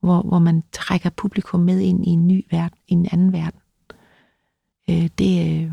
hvor, 0.00 0.22
hvor 0.22 0.38
man 0.38 0.64
trækker 0.72 1.10
publikum 1.10 1.60
med 1.60 1.80
ind 1.80 2.06
i 2.06 2.08
en 2.08 2.28
ny 2.28 2.46
verden, 2.50 2.78
i 2.88 2.92
en 2.92 3.08
anden 3.12 3.32
verden. 3.32 3.60
Øh, 4.90 5.08
det, 5.18 5.62
øh, 5.64 5.72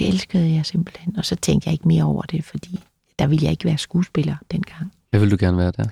det 0.00 0.08
elskede 0.08 0.54
jeg 0.54 0.66
simpelthen. 0.66 1.16
Og 1.16 1.24
så 1.24 1.36
tænkte 1.36 1.68
jeg 1.68 1.72
ikke 1.72 1.88
mere 1.88 2.04
over 2.04 2.22
det, 2.22 2.44
fordi 2.44 2.80
der 3.18 3.26
ville 3.26 3.44
jeg 3.44 3.50
ikke 3.50 3.64
være 3.64 3.78
skuespiller 3.78 4.36
dengang. 4.50 4.92
Hvad 5.10 5.20
vil 5.20 5.30
du 5.30 5.36
gerne 5.40 5.56
være 5.56 5.72
der? 5.76 5.84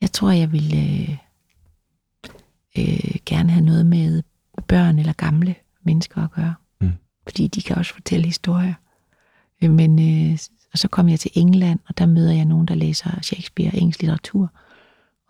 Jeg 0.00 0.12
tror, 0.12 0.30
jeg 0.30 0.52
ville 0.52 0.76
øh, 0.76 1.16
øh, 2.78 3.14
gerne 3.26 3.50
have 3.50 3.64
noget 3.64 3.86
med 3.86 4.22
børn 4.68 4.98
eller 4.98 5.12
gamle 5.12 5.54
mennesker 5.84 6.22
at 6.22 6.30
gøre. 6.30 6.54
Mm. 6.80 6.92
Fordi 7.22 7.46
de 7.46 7.62
kan 7.62 7.76
også 7.76 7.94
fortælle 7.94 8.26
historier. 8.26 8.74
Øh, 9.62 9.70
men, 9.70 9.98
øh, 9.98 10.38
og 10.72 10.78
så 10.78 10.88
kom 10.88 11.08
jeg 11.08 11.20
til 11.20 11.30
England, 11.34 11.78
og 11.88 11.98
der 11.98 12.06
møder 12.06 12.32
jeg 12.32 12.44
nogen, 12.44 12.66
der 12.66 12.74
læser 12.74 13.20
Shakespeare 13.22 13.70
og 13.70 13.78
engelsk 13.78 14.02
litteratur. 14.02 14.52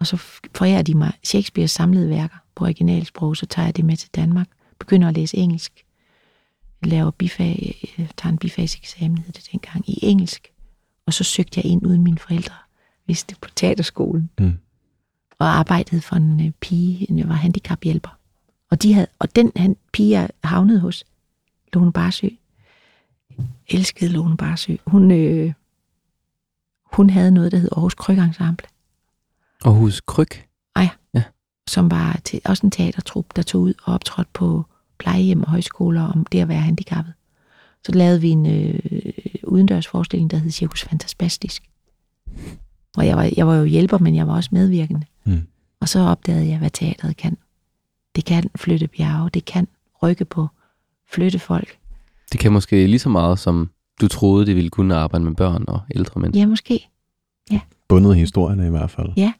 Og 0.01 0.07
så 0.07 0.17
forærer 0.55 0.83
de 0.83 0.95
mig 0.95 1.13
Shakespeares 1.25 1.71
samlede 1.71 2.09
værker 2.09 2.37
på 2.55 2.65
originalsprog, 2.65 3.37
så 3.37 3.47
tager 3.47 3.67
jeg 3.67 3.77
det 3.77 3.85
med 3.85 3.97
til 3.97 4.11
Danmark. 4.15 4.47
Begynder 4.79 5.09
at 5.09 5.15
læse 5.15 5.37
engelsk. 5.37 5.85
Laver 6.83 7.11
bifag, 7.11 7.77
øh, 7.99 8.09
tager 8.17 8.33
en 8.33 8.39
bifagseksamen, 8.39 9.19
hed 9.19 9.33
det 9.33 9.49
dengang, 9.53 9.91
i 9.91 9.99
engelsk. 10.03 10.53
Og 11.07 11.13
så 11.13 11.25
søgte 11.25 11.61
jeg 11.61 11.65
ind 11.65 11.87
uden 11.87 12.03
mine 12.03 12.19
forældre 12.19 12.55
vidste 13.07 13.37
på 13.41 13.49
teaterskolen. 13.57 14.31
Mm. 14.39 14.59
Og 15.39 15.47
arbejdede 15.47 16.01
for 16.01 16.17
en 16.17 16.47
øh, 16.47 16.53
pige, 16.61 17.19
jeg 17.19 17.29
var 17.29 17.35
handicaphjælper. 17.35 18.19
Og, 18.71 18.83
de 18.83 18.95
havde, 18.95 19.07
og 19.19 19.37
den 19.37 19.53
han, 19.57 19.77
pige, 19.93 20.11
jeg 20.11 20.31
havnede 20.45 20.81
hos, 20.81 21.05
Lone 21.73 21.93
Barsø, 21.93 22.29
elskede 23.69 24.11
Lone 24.11 24.37
Barsø. 24.37 24.77
Hun, 24.87 25.11
øh, 25.11 25.53
hun 26.93 27.11
havde 27.11 27.31
noget, 27.31 27.53
der 27.53 27.59
hed 27.59 27.69
Aarhus 27.73 27.95
Krøgensemble, 27.95 28.67
Aarhus 29.65 30.01
Kryg. 30.01 30.29
som 31.69 31.91
var 31.91 32.21
til, 32.25 32.41
også 32.45 32.67
en 32.67 32.71
teatertrup, 32.71 33.37
der 33.37 33.43
tog 33.43 33.61
ud 33.61 33.75
og 33.85 33.95
optrådte 33.95 34.31
på 34.33 34.65
plejehjem 35.03 35.43
og 35.43 35.51
højskoler 35.51 36.03
om 36.03 36.27
det 36.33 36.41
at 36.41 36.49
være 36.49 36.61
handicappet. 36.61 37.15
Så 37.87 37.93
lavede 37.93 38.21
vi 38.21 38.31
en 38.31 38.47
øh, 38.47 38.81
udendørsforestilling, 39.45 40.31
der 40.31 40.37
hed 40.37 40.51
Cirkus 40.51 40.83
Fantasbastisk. 40.83 41.63
Og 42.97 43.07
jeg 43.07 43.17
var, 43.17 43.31
jeg 43.37 43.47
var 43.47 43.57
jo 43.57 43.65
hjælper, 43.65 43.99
men 43.99 44.15
jeg 44.15 44.29
var 44.29 44.35
også 44.35 44.51
medvirkende. 44.53 45.07
Mm. 45.25 45.47
Og 45.81 45.89
så 45.89 46.01
opdagede 46.01 46.49
jeg, 46.49 46.59
hvad 46.59 46.71
teateret 46.71 47.17
kan. 47.17 47.37
Det 48.17 48.25
kan 48.25 48.51
flytte 48.57 48.89
bjerge, 48.89 49.31
det 49.31 49.45
kan 49.45 49.69
rykke 50.03 50.25
på, 50.25 50.49
flytte 51.13 51.39
folk. 51.39 51.79
Det 52.33 52.41
kan 52.41 52.53
måske 52.53 52.87
lige 52.87 52.99
så 52.99 53.09
meget, 53.09 53.39
som 53.39 53.71
du 54.01 54.09
troede, 54.09 54.47
det 54.47 54.57
ville 54.57 54.71
kunne 54.71 54.97
arbejde 54.97 55.25
med 55.25 55.35
børn 55.35 55.65
og 55.69 55.81
ældre 55.95 56.21
mennesker. 56.21 56.41
Ja, 56.41 56.47
måske. 56.47 56.89
Bundet 57.89 58.17
historierne 58.17 58.67
i 58.67 58.71
hvert 58.71 58.91
fald. 58.91 59.13
Ja. 59.17 59.33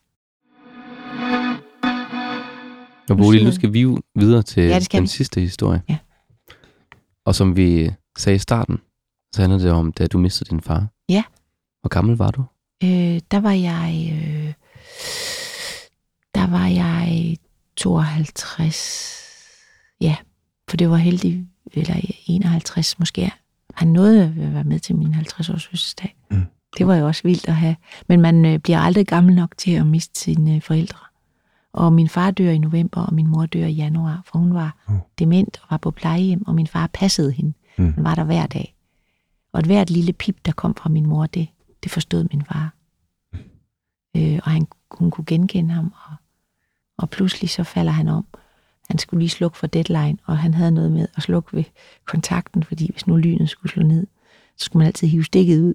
Og 3.11 3.17
Bodil, 3.17 3.45
nu 3.45 3.53
skal 3.53 3.73
vi 3.73 3.81
jo 3.81 3.99
videre 4.15 4.43
til 4.43 4.63
Ja, 4.63 4.79
den 4.93 5.03
vi. 5.03 5.07
sidste 5.07 5.41
historie. 5.41 5.83
Ja. 5.89 5.97
Og 7.27 7.35
som 7.35 7.57
vi 7.57 7.91
sagde 8.19 8.37
i 8.37 8.39
starten, 8.39 8.79
så 9.35 9.41
handler 9.41 9.59
det 9.59 9.71
om, 9.71 9.93
da 9.93 10.07
du 10.07 10.19
mistede 10.19 10.51
din 10.51 10.61
far. 10.61 10.87
Ja. 11.09 11.23
Hvor 11.81 11.89
gammel 11.89 12.17
var 12.17 12.31
du? 12.31 12.45
Øh, 12.85 13.21
der 13.31 13.41
var 13.41 13.53
jeg... 13.53 14.11
Øh, 14.13 14.53
der 16.35 16.47
var 16.47 16.67
jeg 16.67 17.37
52. 17.77 19.13
Ja, 20.01 20.17
for 20.69 20.77
det 20.77 20.91
var 20.91 20.97
heldig, 20.97 21.47
eller 21.73 21.95
51 22.27 22.99
måske. 22.99 23.33
Han 23.75 23.89
nåede 23.89 24.25
at 24.25 24.55
være 24.55 24.65
med 24.65 24.81
til 24.81 24.97
min 24.97 25.15
50-års 25.15 25.67
fødselsdag. 25.67 26.17
Mm. 26.31 26.43
Det 26.79 26.87
var 26.87 26.97
jo 26.97 27.07
også 27.07 27.23
vildt 27.25 27.49
at 27.49 27.55
have. 27.57 27.77
Men 28.09 28.21
man 28.21 28.45
øh, 28.45 28.59
bliver 28.59 28.79
aldrig 28.79 29.07
gammel 29.07 29.35
nok 29.35 29.55
til 29.59 29.71
at 29.71 29.87
miste 29.87 30.21
sine 30.21 30.55
øh, 30.57 30.63
forældre. 30.63 30.99
Og 31.73 31.93
min 31.93 32.09
far 32.09 32.31
dør 32.31 32.51
i 32.51 32.59
november, 32.59 33.01
og 33.01 33.15
min 33.15 33.27
mor 33.27 33.47
dør 33.47 33.67
i 33.67 33.73
januar, 33.73 34.23
for 34.27 34.39
hun 34.39 34.55
var 34.55 34.77
Mm. 34.89 34.99
dement 35.19 35.59
og 35.63 35.67
var 35.71 35.77
på 35.77 35.91
plejehjem, 35.91 36.47
og 36.47 36.55
min 36.55 36.67
far 36.67 36.87
passede 36.87 37.33
hende. 37.33 37.53
Mm. 37.79 37.93
Han 37.93 38.05
var 38.05 38.15
der 38.15 38.25
hver 38.25 38.47
dag. 38.47 38.75
Og 39.53 39.61
et 39.61 39.67
hvert 39.67 39.91
lille 39.91 40.13
pip, 40.13 40.37
der 40.45 40.53
kom 40.53 40.75
fra 40.75 40.89
min 40.89 41.07
mor, 41.07 41.27
det, 41.27 41.49
det 41.83 41.91
forstod 41.91 42.25
min 42.33 42.43
far. 42.45 42.75
Øh, 44.17 44.41
og 44.45 44.51
han, 44.51 44.67
hun 44.91 45.11
kunne 45.11 45.25
genkende 45.25 45.75
ham, 45.75 45.93
og, 46.09 46.17
og 46.99 47.11
pludselig 47.11 47.51
så 47.51 47.65
falder 47.65 47.93
han 47.93 48.09
om. 48.09 48.27
Han 48.91 48.99
skulle 48.99 49.21
lige 49.21 49.31
slukke 49.31 49.59
for 49.59 49.67
deadline, 49.67 50.19
og 50.25 50.39
han 50.39 50.55
havde 50.55 50.71
noget 50.71 50.93
med 50.93 51.07
at 51.17 51.23
slukke 51.23 51.57
ved 51.57 51.65
kontakten, 52.05 52.63
fordi 52.63 52.91
hvis 52.93 53.07
nu 53.07 53.17
lynet 53.17 53.49
skulle 53.51 53.73
slå 53.73 53.83
ned, 53.83 54.07
så 54.57 54.65
skulle 54.65 54.81
man 54.81 54.87
altid 54.87 55.09
hive 55.09 55.25
stikket 55.25 55.61
ud 55.61 55.75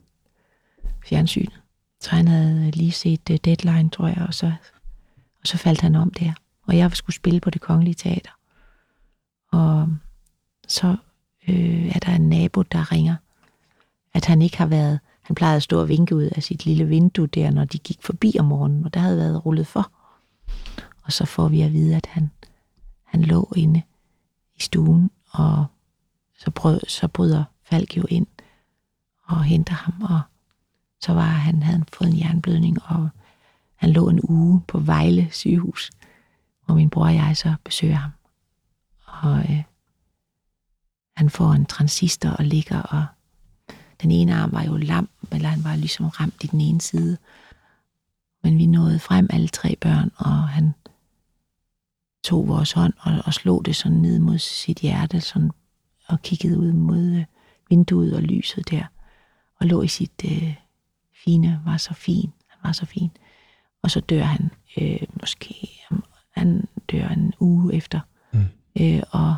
fjernsynet. 1.06 1.62
Så 2.02 2.10
han 2.12 2.28
havde 2.28 2.72
lige 2.72 2.91
set 2.91 3.30
uh, 3.30 3.36
deadline, 3.36 3.89
tror 3.89 4.08
jeg, 4.08 4.26
og 4.28 4.34
så, 4.34 4.54
og 5.41 5.47
så 5.47 5.57
faldt 5.57 5.81
han 5.81 5.95
om 5.95 6.11
der. 6.11 6.33
Og 6.65 6.77
jeg 6.77 6.91
skulle 6.91 7.15
spille 7.15 7.39
på 7.39 7.49
det 7.49 7.61
kongelige 7.61 7.93
teater. 7.93 8.31
Og 9.51 9.89
så 10.67 10.95
øh, 11.47 11.95
er 11.95 11.99
der 11.99 12.15
en 12.15 12.29
nabo, 12.29 12.61
der 12.61 12.91
ringer, 12.91 13.15
at 14.13 14.25
han 14.25 14.41
ikke 14.41 14.57
har 14.57 14.65
været, 14.65 14.99
han 15.21 15.35
plejede 15.35 15.55
at 15.55 15.63
stå 15.63 15.81
og 15.81 15.89
vinke 15.89 16.15
ud 16.15 16.23
af 16.23 16.43
sit 16.43 16.65
lille 16.65 16.85
vindue 16.85 17.27
der, 17.27 17.51
når 17.51 17.65
de 17.65 17.77
gik 17.77 18.01
forbi 18.01 18.35
om 18.39 18.45
morgenen, 18.45 18.85
og 18.85 18.93
der 18.93 18.99
havde 18.99 19.17
været 19.17 19.45
rullet 19.45 19.67
for. 19.67 19.91
Og 21.03 21.13
så 21.13 21.25
får 21.25 21.47
vi 21.47 21.61
at 21.61 21.73
vide, 21.73 21.95
at 21.95 22.05
han, 22.05 22.31
han 23.03 23.21
lå 23.21 23.53
inde 23.55 23.81
i 24.55 24.61
stuen, 24.61 25.11
og 25.31 25.65
så, 26.38 26.51
brød, 26.51 26.79
så 26.88 27.07
bryder 27.07 27.43
Falk 27.63 27.97
jo 27.97 28.05
ind 28.09 28.27
og 29.23 29.43
henter 29.43 29.73
ham, 29.73 30.01
og 30.01 30.21
så 31.01 31.13
var 31.13 31.21
han, 31.21 31.63
havde 31.63 31.77
han 31.77 31.88
fået 31.93 32.09
en 32.09 32.19
jernblødning, 32.19 32.77
og 32.83 33.09
han 33.78 33.89
lå 33.89 34.09
en 34.09 34.19
uge 34.23 34.61
på 34.67 34.80
Vejle 34.80 35.28
sygehus, 35.32 35.91
hvor 36.65 36.75
min 36.75 36.89
bror 36.89 37.05
og 37.05 37.15
jeg 37.15 37.38
så 37.38 37.55
besøger 37.63 37.95
ham. 37.95 38.11
Og 39.05 39.39
øh, 39.39 39.63
han 41.15 41.30
får 41.30 41.51
en 41.51 41.65
transistor 41.65 42.30
og 42.30 42.45
ligger, 42.45 42.82
og 42.82 43.05
den 44.01 44.11
ene 44.11 44.36
arm 44.36 44.51
var 44.51 44.63
jo 44.63 44.78
lam, 44.78 45.09
eller 45.32 45.49
han 45.49 45.63
var 45.63 45.75
ligesom 45.75 46.05
ramt 46.07 46.43
i 46.43 46.47
den 46.47 46.61
ene 46.61 46.82
side. 46.82 47.17
Men 48.43 48.57
vi 48.57 48.65
nåede 48.65 48.99
frem 48.99 49.28
alle 49.30 49.47
tre 49.47 49.75
børn, 49.82 50.11
og 50.15 50.47
han 50.47 50.73
tog 52.23 52.47
vores 52.47 52.71
hånd 52.71 52.93
og, 52.99 53.21
og 53.25 53.34
slog 53.34 53.65
det 53.65 53.75
sådan 53.75 53.97
ned 53.97 54.19
mod 54.19 54.38
sit 54.38 54.80
hjerte, 54.80 55.21
sådan, 55.21 55.51
og 56.07 56.21
kiggede 56.21 56.59
ud 56.59 56.73
mod 56.73 57.15
øh, 57.15 57.25
vinduet 57.69 58.13
og 58.15 58.21
lyset 58.21 58.69
der, 58.69 58.86
og 59.59 59.67
lå 59.67 59.82
i 59.82 59.88
sit 59.88 60.25
øh, 60.25 60.55
fine, 61.23 61.61
var 61.65 61.78
så 61.78 61.93
fin, 61.93 62.34
han 62.47 62.59
var 62.63 62.71
så 62.71 62.86
fin. 62.86 63.11
Og 63.88 63.91
så 63.91 63.99
dør 63.99 64.23
han, 64.23 64.51
øh, 64.81 65.01
måske, 65.21 65.69
han 66.31 66.67
dør 66.91 67.07
en 67.07 67.33
uge 67.39 67.73
efter. 67.73 67.99
Mm. 68.33 68.45
Øh, 68.79 69.03
og 69.11 69.35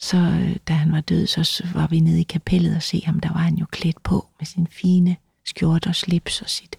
så 0.00 0.16
øh, 0.16 0.56
da 0.68 0.72
han 0.72 0.92
var 0.92 1.00
død, 1.00 1.26
så 1.26 1.66
var 1.74 1.86
vi 1.86 2.00
nede 2.00 2.20
i 2.20 2.22
kapellet 2.22 2.76
og 2.76 2.82
se 2.82 3.02
ham. 3.04 3.20
Der 3.20 3.28
var 3.32 3.38
han 3.40 3.54
jo 3.54 3.66
klædt 3.70 4.02
på 4.02 4.26
med 4.40 4.46
sin 4.46 4.66
fine 4.66 5.16
skjorte 5.44 5.88
og 5.88 5.94
slips 5.94 6.42
og 6.42 6.48
sit. 6.48 6.76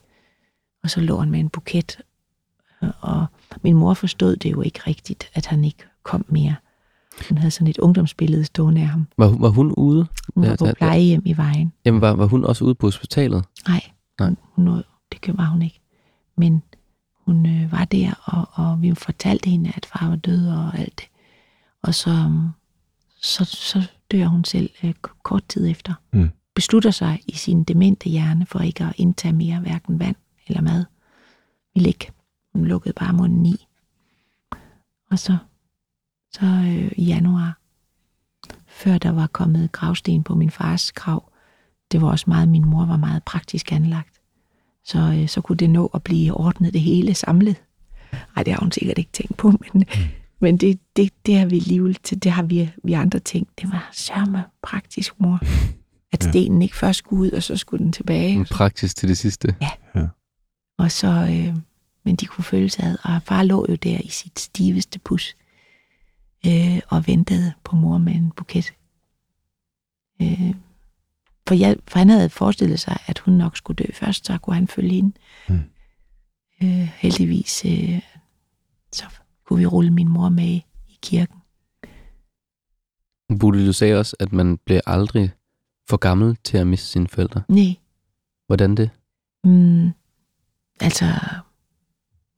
Og 0.83 0.89
så 0.89 0.99
lå 1.01 1.19
han 1.19 1.31
med 1.31 1.39
en 1.39 1.49
buket. 1.49 1.97
Og 3.01 3.25
min 3.61 3.75
mor 3.75 3.93
forstod 3.93 4.35
det 4.35 4.51
jo 4.51 4.61
ikke 4.61 4.79
rigtigt, 4.87 5.29
at 5.33 5.45
han 5.45 5.65
ikke 5.65 5.83
kom 6.03 6.25
mere. 6.29 6.55
Hun 7.29 7.37
havde 7.37 7.51
sådan 7.51 7.67
et 7.67 7.77
ungdomsbillede 7.77 8.45
stående 8.45 8.81
af 8.81 8.87
ham. 8.87 9.07
Var, 9.17 9.27
var 9.27 9.49
hun 9.49 9.71
ude? 9.71 10.07
Hun 10.35 10.43
var 10.47 10.55
på 10.55 10.67
plejehjem 10.77 11.21
i 11.25 11.37
vejen. 11.37 11.73
Jamen, 11.85 12.01
var, 12.01 12.11
var 12.13 12.25
hun 12.25 12.45
også 12.45 12.65
ude 12.65 12.75
på 12.75 12.87
hospitalet? 12.87 13.45
Nej, 13.67 13.81
Nej. 14.19 14.27
Hun, 14.27 14.37
hun, 14.67 14.83
det 15.11 15.37
var 15.37 15.45
hun 15.45 15.61
ikke. 15.61 15.79
Men 16.37 16.63
hun 17.27 17.45
øh, 17.45 17.71
var 17.71 17.85
der, 17.85 18.13
og, 18.23 18.49
og 18.51 18.81
vi 18.81 18.95
fortalte 18.95 19.49
hende, 19.49 19.71
at 19.75 19.85
far 19.85 20.07
var 20.09 20.15
død 20.15 20.47
og 20.47 20.79
alt 20.79 20.99
det. 20.99 21.07
Og 21.81 21.95
så, 21.95 22.31
så, 23.21 23.45
så 23.45 23.89
dør 24.11 24.25
hun 24.25 24.43
selv 24.43 24.69
øh, 24.83 24.93
kort 25.23 25.43
tid 25.49 25.67
efter. 25.69 25.93
Mm. 26.11 26.29
Beslutter 26.55 26.91
sig 26.91 27.19
i 27.27 27.35
sin 27.35 27.63
demente 27.63 28.09
hjerne 28.09 28.45
for 28.45 28.59
ikke 28.59 28.83
at 28.83 28.93
indtage 28.97 29.33
mere 29.33 29.59
hverken 29.59 29.99
vand 29.99 30.15
eller 30.47 30.61
mad. 30.61 30.85
Vi 31.75 31.85
ikke. 31.87 32.11
Hun 32.53 32.65
lukkede 32.65 32.93
bare 32.93 33.13
munden 33.13 33.45
i. 33.45 33.67
Og 35.11 35.19
så, 35.19 35.37
så 36.33 36.45
øh, 36.45 36.91
i 36.97 37.05
januar, 37.05 37.59
før 38.67 38.97
der 38.97 39.11
var 39.11 39.27
kommet 39.27 39.71
gravsten 39.71 40.23
på 40.23 40.35
min 40.35 40.51
fars 40.51 40.91
grav, 40.91 41.31
det 41.91 42.01
var 42.01 42.07
også 42.07 42.25
meget, 42.27 42.49
min 42.49 42.65
mor 42.65 42.85
var 42.85 42.97
meget 42.97 43.23
praktisk 43.23 43.71
anlagt. 43.71 44.16
Så, 44.87 44.99
øh, 44.99 45.27
så 45.27 45.41
kunne 45.41 45.57
det 45.57 45.69
nå 45.69 45.91
at 45.93 46.03
blive 46.03 46.33
ordnet 46.33 46.73
det 46.73 46.81
hele 46.81 47.13
samlet. 47.13 47.55
Nej, 48.11 48.43
det 48.43 48.53
har 48.53 48.59
hun 48.59 48.71
sikkert 48.71 48.97
ikke 48.97 49.11
tænkt 49.11 49.37
på, 49.37 49.47
men, 49.47 49.71
mm. 49.73 50.03
men 50.39 50.57
det, 50.57 50.79
det, 50.95 51.13
det 51.25 51.37
har 51.37 51.45
vi 51.45 51.55
alligevel 51.55 51.95
til, 51.95 52.23
det 52.23 52.31
har 52.31 52.43
vi, 52.43 52.69
vi 52.83 52.93
andre 52.93 53.19
tænkt. 53.19 53.61
Det 53.61 53.71
var 53.71 53.89
sørme 53.93 54.43
praktisk, 54.63 55.19
mor. 55.19 55.39
At 56.11 56.25
ja. 56.25 56.31
stenen 56.31 56.61
ikke 56.61 56.75
først 56.75 56.97
skulle 56.97 57.21
ud, 57.21 57.31
og 57.31 57.43
så 57.43 57.57
skulle 57.57 57.83
den 57.83 57.93
tilbage. 57.93 58.45
Praktisk 58.45 58.95
til 58.95 59.09
det 59.09 59.17
sidste. 59.17 59.55
Ja. 59.61 59.69
ja. 59.95 60.07
Og 60.77 60.91
så, 60.91 61.07
øh, 61.07 61.55
men 62.05 62.15
de 62.15 62.25
kunne 62.25 62.45
føle 62.45 62.69
sig 62.69 62.85
ad, 62.85 62.97
og 63.03 63.21
far 63.25 63.43
lå 63.43 63.65
jo 63.69 63.75
der 63.75 63.97
i 64.03 64.09
sit 64.09 64.39
stiveste 64.39 64.99
pus, 64.99 65.35
øh, 66.45 66.79
og 66.89 67.07
ventede 67.07 67.53
på 67.63 67.75
mor 67.75 67.97
med 67.97 68.13
en 68.13 68.31
buket. 68.31 68.73
Øh, 70.21 70.53
for, 71.47 71.55
jeg, 71.55 71.77
for 71.87 71.99
han 71.99 72.09
havde 72.09 72.29
forestillet 72.29 72.79
sig, 72.79 72.97
at 73.07 73.19
hun 73.19 73.33
nok 73.33 73.57
skulle 73.57 73.75
dø 73.75 73.91
først, 73.93 74.25
så 74.25 74.37
kunne 74.37 74.55
han 74.55 74.67
følge 74.67 74.93
hende. 74.93 75.11
Mm. 75.49 75.59
Øh, 76.63 76.89
heldigvis 76.97 77.65
øh, 77.65 78.01
så 78.91 79.05
kunne 79.45 79.59
vi 79.59 79.65
rulle 79.65 79.91
min 79.91 80.07
mor 80.07 80.29
med 80.29 80.61
i 80.87 80.97
kirken. 81.01 81.37
Bude, 83.39 83.67
du 83.67 83.73
sagde 83.73 83.99
også, 83.99 84.15
at 84.19 84.33
man 84.33 84.57
bliver 84.57 84.81
aldrig 84.85 85.31
for 85.89 85.97
gammel 85.97 86.37
til 86.43 86.57
at 86.57 86.67
miste 86.67 86.87
sine 86.87 87.07
forældre. 87.07 87.43
Nej. 87.49 87.75
Hvordan 88.47 88.75
det? 88.77 88.89
Mm, 89.43 89.91
altså, 90.79 91.05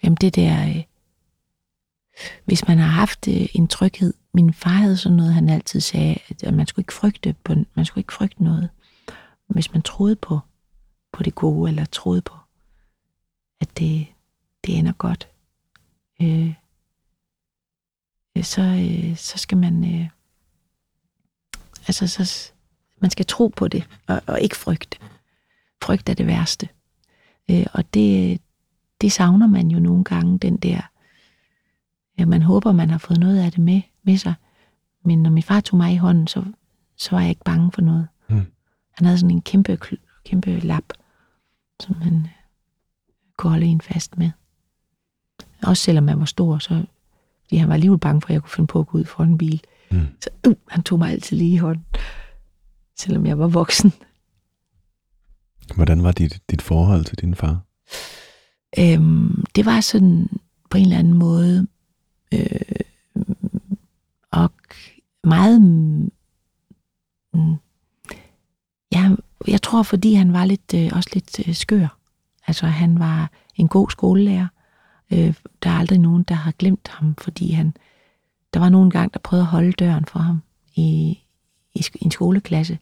jamen 0.04 0.18
det 0.22 0.36
der, 0.36 0.68
øh, 0.68 0.84
hvis 2.46 2.68
man 2.68 2.78
har 2.78 2.88
haft 2.88 3.28
øh, 3.28 3.48
en 3.54 3.68
tryghed. 3.68 4.14
Min 4.34 4.54
far 4.54 4.70
havde 4.70 4.98
sådan 4.98 5.16
noget, 5.16 5.34
han 5.34 5.50
altid 5.50 5.80
sagde, 5.80 6.18
at 6.44 6.54
man 6.54 6.68
skulle 6.68 6.84
ikke 6.84 6.94
frygte, 6.94 7.36
på, 7.44 7.54
man 7.76 7.86
skulle 7.86 8.02
ikke 8.02 8.14
frygte 8.14 8.44
noget 8.44 8.70
hvis 9.54 9.74
man 9.74 9.82
troede 9.82 10.16
på, 10.16 10.40
på 11.12 11.24
det 11.24 11.36
gode, 11.36 11.70
eller 11.70 11.86
troede 11.86 12.22
på, 12.22 12.36
at 13.62 13.78
det, 13.78 14.08
det 14.66 14.78
ender 14.78 14.92
godt, 14.92 15.30
øh, 16.22 16.54
øh 18.38 18.44
så, 18.44 18.62
øh, 18.62 19.18
så 19.18 19.38
skal 19.38 19.58
man, 19.58 19.96
øh, 19.96 20.10
altså 21.88 22.08
så, 22.08 22.52
man 23.02 23.12
skal 23.12 23.26
tro 23.26 23.48
på 23.48 23.68
det, 23.68 23.88
og, 24.08 24.22
og 24.28 24.42
ikke 24.42 24.56
frygte. 24.56 24.98
Frygt 25.82 26.10
er 26.10 26.14
det 26.14 26.28
værste. 26.28 26.70
Øh, 27.52 27.66
og 27.74 27.94
det, 27.94 28.42
det 29.02 29.12
savner 29.12 29.48
man 29.48 29.68
jo 29.68 29.80
nogle 29.80 30.04
gange, 30.04 30.40
den 30.40 30.58
der, 30.58 30.82
ja, 32.18 32.26
man 32.26 32.42
håber, 32.42 32.72
man 32.72 32.90
har 32.90 32.98
fået 32.98 33.20
noget 33.20 33.40
af 33.40 33.52
det 33.52 33.60
med, 33.60 33.82
med 34.04 34.18
sig. 34.18 34.34
Men 35.04 35.24
når 35.24 35.30
min 35.30 35.44
far 35.44 35.60
tog 35.60 35.78
mig 35.78 35.94
i 35.94 35.98
hånden, 35.98 36.28
så, 36.28 36.44
så 36.96 37.12
var 37.12 37.20
jeg 37.22 37.30
ikke 37.30 37.44
bange 37.44 37.72
for 37.72 37.82
noget. 37.82 38.08
Mm. 38.30 38.46
Han 39.00 39.06
havde 39.06 39.18
sådan 39.18 39.32
en 39.32 39.42
kæmpe, 39.42 39.80
kæmpe 40.26 40.60
lap, 40.60 40.84
som 41.80 41.96
han 41.96 42.16
øh, 42.16 42.30
kunne 43.38 43.52
holde 43.52 43.66
en 43.66 43.82
fast 43.82 44.18
med. 44.18 44.32
Også 45.64 45.84
selvom 45.84 46.08
han 46.08 46.20
var 46.20 46.26
stor, 46.26 46.58
så 46.58 46.86
fordi 47.44 47.58
han 47.58 47.68
var 47.68 47.74
alligevel 47.74 48.00
bange 48.00 48.22
for, 48.22 48.28
at 48.28 48.34
jeg 48.34 48.42
kunne 48.42 48.50
finde 48.50 48.68
på 48.68 48.80
at 48.80 48.88
gå 48.88 48.98
ud 48.98 49.06
for 49.06 49.24
en 49.24 49.38
bil. 49.38 49.62
Mm. 49.92 50.08
Så 50.22 50.30
uh, 50.48 50.54
han 50.68 50.84
tog 50.84 51.00
mig 51.00 51.12
altid 51.12 51.38
lige 51.38 51.54
i 51.54 51.58
hånden, 51.58 51.86
selvom 52.98 53.26
jeg 53.26 53.40
var 53.40 53.48
voksen. 53.48 53.94
Hvordan 55.76 56.04
var 56.04 56.12
dit, 56.12 56.42
dit 56.50 56.62
forhold 56.62 57.06
til 57.06 57.18
din 57.18 57.36
far? 57.36 57.62
Øhm, 58.80 59.46
det 59.56 59.66
var 59.66 59.82
sådan 59.82 60.30
på 60.70 60.78
en 60.78 60.84
eller 60.84 61.00
anden 61.00 61.14
måde 61.14 61.68
øh, 62.34 62.60
og 64.32 64.52
meget 65.24 65.62
mm, 65.62 67.56
jeg 69.48 69.62
tror, 69.62 69.84
fordi 69.84 70.14
han 70.14 70.34
var 70.34 70.46
lidt, 70.46 70.74
øh, 70.76 70.90
også 70.94 71.10
lidt 71.14 71.48
øh, 71.48 71.56
skør. 71.56 71.98
Altså, 72.48 72.66
han 72.66 73.00
var 73.00 73.32
en 73.56 73.68
god 73.68 73.90
skolelærer. 73.90 74.48
Øh, 75.14 75.34
der 75.64 75.70
er 75.70 75.74
aldrig 75.74 76.00
nogen, 76.00 76.24
der 76.24 76.36
har 76.36 76.52
glemt 76.52 76.88
ham, 76.88 77.16
fordi 77.18 77.52
han... 77.52 77.74
Der 78.54 78.60
var 78.60 78.70
nogen 78.70 78.90
gang, 78.90 79.14
der 79.14 79.20
prøvede 79.20 79.44
at 79.44 79.48
holde 79.48 79.72
døren 79.72 80.06
for 80.06 80.20
ham 80.20 80.42
i, 80.76 81.20
i, 81.74 81.86
i 81.96 82.06
en 82.06 82.12
skoleklasse. 82.12 82.78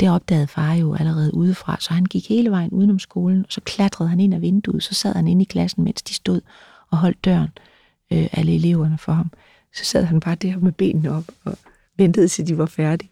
Det 0.00 0.10
opdagede 0.10 0.46
far 0.46 0.72
jo 0.72 0.94
allerede 0.94 1.34
udefra, 1.34 1.76
så 1.80 1.94
han 1.94 2.04
gik 2.04 2.28
hele 2.28 2.50
vejen 2.50 2.70
udenom 2.70 2.98
skolen, 2.98 3.44
og 3.46 3.52
så 3.52 3.60
klatrede 3.60 4.10
han 4.10 4.20
ind 4.20 4.34
af 4.34 4.40
vinduet, 4.40 4.82
så 4.82 4.94
sad 4.94 5.14
han 5.14 5.28
inde 5.28 5.42
i 5.42 5.44
klassen, 5.44 5.84
mens 5.84 6.02
de 6.02 6.14
stod 6.14 6.40
og 6.90 6.98
holdt 6.98 7.24
døren, 7.24 7.48
øh, 8.12 8.28
alle 8.32 8.54
eleverne 8.54 8.98
for 8.98 9.12
ham. 9.12 9.30
Så 9.74 9.84
sad 9.84 10.04
han 10.04 10.20
bare 10.20 10.34
der 10.34 10.58
med 10.58 10.72
benene 10.72 11.10
op 11.10 11.24
og 11.44 11.58
ventede, 11.96 12.28
til 12.28 12.46
de 12.46 12.58
var 12.58 12.66
færdige 12.66 13.10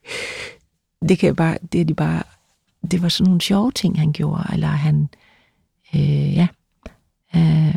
det 1.09 1.19
kan 1.19 1.37
bare, 1.37 1.59
det 1.73 1.81
er 1.81 1.85
de 1.85 1.95
bare, 1.95 2.23
det 2.91 3.03
var 3.03 3.09
sådan 3.09 3.29
nogle 3.29 3.41
sjove 3.41 3.73
ting, 3.73 3.99
han 3.99 4.13
gjorde, 4.13 4.45
eller 4.53 4.69
han, 4.69 5.09
øh, 5.95 6.35
ja, 6.35 6.47
øh, 7.37 7.75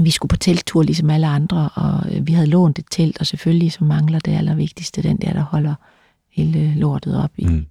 vi 0.00 0.10
skulle 0.10 0.30
på 0.30 0.36
telttur 0.36 0.82
ligesom 0.82 1.10
alle 1.10 1.26
andre, 1.26 1.68
og 1.74 2.16
øh, 2.16 2.26
vi 2.26 2.32
havde 2.32 2.46
lånt 2.46 2.78
et 2.78 2.86
telt, 2.90 3.20
og 3.20 3.26
selvfølgelig 3.26 3.72
så 3.72 3.84
mangler 3.84 4.18
det 4.18 4.32
allervigtigste, 4.32 5.02
den 5.02 5.16
der, 5.16 5.32
der 5.32 5.42
holder 5.42 5.74
hele 6.30 6.74
lortet 6.74 7.22
op 7.22 7.30
i. 7.36 7.46
Mm. 7.46 7.66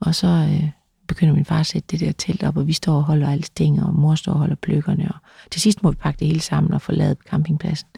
Og 0.00 0.14
så 0.14 0.26
øh, 0.26 0.70
begynder 1.08 1.34
min 1.34 1.44
far 1.44 1.60
at 1.60 1.66
sætte 1.66 1.86
det 1.90 2.00
der 2.00 2.12
telt 2.12 2.42
op, 2.42 2.56
og 2.56 2.66
vi 2.66 2.72
står 2.72 2.96
og 2.96 3.02
holder 3.02 3.30
alle 3.30 3.44
ting, 3.54 3.82
og 3.82 3.94
mor 3.94 4.14
står 4.14 4.32
og 4.32 4.38
holder 4.38 4.56
pløkkerne. 4.56 5.08
Og 5.08 5.20
til 5.50 5.60
sidst 5.60 5.82
må 5.82 5.90
vi 5.90 5.96
pakke 5.96 6.18
det 6.18 6.26
hele 6.26 6.40
sammen 6.40 6.72
og 6.72 6.82
forlade 6.82 7.16
campingpladsen. 7.30 7.88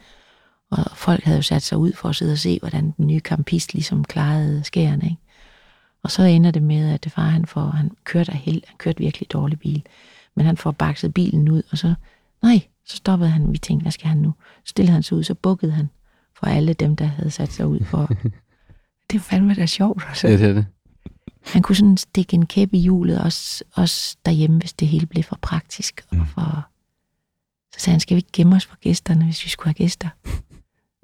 Og 0.70 0.84
folk 0.95 1.24
havde 1.24 1.38
jo 1.38 1.43
sat 1.43 1.62
sig 1.62 1.78
ud 1.78 1.93
for 1.93 2.09
at 2.09 2.16
sidde 2.16 2.32
og 2.32 2.38
se, 2.38 2.59
hvordan 2.59 2.95
den 2.97 3.07
nye 3.07 3.20
campist 3.20 3.74
ligesom 3.74 4.05
klarede 4.05 4.64
skærene. 4.64 5.05
Ikke? 5.05 5.16
Og 6.03 6.11
så 6.11 6.22
ender 6.22 6.51
det 6.51 6.62
med, 6.62 6.94
at 6.94 7.05
det 7.05 7.12
far 7.12 7.28
han, 7.28 7.46
får, 7.46 7.70
han 7.70 7.90
kørte 8.05 8.32
af 8.32 8.38
held, 8.38 8.62
han 8.66 8.76
kørte 8.78 8.98
virkelig 8.98 9.32
dårlig 9.32 9.59
bil. 9.59 9.82
Men 10.34 10.46
han 10.46 10.57
får 10.57 10.70
bakset 10.70 11.14
bilen 11.14 11.48
ud, 11.48 11.62
og 11.70 11.78
så, 11.78 11.94
nej, 12.42 12.61
så 12.84 12.96
stoppede 12.96 13.30
han. 13.30 13.53
Vi 13.53 13.59
tænkte, 13.59 13.84
hvad 13.84 13.92
skal 13.92 14.09
han 14.09 14.18
nu? 14.18 14.34
Så 14.64 14.70
stillede 14.70 14.92
han 14.92 15.03
sig 15.03 15.16
ud, 15.16 15.24
så 15.24 15.34
bukkede 15.34 15.72
han 15.72 15.90
for 16.38 16.46
alle 16.46 16.72
dem, 16.72 16.96
der 16.96 17.05
havde 17.05 17.30
sat 17.30 17.53
sig 17.53 17.66
ud 17.66 17.84
for. 17.84 18.07
det 19.11 19.14
var 19.14 19.18
fandme 19.18 19.55
da 19.55 19.66
sjovt. 19.66 20.05
Altså. 20.09 20.28
Ja, 20.28 20.36
det 20.36 20.48
er 20.48 20.53
det. 20.53 20.66
Han 21.46 21.62
kunne 21.62 21.76
sådan 21.76 21.96
stikke 21.96 22.34
en 22.34 22.46
kæp 22.46 22.68
i 22.72 22.78
hjulet, 22.78 23.20
også, 23.20 23.64
også 23.74 24.16
derhjemme, 24.24 24.59
hvis 24.59 24.72
det 24.72 24.88
hele 24.88 25.07
blev 25.07 25.24
for 25.24 25.38
praktisk. 25.42 26.05
Og 26.11 26.26
for... 26.34 26.66
Så 27.74 27.80
sagde 27.80 27.94
han, 27.94 28.01
skal 28.01 28.14
vi 28.14 28.18
ikke 28.18 28.32
gemme 28.32 28.57
os 28.57 28.66
for 28.66 28.76
gæsterne, 28.76 29.24
hvis 29.24 29.44
vi 29.44 29.48
skulle 29.51 29.68
have 29.68 29.74
gæster? 29.74 30.09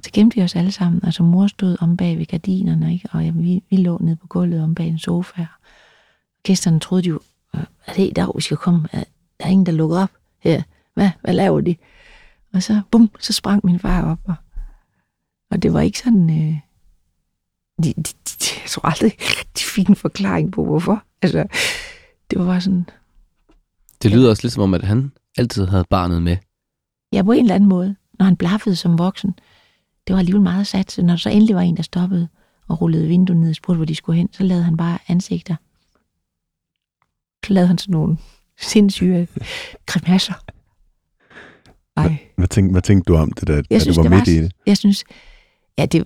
Så 0.06 0.10
gemte 0.12 0.36
vi 0.36 0.42
os 0.42 0.56
alle 0.56 0.72
sammen. 0.72 1.00
Altså 1.04 1.22
mor 1.22 1.46
stod 1.46 1.76
om 1.80 1.96
bag 1.96 2.18
ved 2.18 2.26
gardinerne, 2.26 2.92
ikke? 2.92 3.08
og 3.12 3.24
jamen, 3.24 3.44
vi, 3.44 3.62
vi 3.70 3.76
lå 3.76 3.98
nede 4.00 4.16
på 4.16 4.26
gulvet 4.26 4.62
om 4.62 4.74
bag 4.74 4.86
en 4.88 4.98
sofa. 4.98 5.46
Gæsterne 6.42 6.80
troede 6.80 7.02
jo, 7.08 7.20
"Øh, 7.54 7.60
er 7.86 7.92
det 7.92 8.02
i 8.02 8.12
dag, 8.16 8.28
vi 8.36 8.40
skal 8.42 8.56
komme? 8.56 8.88
Er 8.92 8.98
der 9.40 9.44
er 9.46 9.48
ingen, 9.48 9.66
der 9.66 9.72
lukker 9.72 9.98
op 9.98 10.10
her? 10.38 10.62
Hvad, 10.94 11.10
hvad 11.20 11.34
laver 11.34 11.60
de? 11.60 11.76
Og 12.52 12.62
så, 12.62 12.80
bum, 12.90 13.10
så 13.20 13.32
sprang 13.32 13.60
min 13.66 13.78
far 13.78 14.10
op. 14.10 14.18
Og, 14.24 14.34
og 15.50 15.62
det 15.62 15.72
var 15.72 15.80
ikke 15.80 15.98
sådan... 15.98 16.30
Øh, 16.30 16.58
de, 17.84 17.92
de, 17.94 18.02
de, 18.02 18.46
jeg 18.62 18.70
tror 18.70 18.86
aldrig, 18.86 19.12
de 19.58 19.62
fik 19.74 19.88
en 19.88 19.96
forklaring 19.96 20.52
på, 20.52 20.64
hvorfor. 20.64 21.02
Altså, 21.22 21.46
det 22.30 22.38
var 22.38 22.44
bare 22.46 22.60
sådan, 22.60 22.88
Det 24.02 24.10
lyder 24.10 24.30
også 24.30 24.42
lidt 24.42 24.52
som 24.54 24.62
om, 24.62 24.74
at 24.74 24.84
han 24.84 25.12
altid 25.38 25.66
havde 25.66 25.84
barnet 25.90 26.22
med. 26.22 26.36
ja, 27.12 27.22
på 27.22 27.32
en 27.32 27.40
eller 27.40 27.54
anden 27.54 27.68
måde, 27.68 27.96
når 28.18 28.24
han 28.26 28.36
blaffede 28.36 28.76
som 28.76 28.98
voksen, 28.98 29.34
det 30.06 30.12
var 30.12 30.18
alligevel 30.18 30.42
meget 30.42 30.66
sat. 30.66 30.92
Så 30.92 31.02
når 31.02 31.12
der 31.12 31.16
så 31.16 31.30
endelig 31.30 31.56
var 31.56 31.60
en, 31.60 31.76
der 31.76 31.82
stoppede 31.82 32.28
og 32.68 32.80
rullede 32.80 33.08
vinduet 33.08 33.38
ned 33.38 33.50
og 33.50 33.56
spurgte, 33.56 33.76
hvor 33.76 33.84
de 33.84 33.94
skulle 33.94 34.16
hen, 34.16 34.32
så 34.32 34.42
lavede 34.42 34.64
han 34.64 34.76
bare 34.76 34.98
ansigter. 35.08 35.56
Så 37.46 37.52
lavede 37.52 37.68
han 37.68 37.78
sådan 37.78 37.92
nogle 37.92 38.18
sindssyge 38.60 39.28
grimasser. 39.86 40.34
Ej. 41.96 42.18
Hvad 42.36 42.48
tænkte, 42.48 42.72
hvad 42.72 42.82
tænkte 42.82 43.12
du 43.12 43.16
om 43.16 43.32
det, 43.32 43.48
da, 43.48 43.56
da 43.56 43.62
Jeg 43.70 43.82
synes, 43.82 43.96
du 43.96 44.02
var 44.02 44.08
det 44.08 44.18
midt 44.18 44.26
var, 44.26 44.32
i 44.32 44.44
det? 44.44 44.52
Jeg 44.66 44.76
synes, 44.76 45.04
ja, 45.78 45.86
det, 45.86 46.04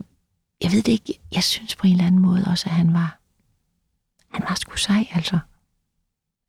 jeg 0.62 0.72
ved 0.72 0.82
det 0.82 0.92
ikke, 0.92 1.20
jeg 1.34 1.42
synes 1.42 1.76
på 1.76 1.86
en 1.86 1.92
eller 1.92 2.06
anden 2.06 2.20
måde 2.20 2.44
også, 2.46 2.68
at 2.68 2.74
han 2.74 2.92
var, 2.92 3.20
han 4.32 4.42
var 4.48 4.54
sgu 4.54 4.76
sej, 4.76 5.06
altså. 5.12 5.38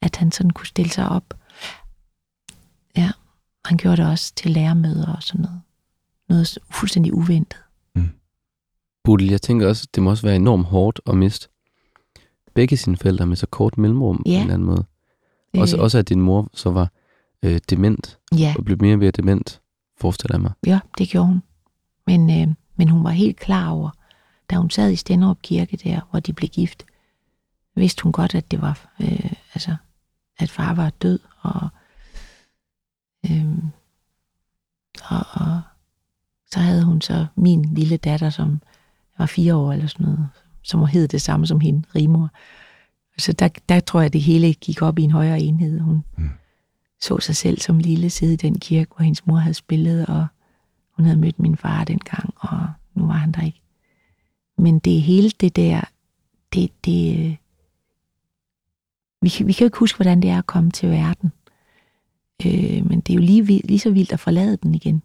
At 0.01 0.15
han 0.15 0.31
sådan 0.31 0.51
kunne 0.51 0.65
stille 0.65 0.91
sig 0.91 1.09
op. 1.09 1.33
Ja, 2.97 3.11
han 3.65 3.77
gjorde 3.77 3.97
det 3.97 4.11
også 4.11 4.33
til 4.35 4.51
lærermøder 4.51 5.15
og 5.15 5.23
sådan 5.23 5.41
noget. 5.41 5.61
Noget 6.31 6.57
fuldstændig 6.71 7.13
uventet. 7.13 7.59
Bodil, 9.03 9.27
jeg 9.29 9.41
tænker 9.41 9.67
også, 9.67 9.87
det 9.95 10.03
må 10.03 10.09
også 10.09 10.27
være 10.27 10.35
enormt 10.35 10.65
hårdt 10.65 11.01
at 11.07 11.17
miste 11.17 11.47
begge 12.53 12.77
sine 12.77 12.97
forældre 12.97 13.25
med 13.25 13.35
så 13.35 13.47
kort 13.47 13.77
mellemrum 13.77 14.17
på 14.17 14.23
Ja. 14.25 14.31
en 14.35 14.41
eller 14.41 14.53
anden 14.53 14.65
måde. 14.67 14.85
Også, 15.57 15.77
Øh, 15.77 15.83
også 15.83 15.97
at 15.97 16.09
din 16.09 16.21
mor 16.21 16.49
så 16.53 16.69
var 16.71 16.91
øh, 17.43 17.59
dement, 17.69 18.19
Ja, 18.37 18.55
og 18.57 18.65
blev 18.65 18.77
mere 18.81 18.93
og 18.95 18.99
mere 18.99 19.11
dement, 19.11 19.61
forestiller 19.97 20.35
jeg 20.35 20.41
mig. 20.41 20.51
ja, 20.65 20.79
det 20.97 21.09
gjorde 21.09 21.27
hun. 21.27 21.43
Men, 22.07 22.41
øh, 22.41 22.55
men 22.75 22.89
hun 22.89 23.03
var 23.03 23.09
helt 23.09 23.37
klar 23.39 23.69
over, 23.69 23.89
da 24.49 24.55
hun 24.55 24.69
sad 24.69 24.91
i 24.91 24.95
Stenderup 24.95 25.41
Kirke 25.41 25.77
der, 25.77 26.01
hvor 26.11 26.19
de 26.19 26.33
blev 26.33 26.49
gift, 26.49 26.85
vidste 27.75 28.03
hun 28.03 28.11
godt, 28.11 28.35
at 28.35 28.51
det 28.51 28.61
var, 28.61 28.93
øh, 29.01 29.31
altså, 29.53 29.75
at 30.39 30.49
far 30.51 30.73
var 30.73 30.89
død, 30.89 31.19
og, 31.41 31.67
øh, 33.31 33.57
og, 35.03 35.25
og 35.33 35.61
så 36.53 36.59
havde 36.59 36.83
hun 36.83 37.01
så 37.01 37.25
min 37.35 37.73
lille 37.73 37.97
datter, 37.97 38.29
som 38.29 38.61
var 39.17 39.25
fire 39.25 39.55
år 39.55 39.73
eller 39.73 39.87
sådan 39.87 40.05
noget, 40.05 40.27
som 40.63 40.85
hed 40.85 41.07
det 41.07 41.21
samme 41.21 41.47
som 41.47 41.59
hende, 41.59 41.83
Rimor. 41.95 42.29
Så 43.17 43.33
der, 43.33 43.49
der 43.69 43.79
tror 43.79 44.01
jeg, 44.01 44.13
det 44.13 44.21
hele 44.21 44.53
gik 44.53 44.81
op 44.81 44.99
i 44.99 45.03
en 45.03 45.11
højere 45.11 45.39
enhed. 45.39 45.79
Hun 45.79 46.03
Mm. 46.17 46.29
så 47.01 47.19
sig 47.19 47.35
selv 47.35 47.59
som 47.59 47.79
lille 47.79 48.09
sidde 48.09 48.33
i 48.33 48.37
den 48.37 48.59
kirke, 48.59 48.91
hvor 48.95 49.03
hendes 49.03 49.25
mor 49.27 49.35
havde 49.35 49.53
spillet, 49.53 50.05
og 50.05 50.25
hun 50.95 51.05
havde 51.05 51.19
mødt 51.19 51.39
min 51.39 51.57
far 51.57 51.83
dengang, 51.83 52.33
og 52.37 52.67
nu 52.95 53.05
var 53.05 53.13
han 53.13 53.31
der 53.31 53.41
ikke. 53.41 53.61
Men 54.57 54.79
det 54.79 55.01
hele 55.01 55.29
det 55.29 55.55
der, 55.55 55.81
det, 56.53 56.71
det, 56.85 57.19
øh, 57.19 57.35
vi, 59.21 59.29
kan, 59.29 59.47
vi 59.47 59.53
kan 59.53 59.65
jo 59.65 59.67
ikke 59.67 59.77
huske, 59.77 59.97
hvordan 59.97 60.21
det 60.21 60.29
er 60.29 60.37
at 60.37 60.45
komme 60.45 60.71
til 60.71 60.89
verden. 60.89 61.31
Øh, 62.45 62.89
men 62.89 63.01
det 63.01 63.13
er 63.13 63.15
jo 63.15 63.21
lige, 63.21 63.43
lige 63.43 63.79
så 63.79 63.91
vildt 63.91 64.11
at 64.11 64.19
forlade 64.19 64.57
den 64.57 64.75
igen. 64.75 65.01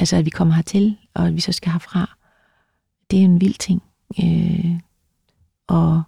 Altså, 0.00 0.16
at 0.16 0.24
vi 0.24 0.30
kommer 0.30 0.54
hertil, 0.54 0.96
og 1.14 1.26
at 1.26 1.34
vi 1.34 1.40
så 1.40 1.52
skal 1.52 1.72
herfra. 1.72 2.16
Det 3.10 3.20
er 3.20 3.24
en 3.24 3.40
vild 3.40 3.54
ting. 3.54 3.82
Øh, 4.22 4.80
og, 5.66 6.02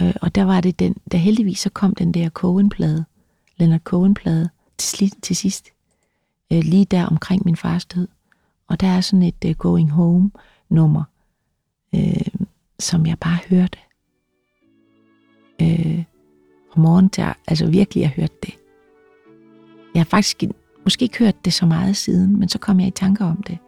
øh, 0.00 0.14
og 0.22 0.34
der 0.34 0.44
var 0.44 0.60
det 0.60 0.78
den, 0.78 0.96
der 1.12 1.18
heldigvis 1.18 1.58
så 1.58 1.70
kom 1.70 1.94
den 1.94 2.14
der 2.14 2.30
Cohen-plade, 2.30 3.04
Leonard 3.56 3.80
Cohen-plade, 3.80 4.50
til, 4.78 5.10
til 5.10 5.36
sidst. 5.36 5.68
Øh, 6.52 6.62
lige 6.64 6.84
der 6.84 7.06
omkring 7.06 7.42
min 7.44 7.56
fars 7.56 7.84
død. 7.84 8.08
Og 8.66 8.80
der 8.80 8.86
er 8.86 9.00
sådan 9.00 9.22
et 9.22 9.44
uh, 9.44 9.50
Going 9.50 9.90
Home-nummer, 9.90 11.04
øh, 11.94 12.26
som 12.78 13.06
jeg 13.06 13.18
bare 13.18 13.38
hørte. 13.48 13.78
Øh, 15.62 16.04
fra 16.72 16.80
morgen 16.80 17.10
til, 17.10 17.24
altså 17.46 17.66
virkelig, 17.66 18.00
jeg 18.00 18.10
hørte 18.10 18.34
det. 18.42 18.54
Jeg 19.94 20.00
har 20.00 20.04
faktisk 20.04 20.42
måske 20.86 21.02
ikke 21.02 21.18
hørt 21.18 21.44
det 21.44 21.52
så 21.52 21.66
meget 21.66 21.96
siden, 21.96 22.38
men 22.38 22.48
så 22.48 22.58
kom 22.58 22.80
jeg 22.80 22.88
i 22.88 22.90
tanker 22.90 23.24
om 23.24 23.42
det. 23.46 23.58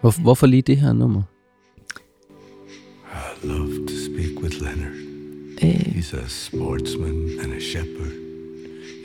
Hvor, 0.00 0.22
hvorfor 0.22 0.46
lige 0.46 0.62
det 0.62 0.76
her 0.76 0.92
nummer? 0.92 1.22
I 3.42 3.46
love 3.46 3.86
to 3.86 3.94
speak 4.06 4.42
with 4.42 4.56
Leonard. 4.62 4.92
Øh, 5.62 5.70
He's 5.70 6.16
a 6.16 6.28
sportsman 6.28 7.28
and 7.44 7.52
a 7.52 7.60
shepherd. 7.60 8.12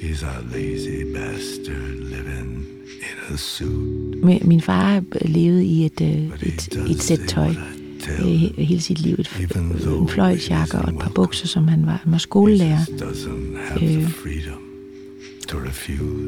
He's 0.01 0.25
a 0.25 0.41
lazy 0.57 1.13
bastard 1.13 1.93
living 1.99 2.65
in 2.87 3.33
a 3.33 3.37
suit. 3.37 4.23
min, 4.23 4.39
min 4.45 4.61
far 4.61 5.03
levede 5.25 5.65
i 5.65 5.85
et, 5.85 6.01
øh, 6.01 6.07
et, 6.43 6.77
et 6.89 7.01
sæt 7.01 7.19
tøj 7.27 7.49
øh, 7.49 8.19
he- 8.19 8.61
hele 8.61 8.81
sit 8.81 8.99
liv. 8.99 9.13
Et, 9.13 9.55
en 9.55 10.07
fløjlsjakke 10.09 10.77
he 10.77 10.83
og 10.83 10.93
et 10.93 10.99
par 10.99 11.11
bukser, 11.15 11.47
som 11.47 11.67
han 11.67 11.85
var. 11.85 11.95
Han 12.03 12.11
var 12.11 12.17
He 12.17 12.19
skolelærer. 12.19 12.77
just 12.91 13.03
doesn't 13.03 13.57
have 13.57 13.79
the 13.79 13.99
Øh. 14.01 14.09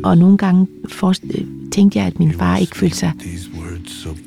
Og 0.04 0.18
nogle 0.18 0.38
gange 0.38 0.68
for, 0.90 1.10
øh, 1.24 1.46
tænkte 1.72 2.00
jeg, 2.00 2.08
at 2.08 2.20
min 2.20 2.34
far 2.34 2.58
ikke 2.58 2.78
følte 2.78 2.98
sig... 2.98 3.12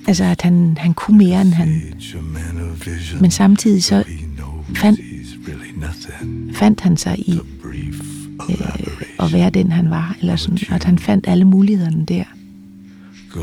Altså, 0.07 0.25
at 0.25 0.43
han, 0.43 0.77
han 0.81 0.95
kunne 0.95 1.19
mere, 1.19 1.41
end 1.41 1.53
han... 1.53 1.83
Men 3.21 3.31
samtidig 3.31 3.85
så 3.85 4.05
fandt- 4.77 5.01
fandt 6.55 6.81
han 6.81 6.97
sig 6.97 7.19
i 7.19 7.31
elaboration. 8.49 8.87
at 9.21 9.33
være 9.33 9.51
den, 9.51 9.73
han 9.73 9.91
var. 9.91 10.17
Eller 10.21 10.37
sådan, 10.37 10.59
og 10.69 10.75
at 10.75 10.85
han 10.85 10.99
fandt 10.99 11.29
alle 11.29 11.45
mulighederne 11.45 12.05
der 12.07 12.25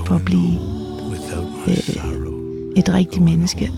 for 0.05 0.15
at 0.15 0.25
blive 0.25 0.59
sorrow. 1.79 2.73
et 2.75 2.89
rigtigt 2.89 3.23
menneske, 3.23 3.71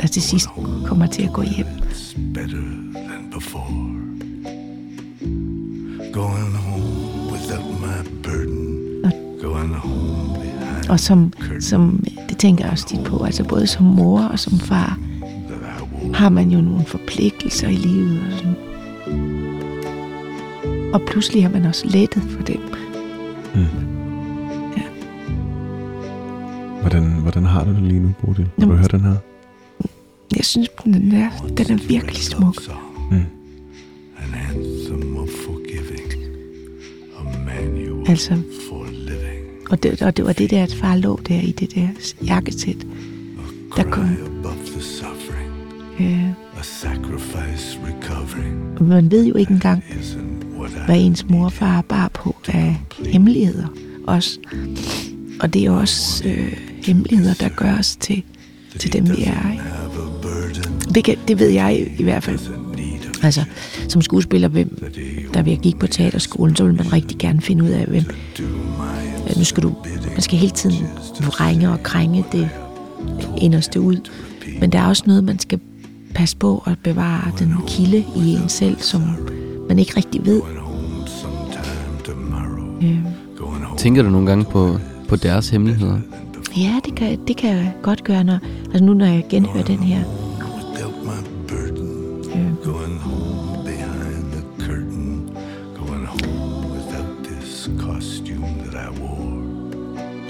der 0.00 0.06
til 0.06 0.22
sidst 0.22 0.48
kommer 0.86 1.06
til 1.06 1.22
at 1.22 1.32
gå 1.32 1.42
hjem. 1.42 1.66
Better 2.34 2.58
than 2.94 3.30
before. 3.32 4.05
Going 6.16 6.56
home 6.56 7.30
without 7.32 7.64
my 7.80 7.98
burden. 8.22 9.02
Going 9.42 9.74
home 9.74 10.34
behind 10.34 10.90
Og 10.90 11.00
som, 11.00 11.32
som, 11.60 12.04
det 12.28 12.38
tænker 12.38 12.64
jeg 12.64 12.72
også 12.72 12.86
tit 12.86 13.04
på, 13.04 13.24
altså 13.24 13.44
både 13.44 13.66
som 13.66 13.84
mor 13.84 14.20
og 14.22 14.38
som 14.38 14.58
far, 14.58 14.98
that 15.20 15.60
I 15.60 15.82
won't 15.82 16.16
har 16.16 16.28
man 16.28 16.50
jo 16.50 16.60
nogle 16.60 16.84
forpligtelser 16.84 17.68
i 17.68 17.74
livet. 17.74 18.20
Og, 18.26 18.32
sådan. 18.38 18.56
og 20.94 21.00
pludselig 21.06 21.42
har 21.42 21.50
man 21.50 21.64
også 21.64 21.86
lettet 21.86 22.22
for 22.22 22.42
dem. 22.42 22.60
Hvordan, 26.80 27.02
hvordan 27.02 27.44
har 27.44 27.64
du 27.64 27.70
det 27.70 27.82
lige 27.82 28.00
nu, 28.00 28.14
Bodil? 28.20 28.48
Når 28.56 28.66
du 28.66 28.74
hører 28.74 28.88
den 28.88 29.00
her? 29.00 29.16
Jeg 30.36 30.44
synes, 30.44 30.68
den 30.84 31.12
er, 31.12 31.30
den 31.56 31.78
er 31.78 31.88
virkelig 31.88 32.22
smuk. 32.22 32.62
Mm. 33.10 33.35
Altså, 38.08 38.36
og 39.70 39.82
det, 39.82 40.02
og 40.02 40.16
det 40.16 40.24
var 40.24 40.32
det 40.32 40.50
der, 40.50 40.62
at 40.62 40.74
far 40.74 40.96
lå 40.96 41.20
der 41.28 41.40
i 41.40 41.52
det 41.52 41.74
der 41.74 41.88
jakkesæt. 42.26 42.86
Der 43.76 43.82
kom, 43.82 44.04
øh, 46.00 46.24
man 48.88 49.10
ved 49.10 49.26
jo 49.26 49.34
ikke 49.34 49.52
engang, 49.52 49.84
hvad 50.86 50.96
ens 51.00 51.26
mor 51.28 51.44
og 51.44 51.52
far 51.52 51.82
bar 51.82 52.08
på 52.08 52.36
af 52.48 52.76
hemmeligheder 53.06 53.66
også. 54.06 54.38
Og 55.40 55.54
det 55.54 55.64
er 55.64 55.70
også 55.70 56.28
øh, 56.28 56.52
hemmeligheder, 56.84 57.34
der 57.34 57.48
gør 57.48 57.78
os 57.78 57.96
til, 57.96 58.22
til 58.78 58.92
dem, 58.92 59.16
vi 59.16 59.22
er. 59.22 59.52
Ikke? 59.52 59.64
Det, 60.94 61.04
kan, 61.04 61.16
det 61.28 61.38
ved 61.38 61.48
jeg 61.48 61.76
i, 61.76 62.00
i 62.00 62.02
hvert 62.02 62.24
fald. 62.24 62.38
Altså, 63.22 63.44
som 63.92 64.02
skuespiller, 64.02 64.48
hvem, 64.48 64.78
der 65.34 65.42
vil 65.42 65.50
jeg 65.50 65.60
gik 65.60 65.78
på 65.78 65.86
teaterskolen, 65.86 66.56
så 66.56 66.64
vil 66.64 66.74
man 66.74 66.92
rigtig 66.92 67.18
gerne 67.18 67.40
finde 67.40 67.64
ud 67.64 67.68
af, 67.68 67.86
hvem... 67.86 68.04
Nu 69.36 69.44
skal 69.44 69.62
du... 69.62 69.72
Man 70.12 70.20
skal 70.20 70.38
hele 70.38 70.52
tiden 70.52 70.86
vrænge 71.20 71.70
og 71.70 71.82
krænge 71.82 72.24
det 72.32 72.48
inderste 73.38 73.80
ud. 73.80 73.96
Men 74.60 74.72
der 74.72 74.78
er 74.78 74.86
også 74.88 75.02
noget, 75.06 75.24
man 75.24 75.38
skal 75.38 75.60
passe 76.14 76.36
på 76.36 76.62
at 76.66 76.78
bevare 76.84 77.32
den 77.38 77.54
kilde 77.68 78.04
i 78.16 78.32
en 78.42 78.48
selv, 78.48 78.76
som 78.80 79.02
man 79.68 79.78
ikke 79.78 79.96
rigtig 79.96 80.26
ved. 80.26 80.42
Øh, 82.82 82.98
Tænker 83.78 84.02
du 84.02 84.10
nogle 84.10 84.26
gange 84.26 84.44
på, 84.44 84.78
på 85.08 85.16
deres 85.16 85.48
hemmeligheder? 85.48 85.98
ja, 86.56 86.80
det 86.84 86.94
kan, 86.94 87.18
det 87.28 87.36
kan 87.36 87.50
jeg 87.50 87.72
godt 87.82 88.04
gøre, 88.04 88.24
når, 88.24 88.38
altså 88.64 88.84
nu 88.84 88.94
når 88.94 89.06
jeg 89.06 89.24
genhører 89.30 89.64
den 89.64 89.78
her. 89.78 90.02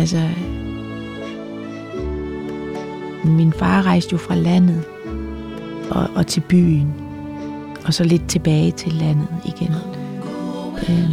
Altså, 0.06 0.28
min 3.24 3.52
far 3.52 3.82
rejste 3.82 4.12
jo 4.12 4.18
fra 4.18 4.34
landet 4.34 4.84
og, 5.90 6.08
og 6.14 6.26
til 6.26 6.40
byen, 6.40 6.94
og 7.86 7.94
så 7.94 8.04
lidt 8.04 8.28
tilbage 8.28 8.70
til 8.70 8.92
landet 8.92 9.28
igen. 9.44 9.72
Øh, 10.88 11.10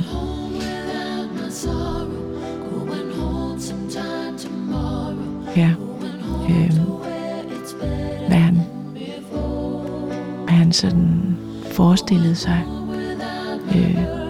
ja. 5.58 5.74
Øh, 6.50 6.74
hvad 8.28 8.38
han, 8.38 8.56
hvad 10.44 10.56
han 10.56 10.72
sådan 10.72 11.38
forestillede 11.72 12.36
sig. 12.36 12.64
Øh, 13.76 14.23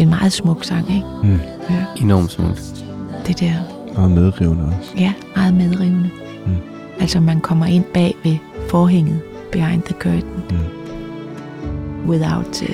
det 0.00 0.06
er 0.06 0.10
en 0.12 0.18
meget 0.18 0.32
smuk 0.32 0.64
sang, 0.64 0.88
ikke? 0.94 1.06
Mm. 1.22 1.38
Ja, 1.70 1.84
Enormt 1.96 2.30
smukt. 2.30 2.84
det 3.26 3.40
der 3.40 3.54
Og 3.96 4.10
medrivende 4.10 4.64
også. 4.64 4.92
Ja, 4.98 5.12
meget 5.36 5.54
medrivende. 5.54 6.10
Mm. 6.46 6.52
Altså 7.00 7.20
man 7.20 7.40
kommer 7.40 7.66
ind 7.66 7.84
bag 7.94 8.16
ved 8.24 8.36
forhænget, 8.68 9.20
behind 9.52 9.82
the 9.82 9.94
curtain, 9.94 10.42
Mm. 10.50 12.08
without 12.10 12.62
uh, 12.62 12.68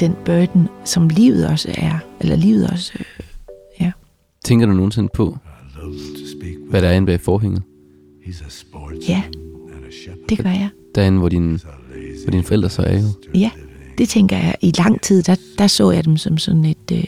den 0.00 0.14
burden, 0.24 0.68
som 0.84 1.08
livet 1.08 1.48
også 1.48 1.74
er. 1.78 1.98
Eller 2.20 2.36
livet 2.36 2.70
også, 2.70 2.92
øh, 3.80 3.90
Tænker 4.44 4.66
du 4.66 4.72
nogensinde 4.72 5.08
på, 5.14 5.36
hvad 6.70 6.82
der 6.82 6.88
er 6.88 6.92
inde 6.92 7.06
bag 7.06 7.20
forhænget? 7.20 7.62
Ja, 9.08 9.22
det 10.28 10.38
gør 10.38 10.50
jeg. 10.50 10.68
Derinde, 10.94 11.18
hvor, 11.18 11.28
din, 11.28 11.60
hvor 12.24 12.30
dine 12.30 12.42
forældre 12.42 12.70
så 12.70 12.82
er 12.82 12.98
jo. 12.98 13.06
Ja, 13.34 13.50
det 13.98 14.08
tænker 14.08 14.36
jeg. 14.36 14.56
I 14.60 14.72
lang 14.78 15.00
tid, 15.02 15.22
der, 15.22 15.36
der 15.58 15.66
så 15.66 15.90
jeg 15.90 16.04
dem 16.04 16.16
som 16.16 16.38
sådan 16.38 16.64
et 16.64 16.90
øh, 16.92 17.04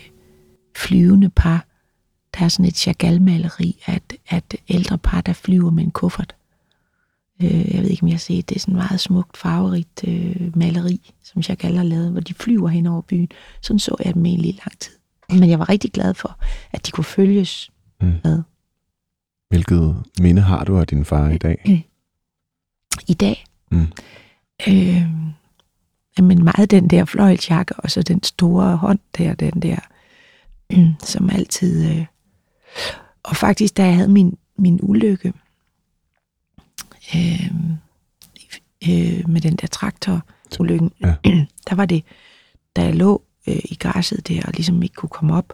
flyvende 0.76 1.30
par. 1.30 1.64
Der 2.38 2.44
er 2.44 2.48
sådan 2.48 2.66
et 2.66 2.76
Chagall-maleri 2.76 3.82
af 3.86 3.96
et, 3.96 4.12
af 4.30 4.36
et 4.36 4.54
ældre 4.68 4.98
par, 4.98 5.20
der 5.20 5.32
flyver 5.32 5.70
med 5.70 5.84
en 5.84 5.90
kuffert. 5.90 6.34
Øh, 7.42 7.74
jeg 7.74 7.82
ved 7.82 7.90
ikke, 7.90 8.02
om 8.02 8.08
jeg 8.08 8.14
har 8.14 8.18
set 8.18 8.48
det. 8.48 8.56
er 8.56 8.60
sådan 8.60 8.74
et 8.74 8.78
meget 8.78 9.00
smukt, 9.00 9.36
farverigt 9.36 10.04
øh, 10.08 10.56
maleri, 10.58 11.12
som 11.22 11.42
Chagall 11.42 11.76
har 11.76 11.84
lavet, 11.84 12.12
hvor 12.12 12.20
de 12.20 12.34
flyver 12.34 12.68
hen 12.68 12.86
over 12.86 13.00
byen. 13.02 13.28
Sådan 13.62 13.78
så 13.78 13.96
jeg 14.04 14.14
dem 14.14 14.26
egentlig 14.26 14.48
i 14.50 14.60
lang 14.64 14.78
tid. 14.78 14.92
Men 15.30 15.50
jeg 15.50 15.58
var 15.58 15.68
rigtig 15.68 15.92
glad 15.92 16.14
for, 16.14 16.38
at 16.70 16.86
de 16.86 16.90
kunne 16.90 17.04
følges 17.04 17.70
Mm. 18.00 18.12
ad. 18.24 18.42
Hvilket 19.48 19.96
minde 20.20 20.42
har 20.42 20.64
du 20.64 20.78
af 20.78 20.86
din 20.86 21.04
far 21.04 21.28
i 21.30 21.38
dag? 21.38 21.56
I 23.08 23.14
dag, 23.14 23.44
Mm. 23.70 23.86
øh, 24.68 25.02
men 26.24 26.44
meget 26.44 26.70
den 26.70 26.90
der 26.90 27.04
fløjlsjakke, 27.04 27.74
og 27.76 27.90
så 27.90 28.02
den 28.02 28.22
store 28.22 28.76
hånd 28.76 28.98
der, 29.18 29.34
den 29.34 29.62
der, 29.62 29.78
som 31.12 31.30
altid... 31.30 31.90
Øh, 31.90 32.06
og 33.22 33.36
faktisk, 33.36 33.76
da 33.76 33.84
jeg 33.84 33.96
havde 33.96 34.08
min, 34.08 34.38
min 34.56 34.80
ulykke 34.82 35.32
øh, 37.14 37.52
øh, 38.88 39.28
med 39.28 39.40
den 39.40 39.56
der 39.56 39.66
traktor, 39.66 40.22
ulykken, 40.60 40.90
Ja. 41.00 41.14
der 41.68 41.74
var 41.74 41.86
det, 41.86 42.04
da 42.76 42.82
jeg 42.82 42.94
lå 42.94 43.22
øh, 43.46 43.60
i 43.64 43.76
græsset 43.80 44.28
der, 44.28 44.42
og 44.46 44.52
ligesom 44.52 44.82
ikke 44.82 44.94
kunne 44.94 45.08
komme 45.08 45.34
op, 45.34 45.52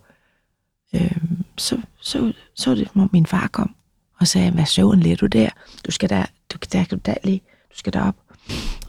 øh, 0.95 1.17
så, 1.59 1.81
så, 2.01 2.33
så 2.55 2.75
det, 2.75 2.89
om 2.95 3.11
min 3.13 3.27
far 3.27 3.49
kom 3.49 3.75
og 4.21 4.27
sagde, 4.27 4.51
hvad 4.51 4.67
søvn 4.67 5.01
lærer 5.01 5.17
du 5.17 5.27
der? 5.27 5.51
Du 5.87 5.91
skal 5.91 6.09
der, 6.09 6.27
du, 6.53 6.59
der 6.73 6.85
du 6.85 6.97
der 6.97 7.15
lige, 7.25 7.43
du 7.71 7.77
skal 7.79 7.93
derop. 7.93 8.17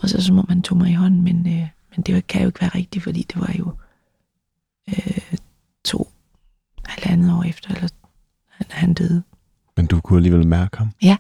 Og 0.01 0.09
så 0.09 0.21
som 0.21 0.39
om 0.39 0.45
han 0.49 0.61
tog 0.61 0.77
mig 0.77 0.89
i 0.91 0.93
hånden, 0.93 1.21
men, 1.21 1.47
øh, 1.47 1.67
men 1.95 2.03
det 2.05 2.27
kan 2.27 2.41
jo 2.41 2.47
ikke 2.47 2.61
være 2.61 2.75
rigtigt, 2.75 3.03
fordi 3.03 3.25
det 3.33 3.41
var 3.41 3.55
jo 3.59 3.71
øh, 4.89 5.37
to, 5.85 6.11
halvandet 6.85 7.33
år 7.33 7.43
efter, 7.43 7.69
eller 7.69 7.87
han, 8.47 8.67
han 8.69 8.93
døde. 8.93 9.23
Men 9.77 9.85
du 9.85 10.01
kunne 10.01 10.17
alligevel 10.17 10.47
mærke 10.47 10.77
ham? 10.77 10.89
Ja. 11.01 11.17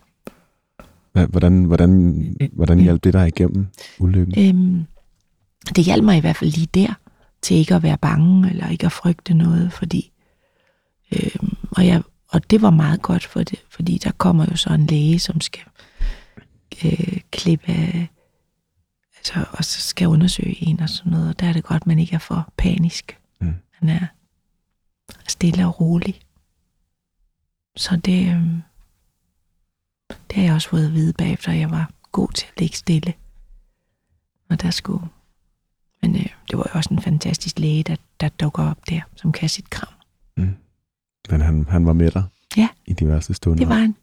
Hvordan, 1.29 1.63
hvordan, 1.63 2.35
hvordan 2.53 2.79
hjalp 2.79 3.03
det 3.03 3.13
dig 3.13 3.27
igennem 3.27 3.67
ulykken? 3.99 4.55
Øhm, 4.55 4.85
det 5.75 5.83
hjalp 5.83 6.03
mig 6.03 6.17
i 6.17 6.19
hvert 6.19 6.35
fald 6.35 6.51
lige 6.51 6.67
der, 6.73 6.93
til 7.41 7.57
ikke 7.57 7.75
at 7.75 7.83
være 7.83 7.97
bange, 7.97 8.49
eller 8.49 8.69
ikke 8.69 8.85
at 8.85 8.91
frygte 8.91 9.33
noget, 9.33 9.73
fordi 9.73 10.11
øhm, 11.11 11.55
og, 11.71 11.87
jeg, 11.87 12.01
og 12.27 12.51
det 12.51 12.61
var 12.61 12.69
meget 12.69 13.01
godt 13.01 13.25
for 13.25 13.43
det, 13.43 13.59
fordi 13.69 13.97
der 13.97 14.11
kommer 14.11 14.45
jo 14.51 14.55
så 14.55 14.73
en 14.73 14.85
læge, 14.85 15.19
som 15.19 15.41
skal 15.41 15.63
øh, 16.85 17.19
klippe 17.31 18.07
altså, 19.25 19.45
og 19.57 19.65
så 19.65 19.81
skal 19.81 20.07
undersøge 20.07 20.63
en 20.67 20.79
og 20.79 20.89
sådan 20.89 21.11
noget, 21.11 21.29
og 21.29 21.39
der 21.39 21.47
er 21.47 21.53
det 21.53 21.63
godt, 21.63 21.81
at 21.83 21.87
man 21.87 21.99
ikke 21.99 22.15
er 22.15 22.19
for 22.19 22.53
panisk. 22.57 23.17
Mm. 23.41 23.53
Man 23.81 23.89
er 24.01 24.07
stille 25.27 25.65
og 25.67 25.81
rolig. 25.81 26.19
Så 27.75 27.95
det, 28.05 28.29
øhm, 28.31 28.61
det 30.09 30.35
har 30.35 30.43
jeg 30.43 30.53
også 30.53 30.69
fået 30.69 30.85
at 30.85 30.93
vide 30.93 31.13
bagefter, 31.13 31.51
at 31.51 31.57
jeg 31.59 31.71
var 31.71 31.91
god 32.11 32.31
til 32.31 32.47
at 32.53 32.59
ligge 32.59 32.75
stille. 32.77 33.13
Og 34.49 34.61
der 34.61 34.71
skulle... 34.71 35.07
Men 36.01 36.15
øh, 36.15 36.21
det 36.51 36.57
var 36.57 36.71
jo 36.73 36.77
også 36.77 36.89
en 36.93 37.01
fantastisk 37.01 37.59
læge, 37.59 37.83
der, 37.83 37.95
der 38.19 38.29
dukker 38.29 38.63
op 38.69 38.89
der, 38.89 39.01
som 39.15 39.31
kan 39.31 39.49
sit 39.49 39.69
kram. 39.69 39.93
Mm. 40.37 40.55
Men 41.29 41.41
han, 41.41 41.65
han 41.69 41.85
var 41.85 41.93
med 41.93 42.11
dig 42.11 42.23
Ja. 42.57 42.67
i 42.85 42.93
de 42.93 43.07
værste 43.07 43.33
stunder? 43.33 43.57
Det 43.59 43.69
var 43.69 43.75
han. 43.75 43.95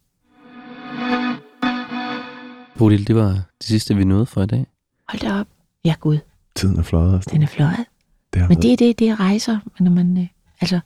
Bodil, 2.79 3.07
det 3.07 3.17
var 3.17 3.29
det 3.59 3.67
sidste, 3.67 3.97
vi 3.97 4.05
nåede 4.05 4.27
for 4.27 4.43
i 4.43 4.47
dag. 4.47 4.67
Hold 5.13 5.21
da 5.21 5.41
op. 5.41 5.47
Ja, 5.85 5.95
Gud. 6.01 6.19
Tiden 6.55 6.79
er 6.79 6.83
fløjet 6.83 7.15
afsted. 7.15 7.33
Den 7.33 7.43
er 7.43 7.47
fløjet. 7.47 7.87
Det 8.35 8.49
Men 8.49 8.63
det 8.63 8.73
er 8.73 8.77
det, 8.77 8.99
det 8.99 9.09
er 9.09 9.21
rejser, 9.21 9.59
når 9.81 9.91
man... 9.91 10.19
Øh, 10.19 10.27
altså, 10.61 10.81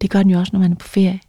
det 0.00 0.10
gør 0.10 0.22
den 0.22 0.30
jo 0.30 0.38
også, 0.38 0.50
når 0.52 0.60
man 0.60 0.72
er 0.72 0.76
på 0.76 0.88
ferie. 0.88 1.20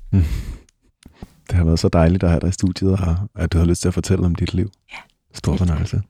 Det 1.48 1.58
har 1.58 1.64
været 1.64 1.80
så 1.80 1.88
dejligt 1.88 2.24
at 2.24 2.30
have 2.30 2.40
dig 2.40 2.50
i 2.50 2.52
studiet, 2.52 2.92
og 2.92 3.16
at 3.36 3.54
du 3.54 3.58
har 3.58 3.66
lyst 3.66 3.82
til 3.82 3.88
at 3.88 3.94
fortælle 3.94 4.26
om 4.26 4.36
dit 4.36 4.54
liv. 4.54 4.72
Ja. 4.92 4.98
Stor 5.34 5.56
fornøjelse. 5.56 6.02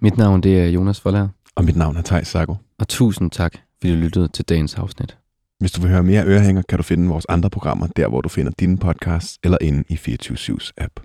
Mit 0.00 0.16
navn 0.16 0.42
det 0.42 0.60
er 0.60 0.66
Jonas 0.66 1.00
Forlær, 1.00 1.26
Og 1.54 1.64
mit 1.64 1.76
navn 1.76 1.96
er 1.96 2.02
Thijs 2.02 2.28
Sago. 2.28 2.54
og 2.78 2.88
tusind 2.88 3.30
tak, 3.30 3.52
fordi 3.80 3.92
du 3.92 3.98
lyttede 3.98 4.28
til 4.28 4.44
dagens 4.44 4.74
afsnit. 4.74 5.16
Hvis 5.58 5.72
du 5.72 5.80
vil 5.80 5.90
høre 5.90 6.02
mere 6.02 6.24
ørehænger, 6.24 6.62
kan 6.68 6.78
du 6.78 6.82
finde 6.82 7.08
vores 7.08 7.26
andre 7.28 7.50
programmer 7.50 7.86
der, 7.86 8.08
hvor 8.08 8.20
du 8.20 8.28
finder 8.28 8.52
dine 8.58 8.78
podcasts, 8.78 9.38
eller 9.44 9.58
inde 9.60 9.84
i 9.88 9.96
24 9.96 10.58
app. 10.76 11.00